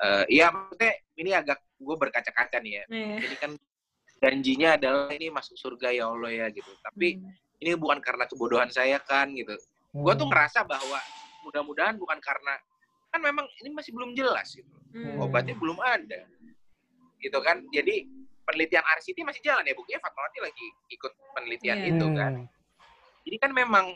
eh 0.02 0.24
ya 0.32 0.50
maksudnya 0.50 0.92
ini 1.14 1.30
agak 1.30 1.62
gue 1.78 1.96
berkaca-kaca 2.00 2.58
nih 2.58 2.82
ya. 2.82 2.84
Nih. 2.90 3.16
Ini 3.22 3.36
kan 3.38 3.52
janjinya 4.18 4.80
adalah 4.80 5.12
ini 5.12 5.28
masuk 5.30 5.54
surga 5.54 5.92
ya 5.92 6.08
Allah 6.10 6.32
ya 6.32 6.46
gitu. 6.50 6.72
Tapi 6.82 7.20
Hmm. 7.20 7.30
ini 7.62 7.70
bukan 7.78 8.00
karena 8.02 8.24
kebodohan 8.26 8.72
saya 8.72 8.98
kan 8.98 9.30
gitu. 9.36 9.54
Gue 9.94 10.12
tuh 10.16 10.26
Hmm. 10.26 10.32
ngerasa 10.32 10.64
bahwa 10.66 10.98
mudah-mudahan 11.46 11.94
bukan 12.00 12.18
karena 12.18 12.58
kan 13.14 13.22
memang 13.22 13.46
ini 13.62 13.70
masih 13.70 13.94
belum 13.94 14.12
jelas 14.18 14.50
gitu 14.52 14.66
Hmm. 14.92 15.22
obatnya 15.22 15.54
belum 15.54 15.78
ada 15.78 16.26
gitu 17.26 17.38
kan. 17.42 17.60
Jadi 17.74 18.06
penelitian 18.46 18.84
RCT 18.86 19.18
masih 19.26 19.42
jalan 19.42 19.66
ya 19.66 19.74
buktinya 19.74 19.98
Fatmawati 20.06 20.38
lagi 20.38 20.66
ikut 20.94 21.12
penelitian 21.34 21.78
Iya. 21.82 21.88
itu 21.90 22.06
kan. 22.14 22.32
Hmm. 22.38 22.54
jadi 23.26 23.36
kan 23.42 23.50
memang 23.50 23.86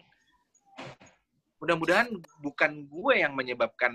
mudah-mudahan 1.63 2.09
bukan 2.43 2.71
gue 2.91 3.15
yang 3.15 3.31
menyebabkan 3.39 3.95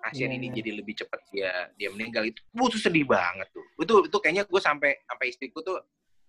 pasien 0.00 0.32
Iya, 0.32 0.40
ini 0.40 0.46
iya. 0.48 0.56
jadi 0.56 0.70
lebih 0.80 0.94
cepat 1.04 1.20
dia 1.28 1.52
dia 1.76 1.92
meninggal. 1.92 2.24
Itu 2.24 2.40
itu 2.48 2.78
sedih 2.80 3.04
banget 3.04 3.44
tuh. 3.52 3.60
Itu 3.76 4.08
itu 4.08 4.16
kayaknya 4.24 4.48
gue 4.48 4.60
sampai 4.62 4.96
sampai 5.04 5.26
istriku 5.28 5.60
tuh 5.60 5.76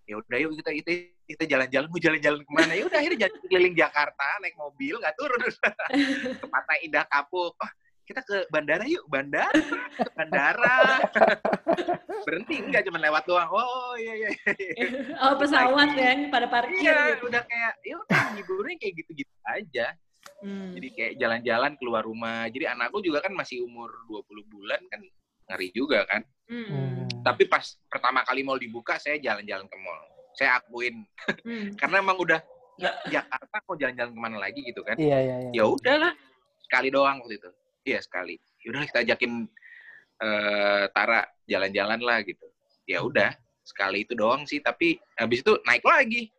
ya 0.04 0.20
udah 0.20 0.38
yuk 0.44 0.52
kita 0.60 0.76
kita 0.84 0.92
kita 1.24 1.44
jalan-jalan 1.48 1.88
mau 1.88 2.02
jalan-jalan 2.02 2.40
ke 2.44 2.52
mana? 2.52 2.76
Ya 2.76 2.84
udah 2.84 2.98
akhirnya 3.00 3.20
jalan 3.24 3.36
keliling 3.48 3.76
Jakarta 3.80 4.28
naik 4.44 4.56
mobil 4.60 5.00
nggak 5.00 5.16
turun. 5.16 5.40
Ke 6.44 6.48
Pantai 6.52 6.78
Indah 6.84 7.08
Kapuk. 7.08 7.56
oh, 7.56 7.72
kita 8.12 8.22
ke 8.22 8.38
bandara 8.48 8.84
yuk 8.84 9.04
bandara 9.08 9.48
ke 9.50 10.04
bandara 10.20 10.78
berhenti 12.24 12.56
enggak 12.60 12.84
cuma 12.86 13.00
lewat 13.00 13.24
doang 13.26 13.50
oh 13.50 13.96
iya 13.96 14.14
iya 14.28 14.30
Oh 15.24 15.34
pesawat 15.36 15.96
yang 15.96 16.28
pada 16.28 16.48
parkir 16.48 16.82
iya 16.82 17.16
gitu. 17.16 17.32
udah 17.32 17.42
kayak 17.42 17.74
ya 17.82 17.96
udah 17.98 18.24
hiburnya 18.36 18.76
kayak 18.78 18.94
gitu-gitu 19.00 19.36
aja 19.48 19.88
Hmm. 20.42 20.74
jadi 20.74 20.88
kayak 20.98 21.14
jalan-jalan 21.22 21.72
keluar 21.78 22.02
rumah 22.02 22.50
jadi 22.50 22.74
anakku 22.74 22.98
juga 22.98 23.22
kan 23.22 23.30
masih 23.30 23.62
umur 23.62 23.94
20 24.10 24.42
bulan 24.50 24.82
kan 24.90 24.98
ngeri 25.48 25.70
juga 25.70 26.02
kan 26.06 26.26
Hmm. 26.50 26.66
Hmm. 26.66 27.06
tapi 27.22 27.46
pas 27.46 27.62
pertama 27.86 28.26
kali 28.26 28.42
mall 28.42 28.58
dibuka 28.58 28.98
saya 28.98 29.22
jalan-jalan 29.22 29.70
ke 29.70 29.78
mall 29.78 30.02
saya 30.34 30.58
akuin 30.58 31.06
Hmm. 31.46 31.78
karena 31.78 32.02
emang 32.02 32.18
udah 32.18 32.42
ya 32.74 32.90
Jakarta 33.08 33.56
mau 33.62 33.78
jalan-jalan 33.78 34.12
ke 34.12 34.20
mana 34.20 34.38
lagi 34.42 34.66
gitu 34.66 34.82
kan 34.82 34.98
Iya, 34.98 35.18
iya, 35.22 35.36
iya. 35.46 35.52
ya 35.54 35.64
udahlah 35.64 36.14
sekali 36.60 36.90
doang 36.90 37.22
waktu 37.22 37.38
itu 37.38 37.50
iya 37.84 38.00
sekali. 38.00 38.38
Yaudah 38.62 38.86
kita 38.86 39.00
ajakin 39.04 39.48
eh, 40.22 40.84
Tara 40.94 41.22
jalan-jalan 41.46 42.00
lah 42.00 42.22
gitu. 42.22 42.46
Ya 42.86 43.02
udah 43.02 43.34
sekali 43.62 44.06
itu 44.06 44.14
doang 44.14 44.46
sih. 44.46 44.62
Tapi 44.62 44.98
habis 45.18 45.42
itu 45.42 45.58
naik 45.66 45.82
lagi. 45.82 46.30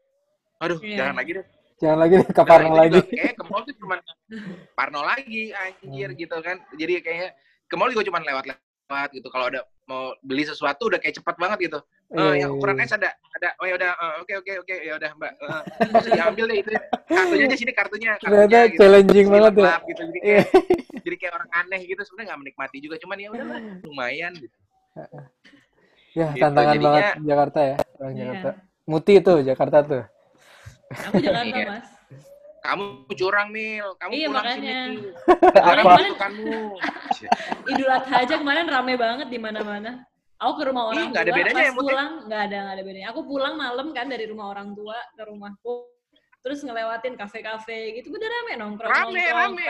Aduh 0.62 0.78
Iya. 0.78 0.97
jangan 1.03 1.16
lagi 1.18 1.30
deh. 1.38 1.47
Jangan 1.82 1.99
lagi 1.99 2.14
deh, 2.14 2.26
ke 2.30 2.38
Nah, 2.38 2.47
Parno 2.47 2.68
itu 2.68 2.78
lagi. 2.78 2.95
juga. 2.95 3.11
Kayak 3.11 3.34
ke 3.34 3.45
mall 3.51 3.62
tuh 3.66 3.74
cuma 3.74 3.95
Parno 4.78 5.01
lagi 5.03 5.43
anjir 5.53 6.09
Hmm. 6.11 6.18
gitu 6.18 6.36
kan. 6.38 6.57
Jadi 6.78 6.93
kayaknya 7.03 7.28
ke 7.66 7.74
mall 7.74 7.90
juga 7.90 8.07
cuma 8.07 8.18
lewat-lewat 8.22 9.09
gitu. 9.11 9.28
Kalau 9.28 9.47
ada 9.51 9.61
mau 9.90 10.14
beli 10.22 10.47
sesuatu 10.47 10.86
udah 10.86 11.03
kayak 11.03 11.18
cepat 11.18 11.34
banget 11.36 11.66
gitu 11.66 11.78
Iya, 12.12 12.28
yang 12.36 12.36
iya, 12.36 12.46
ukuran 12.52 12.76
iya. 12.76 12.84
S 12.84 12.92
ada 12.92 13.10
ada 13.32 13.48
oh 13.56 13.64
ya 13.64 13.74
udah 13.74 13.90
eh, 13.90 14.14
oke 14.20 14.32
oke 14.36 14.52
oke 14.60 14.74
ya 14.78 14.92
udah 14.94 15.10
mbak 15.14 15.32
terus 15.80 16.06
diambil 16.08 16.44
deh 16.44 16.58
itu 16.58 16.70
kartunya 17.06 17.44
aja 17.44 17.56
sini 17.56 17.72
kartunya 17.72 18.10
Ternyata 18.16 18.36
kartunya 18.38 18.60
gitu. 18.66 18.78
challenging 18.78 19.26
Terus 19.26 19.34
banget 19.34 19.52
ya. 19.54 19.74
gitu 19.82 20.00
jadi 20.02 20.20
Iya. 20.20 20.42
kayak 20.44 21.02
jadi 21.02 21.16
kayak 21.16 21.32
orang 21.34 21.50
aneh 21.54 21.80
gitu 21.82 22.00
sebenarnya 22.02 22.26
nggak 22.28 22.40
menikmati 22.40 22.76
juga 22.78 22.96
cuman 22.98 23.16
ya 23.16 23.28
udah 23.30 23.46
lumayan 23.82 24.32
gitu 24.34 24.56
Ya, 26.12 26.28
Gitu, 26.28 26.44
tantangan 26.44 26.76
jadinya- 26.76 26.92
banget 26.92 27.04
Jakarta 27.24 27.60
ya. 27.62 27.76
Orang 27.96 28.12
Iya. 28.12 28.20
Jakarta. 28.22 28.50
Muti 28.84 29.12
itu 29.16 29.32
Jakarta 29.42 29.76
tuh. 29.80 30.04
Aku 30.92 31.16
Jakarta 31.18 31.56
mas. 31.64 31.86
kamu 32.62 32.84
curang 33.10 33.48
mil 33.48 33.86
kamu 33.96 34.12
Iya, 34.12 34.26
pulang 34.28 34.44
makanya. 34.44 34.76
sini. 34.84 34.98
Apa? 35.72 35.92
Masukanmu 35.96 36.60
Idul 37.66 37.88
Adha 37.90 38.14
aja 38.18 38.34
kemarin 38.36 38.66
rame 38.66 38.94
banget 38.94 39.26
di 39.26 39.38
mana-mana. 39.40 40.04
Aku 40.43 40.53
ke 40.59 40.64
rumah 40.66 40.90
orang 40.90 41.07
Ih, 41.07 41.09
nggak 41.14 41.22
ada 41.22 41.30
tua, 41.30 41.38
bedanya 41.38 41.62
pas 41.62 41.70
ya, 41.70 41.72
pulang 41.78 42.12
nggak 42.26 42.43
ada 42.51 42.57
nggak 42.59 42.74
ada 42.74 42.82
bedanya. 42.82 43.09
Aku 43.14 43.20
pulang 43.22 43.55
malam 43.55 43.86
kan 43.95 44.07
dari 44.11 44.24
rumah 44.26 44.47
orang 44.51 44.74
tua 44.74 44.99
ke 45.14 45.22
rumahku, 45.22 45.86
terus 46.43 46.59
ngelewatin 46.61 47.14
kafe-kafe 47.14 47.78
gitu, 47.97 48.11
udah 48.11 48.26
rame 48.26 48.53
nongkrong 48.59 48.90
Rame, 48.90 49.22
nongkrong, 49.22 49.55
rame, 49.55 49.66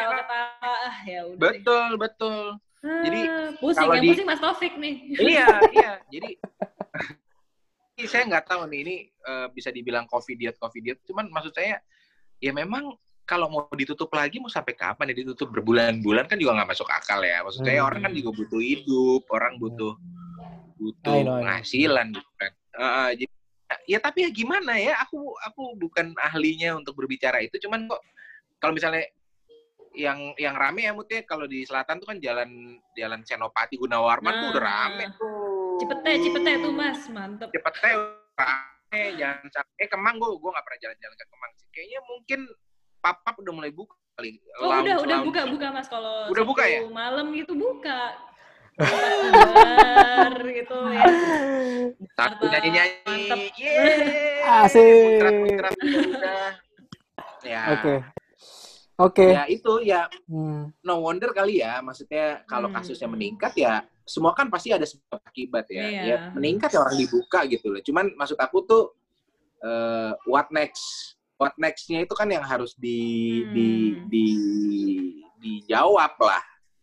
ah 0.64 0.96
ya 1.04 1.20
udah. 1.28 1.36
deh. 1.36 1.60
betul 1.60 1.90
betul 2.00 2.44
Ah, 2.82 2.98
Jadi, 3.06 3.20
pusing 3.62 3.86
yang 3.86 4.02
di- 4.02 4.10
pusing 4.10 4.26
Mas 4.26 4.40
Taufik 4.40 4.74
nih. 4.74 4.94
iya 5.14 5.62
iya 5.76 5.92
jadi 6.10 6.34
saya 8.02 8.26
nggak 8.26 8.46
tahu 8.48 8.66
nih 8.66 8.80
ini 8.82 8.94
eh, 9.06 9.46
bisa 9.54 9.70
dibilang 9.70 10.08
covid 10.10 10.34
diet 10.34 10.56
covid 10.58 10.82
diet 10.82 10.98
cuman 11.06 11.30
maksud 11.30 11.54
saya 11.54 11.78
ya 12.42 12.50
memang 12.50 12.96
kalau 13.22 13.46
mau 13.46 13.70
ditutup 13.70 14.10
lagi 14.10 14.42
mau 14.42 14.50
sampai 14.50 14.74
kapan 14.74 15.14
ya 15.14 15.22
ditutup 15.22 15.46
berbulan-bulan 15.54 16.26
kan 16.26 16.34
juga 16.34 16.58
nggak 16.58 16.74
masuk 16.74 16.88
akal 16.90 17.22
ya 17.22 17.46
maksud 17.46 17.62
saya 17.62 17.78
Hmm. 17.78 17.86
orang 17.86 18.00
kan 18.02 18.12
juga 18.18 18.30
butuh 18.34 18.58
hidup 18.58 19.22
orang 19.30 19.54
butuh 19.62 19.94
butuh 20.82 21.14
I 21.14 21.22
know, 21.22 21.38
I 21.38 21.38
know. 21.38 21.38
penghasilan 21.46 22.06
gitu 22.10 22.32
kan 22.36 22.52
Eh, 22.72 23.10
jadi 23.20 23.34
ya 23.84 23.98
tapi 24.00 24.24
ya 24.24 24.30
gimana 24.32 24.74
ya 24.76 24.96
aku 24.98 25.36
aku 25.38 25.76
bukan 25.76 26.12
ahlinya 26.18 26.74
untuk 26.74 26.96
berbicara 26.96 27.38
itu 27.38 27.56
cuman 27.62 27.84
kok 27.86 28.00
kalau 28.58 28.72
misalnya 28.72 29.04
yang 29.92 30.32
yang 30.40 30.56
rame 30.56 30.88
ya 30.88 30.92
mutnya 30.92 31.20
kalau 31.22 31.44
di 31.44 31.68
selatan 31.68 32.00
tuh 32.00 32.08
kan 32.08 32.16
jalan 32.16 32.48
jalan 32.96 33.20
Senopati 33.22 33.76
Gunawarman 33.76 34.32
tuh 34.40 34.48
udah 34.56 34.62
Nah. 34.64 34.72
rame 34.88 35.04
tuh 35.14 35.36
Cipete, 35.76 36.12
Cipete 36.20 36.52
tuh 36.60 36.72
Mas, 36.72 37.00
mantep. 37.08 37.48
cepet 37.52 37.74
teh 37.76 37.92
rame 38.36 39.02
jangan 39.20 39.46
sampai 39.52 39.74
eh 39.78 39.88
Kemang 39.88 40.16
gue 40.16 40.28
gue 40.32 40.50
nggak 40.52 40.64
pernah 40.64 40.80
jalan-jalan 40.80 41.16
ke 41.16 41.26
Kemang 41.28 41.52
sih 41.56 41.68
kayaknya 41.72 42.00
mungkin 42.08 42.40
papap 43.00 43.34
udah 43.36 43.52
mulai 43.52 43.72
buka 43.72 43.96
kali 44.16 44.40
Oh 44.60 44.68
udah 44.80 44.96
udah 45.00 45.18
buka 45.24 45.42
buka 45.48 45.66
Mas 45.68 45.88
kalau 45.88 46.28
Udah 46.28 46.44
buka 46.44 46.64
ya? 46.64 46.80
Malam 46.88 47.32
gitu 47.32 47.52
buka. 47.52 48.16
Bar 48.74 50.36
gitu 50.42 50.76
ya. 50.90 51.04
satu 52.12 52.44
nyanyi 52.46 52.68
nyanyi 52.70 52.94
Mantep. 53.04 53.38
yeay 53.54 54.42
Asik. 54.42 55.20
muncrat 55.38 55.72
udah 55.76 56.50
ya 57.42 57.62
Oke. 57.74 57.94
Oke. 58.98 59.26
Ya 59.28 59.44
itu 59.46 59.72
ya 59.82 60.06
Hmm. 60.24 60.70
no 60.80 61.00
wonder 61.00 61.32
kali 61.32 61.58
ya. 61.58 61.80
Maksudnya 61.80 62.44
kalau 62.44 62.70
Hmm. 62.70 62.76
kasusnya 62.78 63.08
meningkat 63.08 63.52
ya 63.56 63.72
semua 64.02 64.32
kan 64.32 64.46
pasti 64.46 64.70
ada 64.70 64.84
sebab 64.84 65.18
akibat 65.20 65.66
ya. 65.68 65.82
Iya. 65.82 66.02
Ya 66.04 66.16
meningkat 66.30 66.70
ya 66.70 66.80
orang 66.80 66.96
dibuka 66.96 67.42
gitu 67.46 67.70
loh. 67.70 67.80
Cuman 67.80 68.14
maksud 68.14 68.36
aku 68.36 68.62
tuh 68.62 68.84
eh, 69.60 70.12
what 70.26 70.50
next? 70.50 71.14
What 71.36 71.54
next-nya 71.56 72.02
itu 72.02 72.14
kan 72.14 72.26
yang 72.26 72.42
harus 72.42 72.74
di 72.74 72.98
di 73.50 73.68
Hmm. 73.90 74.06
di 74.06 74.26
dijawab 75.38 76.14
lah. 76.18 76.42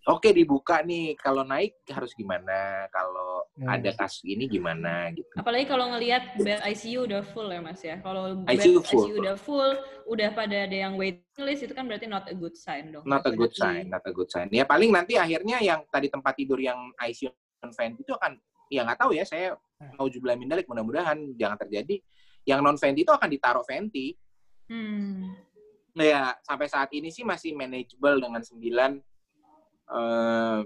Oke 0.10 0.34
dibuka 0.34 0.82
nih, 0.82 1.14
kalau 1.22 1.45
naik 1.45 1.86
harus 1.86 2.18
gimana? 2.18 2.89
Kalau 2.89 3.45
Hmm. 3.60 3.70
ada 3.70 3.91
kasus 3.93 4.26
ini 4.26 4.49
gimana 4.49 5.14
gitu. 5.14 5.30
Apalagi 5.38 5.70
kalau 5.70 5.91
ngelihat 5.93 6.34
bed 6.39 6.64
ICU 6.66 7.05
udah 7.05 7.22
full 7.22 7.45
ya 7.51 7.62
Mas 7.62 7.82
ya. 7.86 8.01
Kalau 8.01 8.41
bed 8.41 8.57
ICU 8.57 8.80
ICU, 8.82 8.89
full. 8.89 9.20
udah 9.22 9.36
full, 9.38 9.72
udah 10.10 10.30
pada 10.34 10.66
ada 10.66 10.78
yang 10.88 10.97
waiting 10.97 11.43
list 11.45 11.68
itu 11.68 11.76
kan 11.78 11.86
berarti 11.86 12.10
not 12.10 12.26
a 12.26 12.34
good 12.34 12.57
sign 12.57 12.89
dong. 12.89 13.05
Not 13.05 13.22
a 13.28 13.34
good 13.36 13.53
sign, 13.53 13.91
not 13.91 14.01
a 14.01 14.14
good 14.16 14.32
sign. 14.34 14.49
Ya 14.49 14.66
paling 14.66 14.89
nanti 14.89 15.20
akhirnya 15.20 15.62
yang 15.62 15.86
tadi 15.93 16.10
tempat 16.10 16.34
tidur 16.39 16.57
yang 16.57 16.89
ICU 16.97 17.30
non 17.62 17.70
vent 17.76 17.93
itu 17.99 18.12
akan 18.16 18.39
ya 18.72 18.82
nggak 18.88 18.97
tahu 18.97 19.12
ya 19.14 19.28
saya 19.28 19.53
mau 19.99 20.07
jumlah 20.10 20.34
mindalik 20.39 20.66
mudah-mudahan 20.66 21.38
jangan 21.38 21.60
terjadi. 21.60 22.01
Yang 22.47 22.60
non 22.66 22.78
venti 22.82 23.05
itu 23.05 23.14
akan 23.14 23.30
ditaruh 23.30 23.66
venti. 23.68 24.16
Hmm. 24.72 25.36
Nah, 25.93 26.05
ya 26.05 26.22
sampai 26.41 26.66
saat 26.72 26.89
ini 26.95 27.12
sih 27.12 27.28
masih 27.28 27.51
manageable 27.53 28.24
dengan 28.24 28.39
9 28.39 29.03
eh 29.90 30.60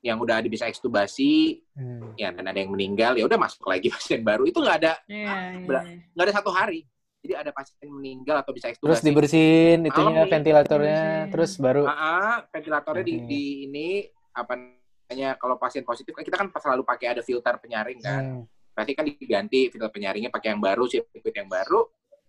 yang 0.00 0.16
udah 0.16 0.40
ada 0.40 0.48
bisa 0.48 0.64
ekstubasi 0.64 1.60
Hmm. 1.76 2.12
ya 2.14 2.28
dan 2.30 2.44
ada 2.44 2.56
yang 2.56 2.72
meninggal 2.72 3.14
ya 3.14 3.24
udah 3.24 3.36
masuk 3.36 3.64
lagi 3.64 3.88
pasien 3.88 4.20
baru 4.20 4.44
itu 4.44 4.56
nggak 4.56 4.76
ada 4.78 4.92
Iya, 5.04 5.60
Bela- 5.60 5.84
iya. 5.84 5.96
nggak 6.10 6.24
ada 6.24 6.34
satu 6.34 6.50
hari 6.50 6.84
jadi 7.20 7.36
ada 7.38 7.52
pasien 7.52 7.76
meninggal 7.84 8.40
atau 8.40 8.50
bisa 8.50 8.68
Terus 8.68 8.80
ekstubasi 8.80 9.04
dibersihin 9.06 9.78
itunya 9.84 10.24
nih. 10.24 10.30
ventilatornya, 10.30 10.96
Dibersihin. 10.96 11.30
terus 11.30 11.52
baru 11.56 11.84
Ah, 11.84 11.92
ah, 11.92 12.36
ventilatornya 12.48 13.04
di, 13.04 13.14
Oke. 13.14 13.26
di 13.26 13.42
ini 13.62 13.88
apa 14.32 14.52
namanya 14.56 15.36
kalau 15.36 15.56
pasien 15.56 15.84
positif 15.84 16.10
kan 16.10 16.22
kita 16.22 16.36
kan 16.36 16.48
selalu 16.50 16.80
pakai 16.80 17.12
ada 17.12 17.20
filter 17.20 17.54
penyaring 17.56 18.00
kan 18.00 18.22
Hmm. 18.24 18.44
pasti 18.72 18.92
kan 18.94 19.04
diganti 19.04 19.68
filter 19.68 19.90
penyaringnya 19.90 20.28
pakai 20.28 20.48
yang 20.50 20.60
baru 20.60 20.86
sirkuit 20.86 21.34
yang 21.34 21.44
baru 21.46 21.84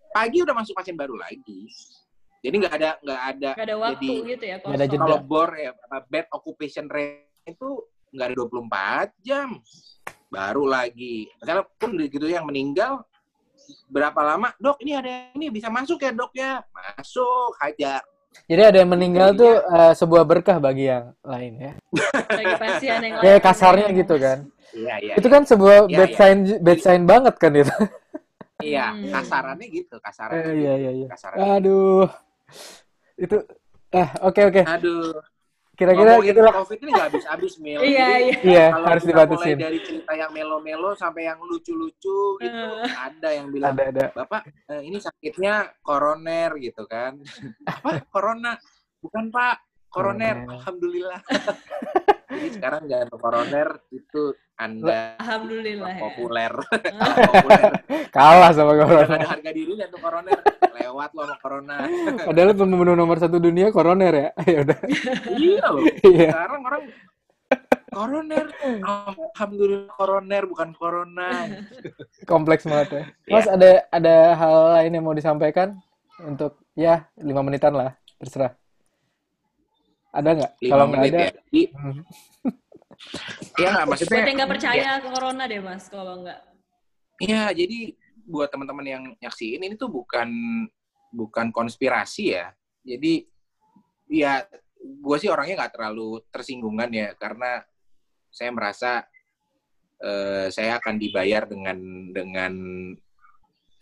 pagi 0.10 0.44
udah 0.44 0.52
masuk 0.52 0.76
pasien 0.76 0.94
baru 0.94 1.16
lagi 1.16 1.72
jadi 2.42 2.56
nggak 2.58 2.74
ada 2.74 2.90
nggak 3.00 3.22
ada 3.24 3.50
Gak 3.54 3.66
ada 3.66 3.78
waktu 3.78 4.02
Jadi, 4.02 4.30
gitu 4.30 4.44
ya 4.44 4.56
nggak 4.58 4.66
ada 4.68 4.76
kosong. 4.76 4.92
jeda. 4.92 5.04
kalau 5.04 5.18
bor 5.22 5.50
ya 5.54 5.72
bed 6.06 6.26
occupation 6.30 6.86
rate 6.86 7.30
itu 7.44 7.70
nggak 8.12 8.26
ada 8.28 8.36
24 8.36 9.14
jam 9.22 9.50
baru 10.28 10.64
lagi 10.66 11.30
misalnya 11.38 11.64
pun 11.72 11.90
gitu 11.98 12.26
yang 12.26 12.44
meninggal 12.44 13.04
berapa 13.88 14.16
lama 14.18 14.52
dok 14.58 14.80
ini 14.80 14.92
ada 14.94 15.32
ini 15.32 15.48
bisa 15.48 15.68
masuk 15.68 15.98
ya 15.98 16.12
dok 16.12 16.32
ya 16.34 16.60
masuk 16.72 17.56
hajar 17.58 18.02
Jadi 18.48 18.62
ada 18.64 18.78
yang 18.80 18.88
meninggal 18.90 19.36
tuh 19.36 19.60
eh, 19.60 19.92
sebuah 19.92 20.24
berkah 20.24 20.56
bagi 20.56 20.88
yang 20.88 21.12
lain 21.20 21.52
ya. 21.60 21.74
Bagi 22.32 22.56
pasien 22.56 23.04
yang 23.04 23.20
Kayak 23.20 23.36
lain. 23.36 23.44
kasarnya 23.44 23.88
gitu 23.92 24.16
kan. 24.16 24.38
iya 24.72 24.96
iya 24.98 25.14
Itu 25.20 25.28
kan 25.28 25.44
sebuah 25.44 25.78
Iya, 25.84 25.98
bad 26.00 26.08
iya. 26.08 26.16
sign 26.16 26.38
bad 26.64 26.80
sign 26.80 27.04
banget 27.04 27.36
kan 27.36 27.52
itu. 27.52 27.76
iya 28.64 28.96
Hmm. 28.96 29.12
kasarannya 29.12 29.68
gitu 29.68 29.96
Eh, 29.96 30.00
kasarannya 30.00 30.54
iya 30.56 30.74
iya 30.80 30.92
iya. 30.96 31.08
kasarannya 31.12 31.48
Aduh. 31.60 32.08
Itu 33.16 33.38
ah 33.92 34.10
oke 34.24 34.42
oke. 34.46 34.62
aduh 34.62 35.14
Kira-kira 35.72 36.14
ngomongin 36.14 36.30
gitulah. 36.32 36.54
covid 36.56 36.78
ini 36.78 36.90
nggak 36.92 37.08
habis-habis 37.10 37.54
Mil 37.58 37.80
Iya, 37.92 38.10
iya. 38.22 38.36
Iya, 38.40 38.66
kalau 38.70 38.86
harus 38.86 39.02
kita 39.02 39.12
mulai 39.12 39.26
dibatasin. 39.26 39.58
dari 39.58 39.80
cerita 39.82 40.12
yang 40.14 40.32
melo-melo 40.32 40.92
sampai 40.94 41.22
yang 41.26 41.40
lucu-lucu 41.42 42.18
gitu 42.38 42.66
Eh. 42.78 42.92
ada 42.92 43.30
yang 43.32 43.48
bilang 43.50 43.74
Ada 43.74 43.84
ada. 43.90 44.06
bapak 44.14 44.42
eh, 44.68 44.82
ini 44.84 44.98
sakitnya 44.98 45.54
koroner 45.80 46.54
gitu 46.56 46.86
kan 46.86 47.18
apa 47.68 48.06
corona 48.08 48.54
bukan 49.00 49.28
pak 49.28 49.58
Koroner. 49.90 50.48
alhamdulillah 50.48 51.20
jadi 52.32 52.48
sekarang 52.50 52.82
jangan 52.88 53.08
ke 53.08 53.18
koroner 53.20 53.68
itu 53.92 54.24
anda 54.56 55.18
Alhamdulillah 55.18 55.92
ya. 55.92 56.00
populer 56.00 56.52
populer 57.34 57.64
Kalah 58.10 58.52
sama 58.54 58.72
Jangan 58.74 58.88
corona. 58.88 59.16
ada 59.18 59.28
harga 59.30 59.52
diri 59.52 59.74
dan 59.76 59.88
tuh 59.90 60.00
koroner 60.00 60.38
lewat 60.72 61.10
lo 61.12 61.22
sama 61.26 61.38
corona 61.38 61.76
Padahal 62.22 62.52
pembunuh 62.54 62.94
nomor 62.94 63.18
satu 63.18 63.38
dunia 63.38 63.68
koroner 63.70 64.14
ya. 64.14 64.30
Ya 64.52 64.58
udah. 64.62 64.80
iya 65.34 65.66
loh 65.66 65.84
Iya. 66.08 66.28
sekarang 66.30 66.62
orang 66.62 66.84
koroner 67.92 68.46
alhamdulillah 68.80 69.92
koroner 69.92 70.44
bukan 70.46 70.70
corona 70.72 71.30
Kompleks 72.24 72.64
banget 72.64 72.88
ya. 72.88 73.04
Iya. 73.26 73.34
Mas 73.34 73.48
ada 73.48 73.72
ada 73.90 74.16
hal 74.38 74.54
lain 74.78 74.92
yang 74.94 75.04
mau 75.04 75.12
disampaikan 75.12 75.76
untuk 76.22 76.62
ya 76.72 77.10
lima 77.18 77.42
menitan 77.42 77.74
lah 77.74 77.98
terserah. 78.16 78.54
Ada 80.12 80.30
nggak? 80.36 80.52
lima 80.60 80.72
Kalau 80.76 80.86
nggak 80.88 81.00
menit 81.00 81.14
ada, 81.14 81.20
ya 81.24 81.32
Jadi, 81.32 81.62
hmm, 81.72 82.02
ya 83.56 83.68
nggak 83.72 83.86
maksudnya 83.88 84.12
Buat 84.12 84.28
yang 84.28 84.38
nggak 84.38 84.52
percaya 84.52 84.90
ke 85.00 85.08
corona 85.08 85.44
deh 85.48 85.62
mas, 85.64 85.84
kalau 85.88 86.14
nggak. 86.22 86.40
Iya, 87.22 87.44
jadi 87.56 87.80
buat 88.28 88.50
teman-teman 88.52 88.86
yang 88.86 89.04
nyaksiin 89.20 89.62
ini 89.62 89.76
tuh 89.80 89.90
bukan 89.90 90.30
bukan 91.16 91.48
konspirasi 91.56 92.36
ya. 92.36 92.52
Jadi 92.84 93.28
ya 94.12 94.44
gue 94.82 95.18
sih 95.22 95.30
orangnya 95.32 95.64
nggak 95.64 95.74
terlalu 95.78 96.20
tersinggungan 96.34 96.90
ya 96.92 97.14
karena 97.16 97.62
saya 98.32 98.50
merasa 98.52 98.92
eh, 100.02 100.48
saya 100.50 100.82
akan 100.82 100.96
dibayar 100.98 101.46
dengan 101.46 101.78
dengan 102.12 102.54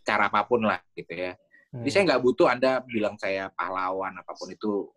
cara 0.06 0.28
apa 0.30 0.46
pun 0.46 0.66
lah 0.66 0.82
gitu 0.94 1.14
ya. 1.16 1.34
Jadi 1.70 1.86
hmm. 1.86 1.94
saya 1.94 2.04
nggak 2.14 2.24
butuh 2.26 2.48
anda 2.50 2.82
bilang 2.86 3.16
saya 3.18 3.54
pahlawan 3.54 4.18
apa 4.18 4.34
pun 4.34 4.50
itu 4.50 4.90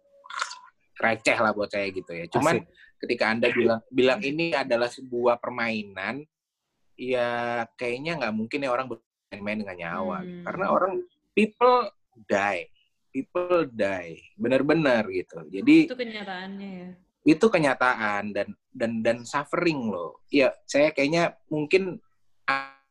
receh 0.99 1.37
lah 1.39 1.53
buat 1.57 1.71
saya 1.73 1.89
gitu 1.91 2.13
ya. 2.13 2.27
Cuman 2.29 2.61
Asik. 2.63 2.99
ketika 3.05 3.25
anda 3.33 3.49
bilang 3.53 3.81
bilang 3.89 4.21
ini 4.21 4.53
adalah 4.53 4.89
sebuah 4.89 5.41
permainan, 5.41 6.25
ya 6.97 7.63
kayaknya 7.77 8.21
nggak 8.21 8.35
mungkin 8.35 8.65
ya 8.65 8.71
orang 8.71 8.87
bermain-main 8.93 9.59
dengan 9.65 9.77
nyawa. 9.77 10.19
Hmm. 10.23 10.43
Karena 10.45 10.67
orang 10.69 10.93
people 11.33 11.91
die, 12.29 12.69
people 13.11 13.67
die, 13.73 14.21
benar-benar 14.37 15.09
gitu. 15.09 15.43
Jadi 15.49 15.89
Itu 15.89 15.97
kenyataannya 15.97 16.71
ya. 16.71 16.91
itu 17.23 17.47
kenyataan 17.47 18.35
dan 18.35 18.49
dan 18.75 18.93
dan 19.01 19.19
suffering 19.23 19.89
loh. 19.89 20.21
Ya 20.29 20.53
saya 20.67 20.91
kayaknya 20.91 21.39
mungkin 21.49 22.03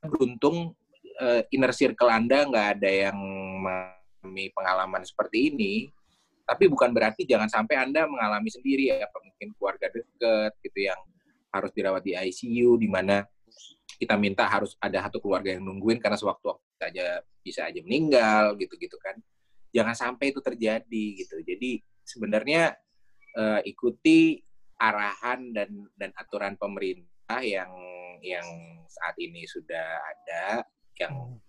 beruntung 0.01 0.73
eh, 1.21 1.45
inner 1.53 1.73
circle 1.75 2.09
Anda 2.09 2.47
nggak 2.49 2.67
ada 2.79 2.89
yang 2.89 3.17
mengalami 3.61 4.45
pengalaman 4.55 5.03
seperti 5.05 5.53
ini. 5.53 5.73
Tapi 6.51 6.67
bukan 6.67 6.91
berarti 6.91 7.23
jangan 7.23 7.47
sampai 7.47 7.79
Anda 7.79 8.03
mengalami 8.03 8.51
sendiri 8.51 8.91
ya, 8.91 9.07
apa 9.07 9.23
mungkin 9.23 9.55
keluarga 9.55 9.87
dekat 9.87 10.51
gitu 10.59 10.91
yang 10.91 10.99
harus 11.47 11.71
dirawat 11.71 12.03
di 12.03 12.11
ICU 12.11 12.75
di 12.75 12.91
mana 12.91 13.23
kita 13.95 14.19
minta 14.19 14.43
harus 14.51 14.75
ada 14.83 15.07
satu 15.07 15.23
keluarga 15.23 15.55
yang 15.55 15.63
nungguin 15.63 16.03
karena 16.03 16.19
sewaktu-waktu 16.19 16.83
aja 16.83 17.23
bisa 17.39 17.71
aja 17.71 17.79
meninggal 17.79 18.59
gitu-gitu 18.59 18.99
kan. 18.99 19.15
Jangan 19.71 19.95
sampai 19.95 20.35
itu 20.35 20.43
terjadi 20.43 21.05
gitu. 21.23 21.39
Jadi 21.39 21.79
sebenarnya 22.03 22.75
eh, 23.39 23.61
ikuti 23.71 24.43
arahan 24.75 25.55
dan 25.55 25.87
dan 25.95 26.11
aturan 26.19 26.59
pemerintah 26.59 27.39
yang 27.39 27.71
yang 28.19 28.45
saat 28.91 29.15
ini 29.23 29.47
sudah 29.47 30.03
ada 30.03 30.67
yang 30.99 31.39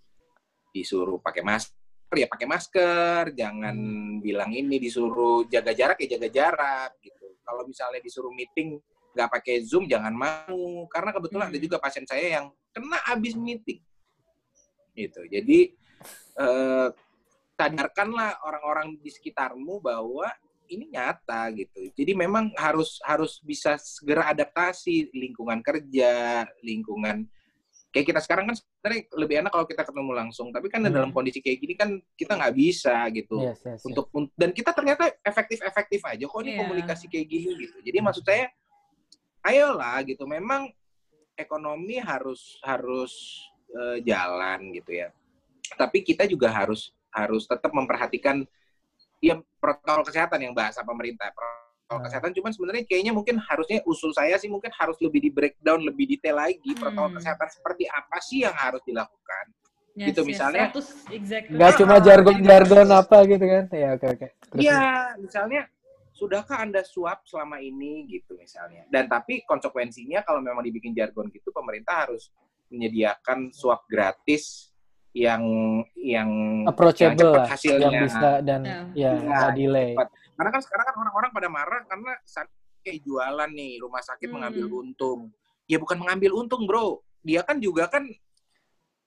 disuruh 0.70 1.18
pakai 1.18 1.42
masker 1.42 1.81
ya 2.16 2.28
pakai 2.28 2.46
masker 2.48 3.32
jangan 3.32 3.76
bilang 4.20 4.50
ini 4.52 4.76
disuruh 4.76 5.44
jaga 5.48 5.72
jarak 5.72 5.98
ya 6.04 6.16
jaga 6.16 6.28
jarak 6.28 6.90
gitu 7.00 7.36
kalau 7.42 7.64
misalnya 7.66 8.00
disuruh 8.00 8.32
meeting 8.32 8.80
nggak 9.12 9.28
pakai 9.28 9.60
zoom 9.64 9.84
jangan 9.84 10.12
mau 10.12 10.88
karena 10.88 11.10
kebetulan 11.12 11.46
ada 11.52 11.58
Hmm. 11.58 11.66
juga 11.68 11.76
pasien 11.76 12.04
saya 12.08 12.40
yang 12.40 12.46
kena 12.72 12.98
habis 13.04 13.36
meeting 13.36 13.80
gitu 14.96 15.20
jadi 15.28 15.72
eh, 16.36 16.88
sadarkanlah 17.56 18.40
orang-orang 18.44 18.96
di 18.98 19.10
sekitarmu 19.12 19.78
bahwa 19.78 20.26
ini 20.72 20.88
nyata 20.88 21.52
gitu. 21.52 21.92
Jadi 21.92 22.12
memang 22.16 22.48
harus 22.56 22.96
harus 23.04 23.38
bisa 23.44 23.76
segera 23.76 24.32
adaptasi 24.32 25.12
lingkungan 25.12 25.60
kerja, 25.60 26.48
lingkungan 26.64 27.28
kayak 27.92 28.06
kita 28.08 28.20
sekarang 28.24 28.48
kan 28.48 28.56
sebenarnya 28.56 29.02
lebih 29.20 29.36
enak 29.44 29.52
kalau 29.52 29.66
kita 29.68 29.84
ketemu 29.84 30.12
langsung. 30.16 30.48
Tapi 30.48 30.66
kan 30.72 30.80
Hmm. 30.80 30.90
dalam 30.90 31.10
kondisi 31.12 31.44
kayak 31.44 31.58
gini 31.60 31.74
kan 31.76 31.90
kita 32.16 32.40
nggak 32.40 32.54
bisa 32.56 32.96
gitu. 33.12 33.36
Yes, 33.44 33.60
yes, 33.62 33.78
yes. 33.78 33.80
Untuk 33.84 34.08
un- 34.16 34.32
dan 34.32 34.50
kita 34.50 34.72
ternyata 34.72 35.12
efektif-efektif 35.20 36.00
aja 36.08 36.24
kok 36.24 36.40
ini 36.40 36.56
Iya. 36.56 36.60
komunikasi 36.64 37.04
kayak 37.12 37.26
gini 37.28 37.50
gitu. 37.60 37.76
Jadi 37.84 37.98
maksud 38.00 38.24
saya 38.24 38.48
ayolah 39.44 40.00
gitu. 40.08 40.24
Memang 40.24 40.72
ekonomi 41.36 42.00
harus 42.00 42.56
harus 42.64 43.12
eh, 43.72 44.04
jalan 44.04 44.68
gitu 44.76 44.92
ya. 44.92 45.08
Tapi 45.76 46.04
kita 46.04 46.28
juga 46.28 46.52
harus 46.52 46.92
harus 47.08 47.44
tetap 47.44 47.72
memperhatikan 47.72 48.44
ya 49.16 49.40
protokol 49.56 50.04
kesehatan 50.04 50.44
yang 50.44 50.52
bahasa 50.52 50.84
pemerintah 50.84 51.32
protokol 51.92 52.00
Hmm. 52.00 52.06
kesehatan 52.08 52.30
cuman 52.32 52.50
sebenarnya 52.56 52.84
kayaknya 52.88 53.12
mungkin 53.12 53.36
harusnya 53.38 53.78
usul 53.84 54.10
saya 54.16 54.34
sih 54.40 54.48
mungkin 54.48 54.72
harus 54.72 54.96
lebih 54.98 55.20
di 55.20 55.30
breakdown 55.30 55.84
lebih 55.84 56.08
detail 56.08 56.40
lagi 56.40 56.72
protokol 56.72 57.12
Hmm. 57.12 57.16
kesehatan 57.20 57.48
seperti 57.52 57.84
apa 57.86 58.16
sih 58.24 58.48
yang 58.48 58.56
harus 58.56 58.80
dilakukan 58.82 59.44
Yes, 59.92 60.08
gitu 60.08 60.24
yes, 60.24 60.28
misalnya 60.32 60.64
100 60.72 60.88
exactly. 61.12 61.52
Nggak 61.52 61.72
cuma 61.76 61.96
jargon-jargon 62.00 62.88
apa 62.88 63.16
gitu 63.28 63.44
kan? 63.44 63.64
Ya 63.68 63.88
oke 63.92 64.06
oke. 64.08 64.26
Terus, 64.48 64.62
Iya, 64.64 64.80
misalnya 65.20 65.60
sudahkah 66.16 66.64
Anda 66.64 66.80
suap 66.80 67.28
selama 67.28 67.60
ini 67.60 68.08
gitu 68.08 68.32
misalnya. 68.40 68.88
Dan 68.88 69.04
tapi 69.04 69.44
konsekuensinya 69.44 70.24
kalau 70.24 70.40
memang 70.40 70.64
dibikin 70.64 70.96
jargon 70.96 71.28
gitu 71.28 71.52
pemerintah 71.52 72.08
harus 72.08 72.32
menyediakan 72.72 73.52
suap 73.52 73.84
gratis 73.84 74.72
yang 75.12 75.44
yang 75.92 76.24
yang 76.24 76.64
approachable 76.64 77.20
cepat 77.28 77.36
lah, 77.36 77.48
hasilnya. 77.52 77.84
yang 77.84 77.92
bisa 78.00 78.30
dan 78.40 78.60
Ya. 78.64 78.80
ya 78.96 79.12
Iya, 79.12 79.38
delay. 79.52 79.92
cepat. 79.92 80.08
Karena 80.32 80.50
kan 80.50 80.62
sekarang 80.64 80.84
kan 80.88 80.96
orang-orang 80.98 81.30
pada 81.30 81.48
marah 81.52 81.80
karena 81.84 82.12
saat 82.24 82.48
kayak 82.82 82.98
jualan 83.04 83.50
nih, 83.52 83.78
rumah 83.78 84.02
sakit 84.02 84.26
Hmm. 84.26 84.34
mengambil 84.40 84.64
untung. 84.72 85.20
Ya 85.70 85.78
bukan 85.78 85.96
mengambil 86.02 86.34
untung, 86.34 86.66
Bro. 86.66 87.00
Dia 87.22 87.46
kan 87.46 87.62
juga 87.62 87.86
kan 87.86 88.08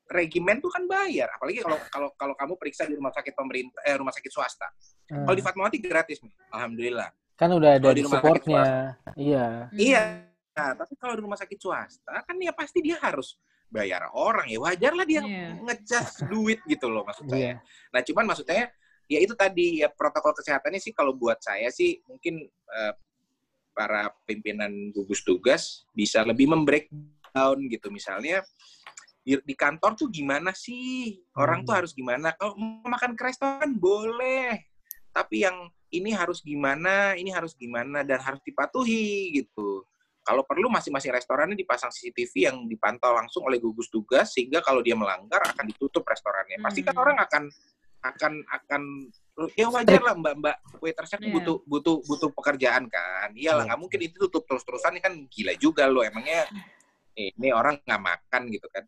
regimen 0.05 0.61
tuh 0.61 0.69
kan 0.71 0.85
bayar. 0.85 1.27
Apalagi 1.35 1.65
kalau 1.65 1.77
kalau 1.89 2.09
kalau 2.15 2.33
kamu 2.37 2.53
periksa 2.55 2.85
di 2.85 2.95
rumah 2.95 3.11
sakit 3.11 3.33
pemerintah 3.33 3.81
eh 3.83 3.97
rumah 3.97 4.13
sakit 4.13 4.31
swasta. 4.31 4.69
Hmm. 5.09 5.25
Kalau 5.25 5.35
di 5.35 5.43
Fatmawati 5.43 5.77
gratis 5.81 6.21
nih. 6.21 6.33
Alhamdulillah. 6.53 7.09
Kan 7.35 7.51
udah 7.51 7.75
ada 7.75 7.89
di 7.91 8.03
supportnya. 8.05 8.95
Iya. 9.17 9.45
Iya. 9.75 10.01
Nah, 10.55 10.71
tapi 10.71 10.95
kalau 10.95 11.19
di 11.19 11.21
rumah 11.25 11.35
sakit 11.35 11.59
swasta 11.59 12.23
kan 12.23 12.35
ya 12.39 12.55
pasti 12.55 12.79
dia 12.79 12.95
harus 13.03 13.35
bayar 13.67 14.07
orang 14.15 14.47
ya. 14.47 14.55
Wajar 14.61 14.95
lah 14.95 15.03
dia 15.03 15.19
Iya. 15.19 15.59
ngecas 15.59 16.23
duit 16.31 16.63
gitu 16.63 16.87
loh 16.87 17.03
maksud 17.03 17.27
saya. 17.27 17.41
Iya. 17.41 17.53
Nah, 17.91 18.01
cuman 18.07 18.23
maksudnya 18.31 18.71
ya 19.05 19.19
itu 19.21 19.33
tadi 19.37 19.81
ya 19.85 19.89
protokol 19.93 20.33
kesehatannya 20.33 20.81
sih 20.81 20.93
kalau 20.93 21.13
buat 21.13 21.37
saya 21.41 21.69
sih 21.69 22.01
mungkin 22.09 22.45
eh, 22.49 22.93
para 23.75 24.07
pimpinan 24.23 24.71
gugus 24.95 25.21
tugas 25.21 25.83
bisa 25.91 26.23
lebih 26.23 26.47
membreakdown 26.47 27.59
gitu. 27.67 27.91
Misalnya 27.91 28.39
di, 29.25 29.35
di 29.43 29.55
kantor 29.57 29.99
tuh 29.99 30.07
gimana 30.07 30.55
sih? 30.55 31.19
Orang 31.35 31.67
tuh 31.67 31.75
Hmm. 31.75 31.79
harus 31.83 31.91
gimana? 31.91 32.31
Kalau 32.39 32.55
mau 32.55 32.87
makan 32.87 33.13
ke 33.19 33.23
restoran 33.27 33.75
boleh 33.75 34.63
tapi 35.15 35.47
yang 35.47 35.71
ini 35.95 36.11
harus 36.11 36.43
gimana 36.43 37.15
ini 37.15 37.31
harus 37.31 37.55
gimana 37.55 38.03
dan 38.03 38.19
harus 38.19 38.43
dipatuhi 38.43 39.31
gitu. 39.31 39.87
Kalau 40.25 40.43
perlu 40.43 40.67
masing-masing 40.67 41.13
restorannya 41.15 41.55
dipasang 41.55 41.93
CCTV 41.93 42.51
yang 42.51 42.57
dipantau 42.67 43.15
langsung 43.15 43.47
oleh 43.47 43.61
gugus 43.61 43.87
tugas 43.87 44.35
sehingga 44.35 44.59
kalau 44.59 44.83
dia 44.83 44.97
melanggar 44.97 45.39
akan 45.39 45.69
ditutup 45.71 46.03
restorannya. 46.03 46.59
Pasti 46.59 46.83
kan 46.83 46.97
Hmm. 46.97 47.03
orang 47.07 47.17
akan 47.23 47.43
akan 48.05 48.33
akan 48.45 48.81
ya 49.57 49.67
wajar 49.67 50.01
lah 50.01 50.13
mbak 50.15 50.33
mbak. 50.39 50.55
Waitersnya 50.79 51.17
kan 51.19 51.27
Iya. 51.27 51.35
butuh 51.35 51.57
butuh 51.65 51.95
butuh 52.05 52.29
pekerjaan 52.31 52.85
kan. 52.87 53.29
Iyalah 53.33 53.65
Iya. 53.65 53.67
nggak 53.73 53.79
mungkin 53.81 53.99
itu 54.05 54.15
tutup 54.29 54.43
terus 54.45 54.63
terusan 54.63 54.95
ini 54.95 55.01
kan 55.03 55.13
gila 55.27 55.53
juga 55.57 55.89
loh. 55.89 56.05
Emangnya 56.05 56.45
ini 57.17 57.49
orang 57.51 57.81
nggak 57.81 58.01
makan 58.01 58.41
gitu 58.53 58.67
kan. 58.69 58.85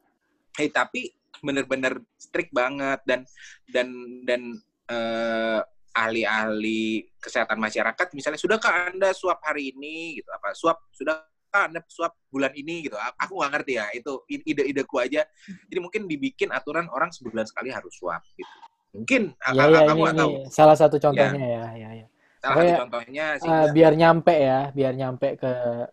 Eh 0.61 0.70
tapi 0.70 1.11
bener-bener 1.41 2.01
strict 2.18 2.49
banget 2.53 3.01
dan 3.05 3.22
dan 3.70 3.88
dan 4.26 4.41
eh, 4.88 5.59
ahli-ahli 5.97 7.09
kesehatan 7.18 7.57
masyarakat 7.57 8.13
misalnya 8.13 8.38
sudahkah 8.38 8.93
anda 8.93 9.11
swab 9.18 9.41
hari 9.41 9.74
ini 9.74 10.22
gitu. 10.22 10.30
Apa 10.32 10.53
swab 10.53 10.78
sudah 10.93 11.26
anda 11.51 11.82
swab 11.89 12.13
bulan 12.30 12.53
ini 12.53 12.86
gitu. 12.86 12.95
Aku 13.18 13.41
nggak 13.41 13.51
ngerti 13.51 13.74
ya 13.82 13.89
itu 13.91 14.22
ide-ideku 14.30 15.01
aja. 15.01 15.26
Jadi 15.68 15.80
mungkin 15.82 16.05
dibikin 16.05 16.53
aturan 16.53 16.86
orang 16.93 17.09
sebulan 17.09 17.49
sekali 17.49 17.74
harus 17.74 17.91
swab 17.97 18.22
gitu 18.38 18.47
mungkin 18.91 19.21
Ya 19.53 19.63
ya 19.67 19.81
kamu 19.83 19.93
ini, 19.93 20.03
nggak 20.03 20.15
ini 20.15 20.21
tahu 20.21 20.31
salah 20.49 20.75
satu 20.75 20.95
contohnya 20.97 21.43
ya 21.43 21.65
ya 21.75 21.89
ya. 21.93 22.05
salah 22.38 22.53
Pokoknya, 22.55 22.71
satu 22.73 22.83
contohnya 22.88 23.25
Ah, 23.27 23.35
sehingga 23.39 23.67
biar 23.73 23.93
nyampe 23.97 24.33
ya, 24.33 24.59
biar 24.71 24.93
nyampe 24.95 25.27
ke 25.35 25.51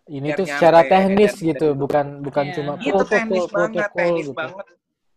ini 0.09 0.27
Biar 0.31 0.37
tuh 0.39 0.45
secara 0.47 0.79
nyampe, 0.81 0.91
teknis 0.93 1.31
dan- 1.33 1.45
gitu, 1.49 1.67
dan- 1.71 1.79
bukan 1.79 2.05
bukan 2.21 2.45
Iya. 2.45 2.55
cuma 2.55 2.71
itu 2.75 2.85
protokol 2.85 3.09
teknis 3.11 3.43
banget 3.45 3.53
protokol 3.75 3.99
teknis 3.99 4.25
gitu. 4.25 4.37
banget 4.37 4.67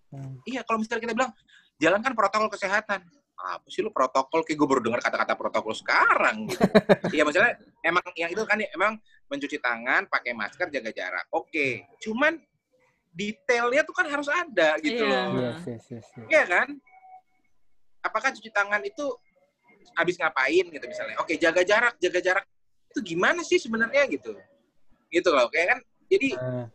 Hmm. 0.09 0.35
Iya, 0.49 0.61
kalau 0.65 0.79
misalnya 0.81 1.03
kita 1.05 1.13
bilang 1.13 1.33
jalankan 1.77 2.13
protokol 2.17 2.49
kesehatan, 2.49 3.01
apa 3.37 3.67
sih 3.69 3.85
lu 3.85 3.93
protokol? 3.93 4.41
Kayak 4.41 4.57
gue 4.57 4.69
baru 4.73 4.81
dengar 4.81 5.01
kata-kata 5.05 5.37
protokol 5.37 5.77
sekarang 5.77 6.49
gitu. 6.49 6.65
Iya, 7.13 7.23
maksudnya 7.29 7.53
emang 7.85 8.01
yang 8.17 8.33
itu 8.33 8.41
kan 8.49 8.57
emang 8.57 8.97
mencuci 9.29 9.61
tangan, 9.61 10.09
pakai 10.09 10.33
masker, 10.33 10.73
jaga 10.73 10.91
jarak. 10.97 11.29
Oke, 11.29 11.85
cuman 12.01 12.41
detailnya 13.13 13.85
tuh 13.85 13.93
kan 13.93 14.09
harus 14.09 14.33
ada 14.33 14.81
gitu 14.81 15.05
Iya. 15.05 15.13
loh. 15.29 15.29
Yes, 15.45 15.61
yes, 15.69 15.85
yes, 15.93 16.07
yes. 16.17 16.29
Iya 16.33 16.43
kan? 16.49 16.69
Apakah 18.03 18.31
cuci 18.35 18.51
tangan 18.51 18.81
itu 18.87 19.05
habis 19.99 20.15
ngapain 20.19 20.67
gitu 20.71 20.85
misalnya? 20.87 21.17
Oke, 21.19 21.35
jaga 21.35 21.63
jarak, 21.67 21.95
jaga 21.99 22.21
jarak 22.23 22.45
itu 22.95 23.01
gimana 23.15 23.43
sih 23.43 23.59
sebenarnya 23.59 24.07
gitu? 24.07 24.35
Gitu 25.11 25.29
loh, 25.33 25.49
kayak 25.51 25.77
kan 25.77 25.79
jadi 26.09 26.31
Ah, 26.39 26.67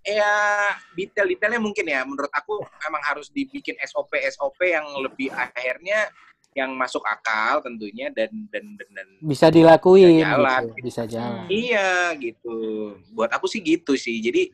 ya 0.00 0.32
detail-detailnya 0.96 1.60
mungkin 1.60 1.84
ya 1.84 2.00
menurut 2.08 2.32
aku 2.32 2.56
emang 2.88 3.02
harus 3.04 3.28
dibikin 3.28 3.76
SOP 3.84 4.16
SOP 4.32 4.58
yang 4.64 4.86
lebih 4.96 5.28
akhirnya 5.28 6.08
yang 6.56 6.74
masuk 6.74 7.04
akal 7.06 7.62
tentunya 7.62 8.10
dan 8.10 8.32
dan 8.50 8.64
dan, 8.74 8.88
dan 8.90 9.08
bisa 9.22 9.52
dilakuin 9.52 10.18
Bisa 10.18 10.26
jalan. 10.26 10.62
gitu, 10.66 10.74
bisa 10.82 11.02
jalan. 11.06 11.46
Iya 11.46 11.90
gitu 12.18 12.56
buat 13.14 13.30
aku 13.30 13.46
sih 13.46 13.60
gitu 13.62 13.94
sih 13.94 14.18
jadi 14.18 14.50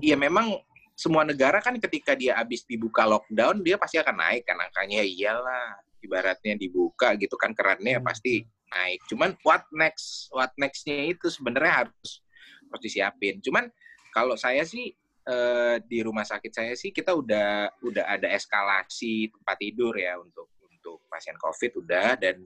ya 0.00 0.16
memang 0.16 0.56
semua 0.96 1.28
negara 1.28 1.60
kan 1.60 1.76
ketika 1.76 2.16
dia 2.16 2.32
habis 2.40 2.64
dibuka 2.64 3.04
lockdown 3.04 3.60
dia 3.60 3.76
pasti 3.76 4.00
akan 4.00 4.16
naik 4.16 4.48
kan 4.48 4.56
angkanya 4.56 5.04
iyalah 5.04 5.76
ibaratnya 6.00 6.56
dibuka 6.56 7.12
gitu 7.20 7.36
kan 7.36 7.52
kerannya 7.52 8.00
Hmm. 8.00 8.06
pasti 8.08 8.48
naik 8.72 9.04
cuman 9.06 9.36
what 9.44 9.68
next 9.76 10.32
what 10.32 10.50
nextnya 10.56 11.12
itu 11.12 11.28
sebenarnya 11.28 11.84
harus 11.84 12.24
harus 12.72 12.82
disiapin 12.82 13.38
cuman 13.44 13.68
kalau 14.10 14.34
saya 14.40 14.64
sih 14.64 14.96
eh, 15.28 15.76
di 15.84 16.00
rumah 16.00 16.24
sakit 16.24 16.50
saya 16.50 16.72
sih 16.72 16.90
kita 16.90 17.12
udah 17.12 17.76
udah 17.84 18.04
ada 18.08 18.32
eskalasi 18.32 19.28
tempat 19.30 19.56
tidur 19.60 19.92
ya 19.94 20.16
untuk 20.16 20.48
untuk 20.64 21.04
pasien 21.12 21.36
covid 21.36 21.76
udah 21.84 22.16
dan 22.16 22.40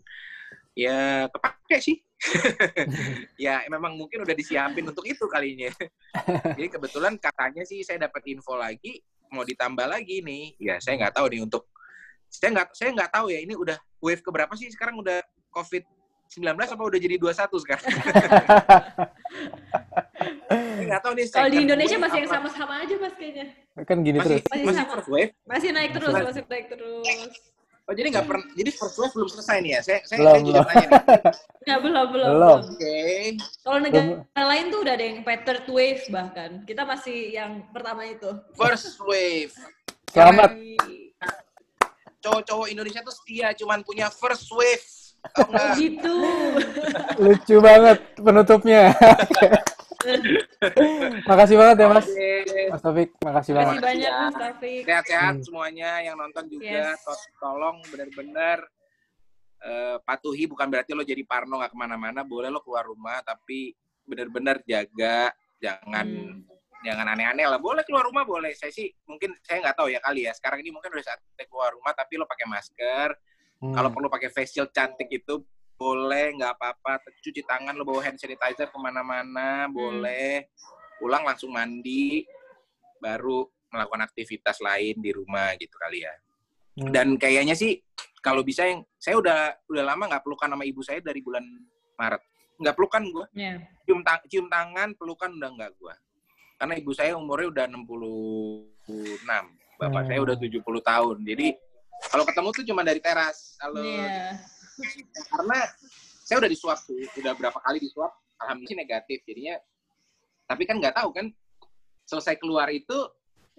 ya 0.74 1.26
kepake 1.28 1.76
sih 1.82 1.96
ya 3.48 3.64
memang 3.66 3.96
mungkin 3.96 4.22
udah 4.22 4.36
disiapin 4.36 4.84
untuk 4.86 5.02
itu 5.08 5.24
kalinya 5.26 5.72
jadi 6.58 6.68
kebetulan 6.68 7.16
katanya 7.16 7.64
sih 7.66 7.80
saya 7.82 8.06
dapat 8.06 8.22
info 8.28 8.54
lagi 8.54 9.00
mau 9.32 9.42
ditambah 9.42 9.86
lagi 9.86 10.22
nih 10.22 10.54
ya 10.60 10.76
saya 10.78 11.00
nggak 11.00 11.14
tahu 11.16 11.26
nih 11.32 11.40
untuk 11.42 11.66
saya 12.30 12.54
nggak 12.54 12.68
saya 12.76 12.90
nggak 12.94 13.10
tahu 13.10 13.26
ya 13.34 13.40
ini 13.42 13.54
udah 13.58 13.78
wave 13.98 14.22
keberapa 14.22 14.52
sih 14.54 14.70
sekarang 14.70 14.98
udah 15.02 15.18
covid 15.50 15.82
19 16.30 16.46
apa 16.54 16.78
udah 16.78 17.00
jadi 17.02 17.18
21 17.18 17.34
sekarang 17.66 17.84
saya 20.50 20.84
nggak 20.86 21.02
tahu 21.02 21.12
nih 21.18 21.26
Kalau 21.26 21.50
di 21.50 21.58
Indonesia 21.66 21.98
masih 21.98 22.18
yang 22.22 22.30
sama-sama 22.30 22.74
aja 22.82 22.94
mas 22.98 23.14
kayaknya. 23.18 23.50
Kan 23.82 23.98
gini 24.06 24.18
masih 24.22 24.38
terus. 24.38 24.46
Masih 24.50 24.64
masih 24.66 24.78
sama. 24.78 24.92
first 24.94 25.08
wave 25.10 25.32
Masih 25.46 25.68
naik 25.74 25.90
terus, 25.94 26.10
Masih- 26.14 26.26
masih 26.26 26.42
naik 26.46 26.66
terus. 26.70 27.06
Oh 27.90 27.94
jadi 27.98 28.06
nggak 28.14 28.26
pernah 28.30 28.46
jadi 28.54 28.70
first 28.70 28.94
wave 29.02 29.10
belum 29.18 29.28
selesai 29.34 29.56
nih 29.66 29.70
ya 29.74 29.80
saya 29.82 29.98
saya, 30.06 30.18
Belum, 30.22 30.30
saya 30.30 30.46
belum. 30.46 30.62
tanya 30.62 30.86
nih 30.86 31.02
Nggak, 31.66 31.80
belum, 31.84 32.06
belum. 32.08 32.28
Belum. 32.32 32.58
oke 32.72 32.98
Kalau 33.60 33.78
negara 33.84 34.42
lain 34.48 34.64
tuh 34.72 34.80
udah 34.80 34.94
ada 34.96 35.04
yang 35.04 35.18
third 35.44 35.66
wave 35.68 36.02
bahkan. 36.08 36.50
Kita 36.64 36.82
masih 36.88 37.36
yang 37.36 37.68
pertama 37.68 38.06
itu. 38.08 38.30
first 38.56 38.96
wave 39.04 39.52
Selamat. 40.08 40.56
cowok-cowok 42.20 42.66
Indonesia 42.72 43.00
tuh 43.04 43.12
setia 43.12 43.52
cuman 43.58 43.84
punya 43.84 44.06
first 44.08 44.48
wave 44.54 44.86
Oh 45.36 45.66
gitu. 45.76 46.16
Lucu 47.20 47.56
banget 47.60 47.98
penutupnya. 48.16 48.88
makasih 51.24 51.56
banget 51.56 51.76
ya 51.78 51.86
Mas. 51.88 52.06
Oke. 52.06 52.36
Mas 52.68 52.80
Taufik, 52.80 53.10
makasih 53.18 53.50
Terima 53.50 53.60
banget. 53.62 53.72
kasih 53.72 53.86
banyak 53.88 54.12
Mas 54.12 54.34
Taufik. 54.36 54.82
sehat-sehat 54.84 55.34
Hmm. 55.34 55.44
semuanya 55.44 55.90
yang 56.00 56.16
nonton 56.16 56.44
juga 56.46 56.68
Yes. 56.92 57.00
To- 57.00 57.28
tolong 57.38 57.76
benar-benar 57.86 58.58
eh, 59.58 59.96
patuhi 60.00 60.44
bukan 60.46 60.66
berarti 60.66 60.92
lo 60.92 61.00
jadi 61.02 61.20
parno 61.22 61.56
nggak 61.56 61.72
ke 61.72 61.78
mana-mana 61.78 62.20
boleh 62.22 62.48
lo 62.48 62.60
keluar 62.60 62.80
rumah 62.82 63.20
tapi 63.20 63.76
benar-benar 64.02 64.64
jaga 64.64 65.28
jangan 65.58 66.06
Hmm. 66.08 66.48
jangan 66.80 67.04
aneh-aneh 67.06 67.44
lah 67.44 67.56
boleh 67.56 67.84
keluar 67.84 68.04
rumah 68.04 68.24
boleh 68.24 68.52
saya 68.52 68.72
sih 68.72 68.88
mungkin 69.04 69.36
saya 69.38 69.60
nggak 69.60 69.76
tahu 69.76 69.88
ya 69.88 70.00
kali 70.00 70.24
ya 70.24 70.32
sekarang 70.32 70.60
ini 70.60 70.72
mungkin 70.72 70.88
udah 70.90 71.04
saatnya 71.06 71.44
keluar 71.44 71.72
rumah 71.72 71.92
tapi 71.92 72.16
lo 72.16 72.24
pakai 72.24 72.46
masker 72.46 73.08
Hmm. 73.60 73.76
kalau 73.76 73.92
perlu 73.92 74.08
pakai 74.08 74.28
face 74.28 74.48
shield 74.50 74.72
cantik 74.72 75.04
itu 75.06 75.44
boleh 75.80 76.36
nggak 76.36 76.52
apa-apa. 76.54 77.00
Cuci 77.16 77.40
tangan 77.40 77.72
lo 77.72 77.88
bawa 77.88 78.04
hand 78.04 78.20
sanitizer 78.20 78.68
ke 78.68 78.76
mana-mana 78.76 79.64
boleh. 79.66 80.44
Pulang 81.00 81.24
langsung 81.24 81.48
mandi 81.50 82.28
baru 83.00 83.48
melakukan 83.72 84.04
aktivitas 84.04 84.60
lain 84.60 85.00
di 85.00 85.10
rumah 85.10 85.56
gitu 85.56 85.72
kali 85.80 86.04
ya. 86.04 86.12
Hmm. 86.70 86.94
dan 86.94 87.18
kayaknya 87.18 87.50
sih 87.52 87.82
kalau 88.22 88.46
bisa 88.46 88.62
yang 88.62 88.86
saya 88.94 89.18
udah 89.18 89.38
udah 89.66 89.84
lama 89.84 90.06
nggak 90.06 90.22
pelukan 90.22 90.46
sama 90.48 90.62
ibu 90.62 90.80
saya 90.80 91.02
dari 91.02 91.18
bulan 91.18 91.42
Maret. 91.98 92.22
Nggak 92.56 92.74
pelukan 92.78 93.02
gue 93.10 93.26
Ya. 93.34 93.58
cium, 93.82 94.00
tang- 94.06 94.22
cium 94.28 94.46
tangan 94.46 94.94
pelukan 94.94 95.34
udah 95.34 95.50
nggak 95.50 95.72
gue 95.74 95.94
karena 96.56 96.74
ibu 96.76 96.92
saya 96.94 97.18
umurnya 97.18 97.48
udah 97.50 97.64
66 97.66 99.44
bapak 99.76 99.98
Hmm. 99.98 100.08
saya 100.08 100.18
udah 100.20 100.36
70 100.38 100.62
tahun. 100.80 101.16
Jadi 101.26 101.46
kalau 102.06 102.22
ketemu 102.22 102.48
tuh 102.52 102.64
cuma 102.64 102.82
dari 102.82 103.00
teras. 103.02 103.58
Kalau 103.58 103.82
Iya. 103.82 104.38
Karena 105.28 105.58
saya 106.20 106.36
udah 106.38 106.50
disuap 106.50 106.78
tuh 106.80 106.96
udah 107.16 107.32
berapa 107.34 107.58
kali 107.58 107.78
disuap 107.78 108.12
alhamdulillah 108.38 108.78
negatif 108.80 109.18
jadinya 109.22 109.56
tapi 110.44 110.62
kan 110.64 110.76
nggak 110.76 110.94
tahu 110.94 111.10
kan 111.10 111.26
selesai 112.04 112.36
keluar 112.36 112.68
itu 112.68 112.96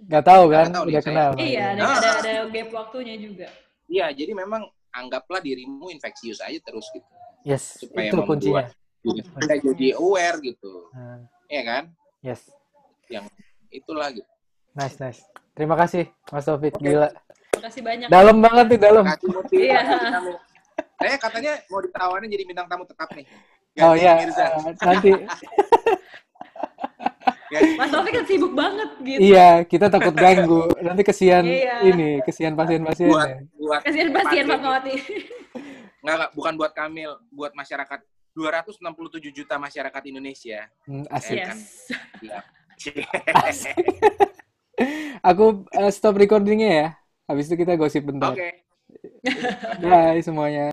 Nggak 0.01 0.25
tahu 0.25 0.43
kan, 0.49 0.65
Nggak 0.65 0.73
tahu 0.73 0.83
udah 0.83 0.93
saya- 0.97 1.05
kenal. 1.05 1.29
Iya, 1.37 1.65
ada, 1.69 1.81
Ah. 1.85 1.93
ada 1.93 2.09
ada 2.17 2.33
gap 2.49 2.69
waktunya 2.73 3.15
juga. 3.15 3.45
Iya, 3.85 4.09
jadi 4.09 4.33
memang 4.33 4.65
anggaplah 4.89 5.37
dirimu 5.37 5.93
infeksius 5.93 6.41
aja 6.41 6.57
terus 6.57 6.89
gitu. 6.89 7.05
Yes, 7.45 7.77
Supaya 7.77 8.09
itu 8.09 8.17
membuat- 8.17 8.29
kuncinya. 8.33 8.65
Kita 9.37 9.55
jadi 9.61 9.87
aware 9.93 10.41
gitu. 10.41 10.89
Iya 11.45 11.61
kan? 11.61 11.83
yes, 12.19 12.49
Itulah 13.69 14.09
gitu. 14.09 14.25
nice, 14.73 14.97
nice. 14.97 15.21
Terima 15.53 15.77
kasih, 15.77 16.09
Mas 16.27 16.49
Taufik. 16.49 16.73
Oke. 16.73 16.81
Gila. 16.81 17.07
Makasih 17.61 17.81
banyak. 17.85 18.07
Dalam 18.09 18.37
banget 18.41 18.65
nih, 18.73 18.79
dalam. 18.81 19.05
Kasih. 19.05 19.29
Iya. 19.53 19.79
Saya 21.01 21.17
katanya 21.17 21.51
mau 21.67 21.81
ditawarin 21.81 22.29
jadi 22.29 22.43
bintang 22.45 22.69
tamu 22.69 22.85
tetap 22.85 23.09
nih. 23.17 23.25
Oh 23.81 23.95
Ganti 23.95 24.03
iya, 24.03 24.11
Mirza. 24.21 24.45
eh, 24.45 24.73
nanti. 24.85 25.11
Mas 27.51 27.91
Taufik 27.91 28.15
kan 28.15 28.23
sibuk 28.23 28.53
banget 28.55 28.89
gitu. 29.03 29.19
Iya, 29.19 29.67
kita 29.67 29.91
takut 29.91 30.15
ganggu. 30.15 30.71
Nanti 30.79 31.03
kesian 31.03 31.43
Iya. 31.43 31.83
ini, 31.83 32.23
kesian 32.23 32.55
buat 32.55 32.63
pasien-pasiennya. 32.63 33.43
buat 33.59 33.81
Kasihan 33.83 34.09
pasien 34.15 34.15
pasien. 34.15 34.45
Fatmawati. 34.47 34.93
Enggak, 35.99 36.15
enggak, 36.15 36.31
bukan 36.31 36.53
buat 36.55 36.71
Kamil, 36.71 37.11
buat 37.27 37.51
masyarakat 37.51 37.99
267 38.31 39.35
juta 39.35 39.59
masyarakat 39.59 40.01
Indonesia. 40.07 40.63
Hmm, 40.87 41.03
asik. 41.11 41.35
Iya. 41.35 41.45
kan? 41.51 41.57
Yes. 41.59 41.67
Iya. 42.23 42.39
Asik. 43.43 43.75
Aku 45.21 45.45
eh, 45.75 45.91
stop 45.91 46.15
recordingnya 46.15 46.69
ya. 46.71 46.87
Habis 47.27 47.51
itu 47.51 47.55
kita 47.59 47.75
gosip 47.75 48.07
bentar. 48.07 48.31
Oke. 48.31 48.63
Bye 49.83 50.23
semuanya. 50.23 50.67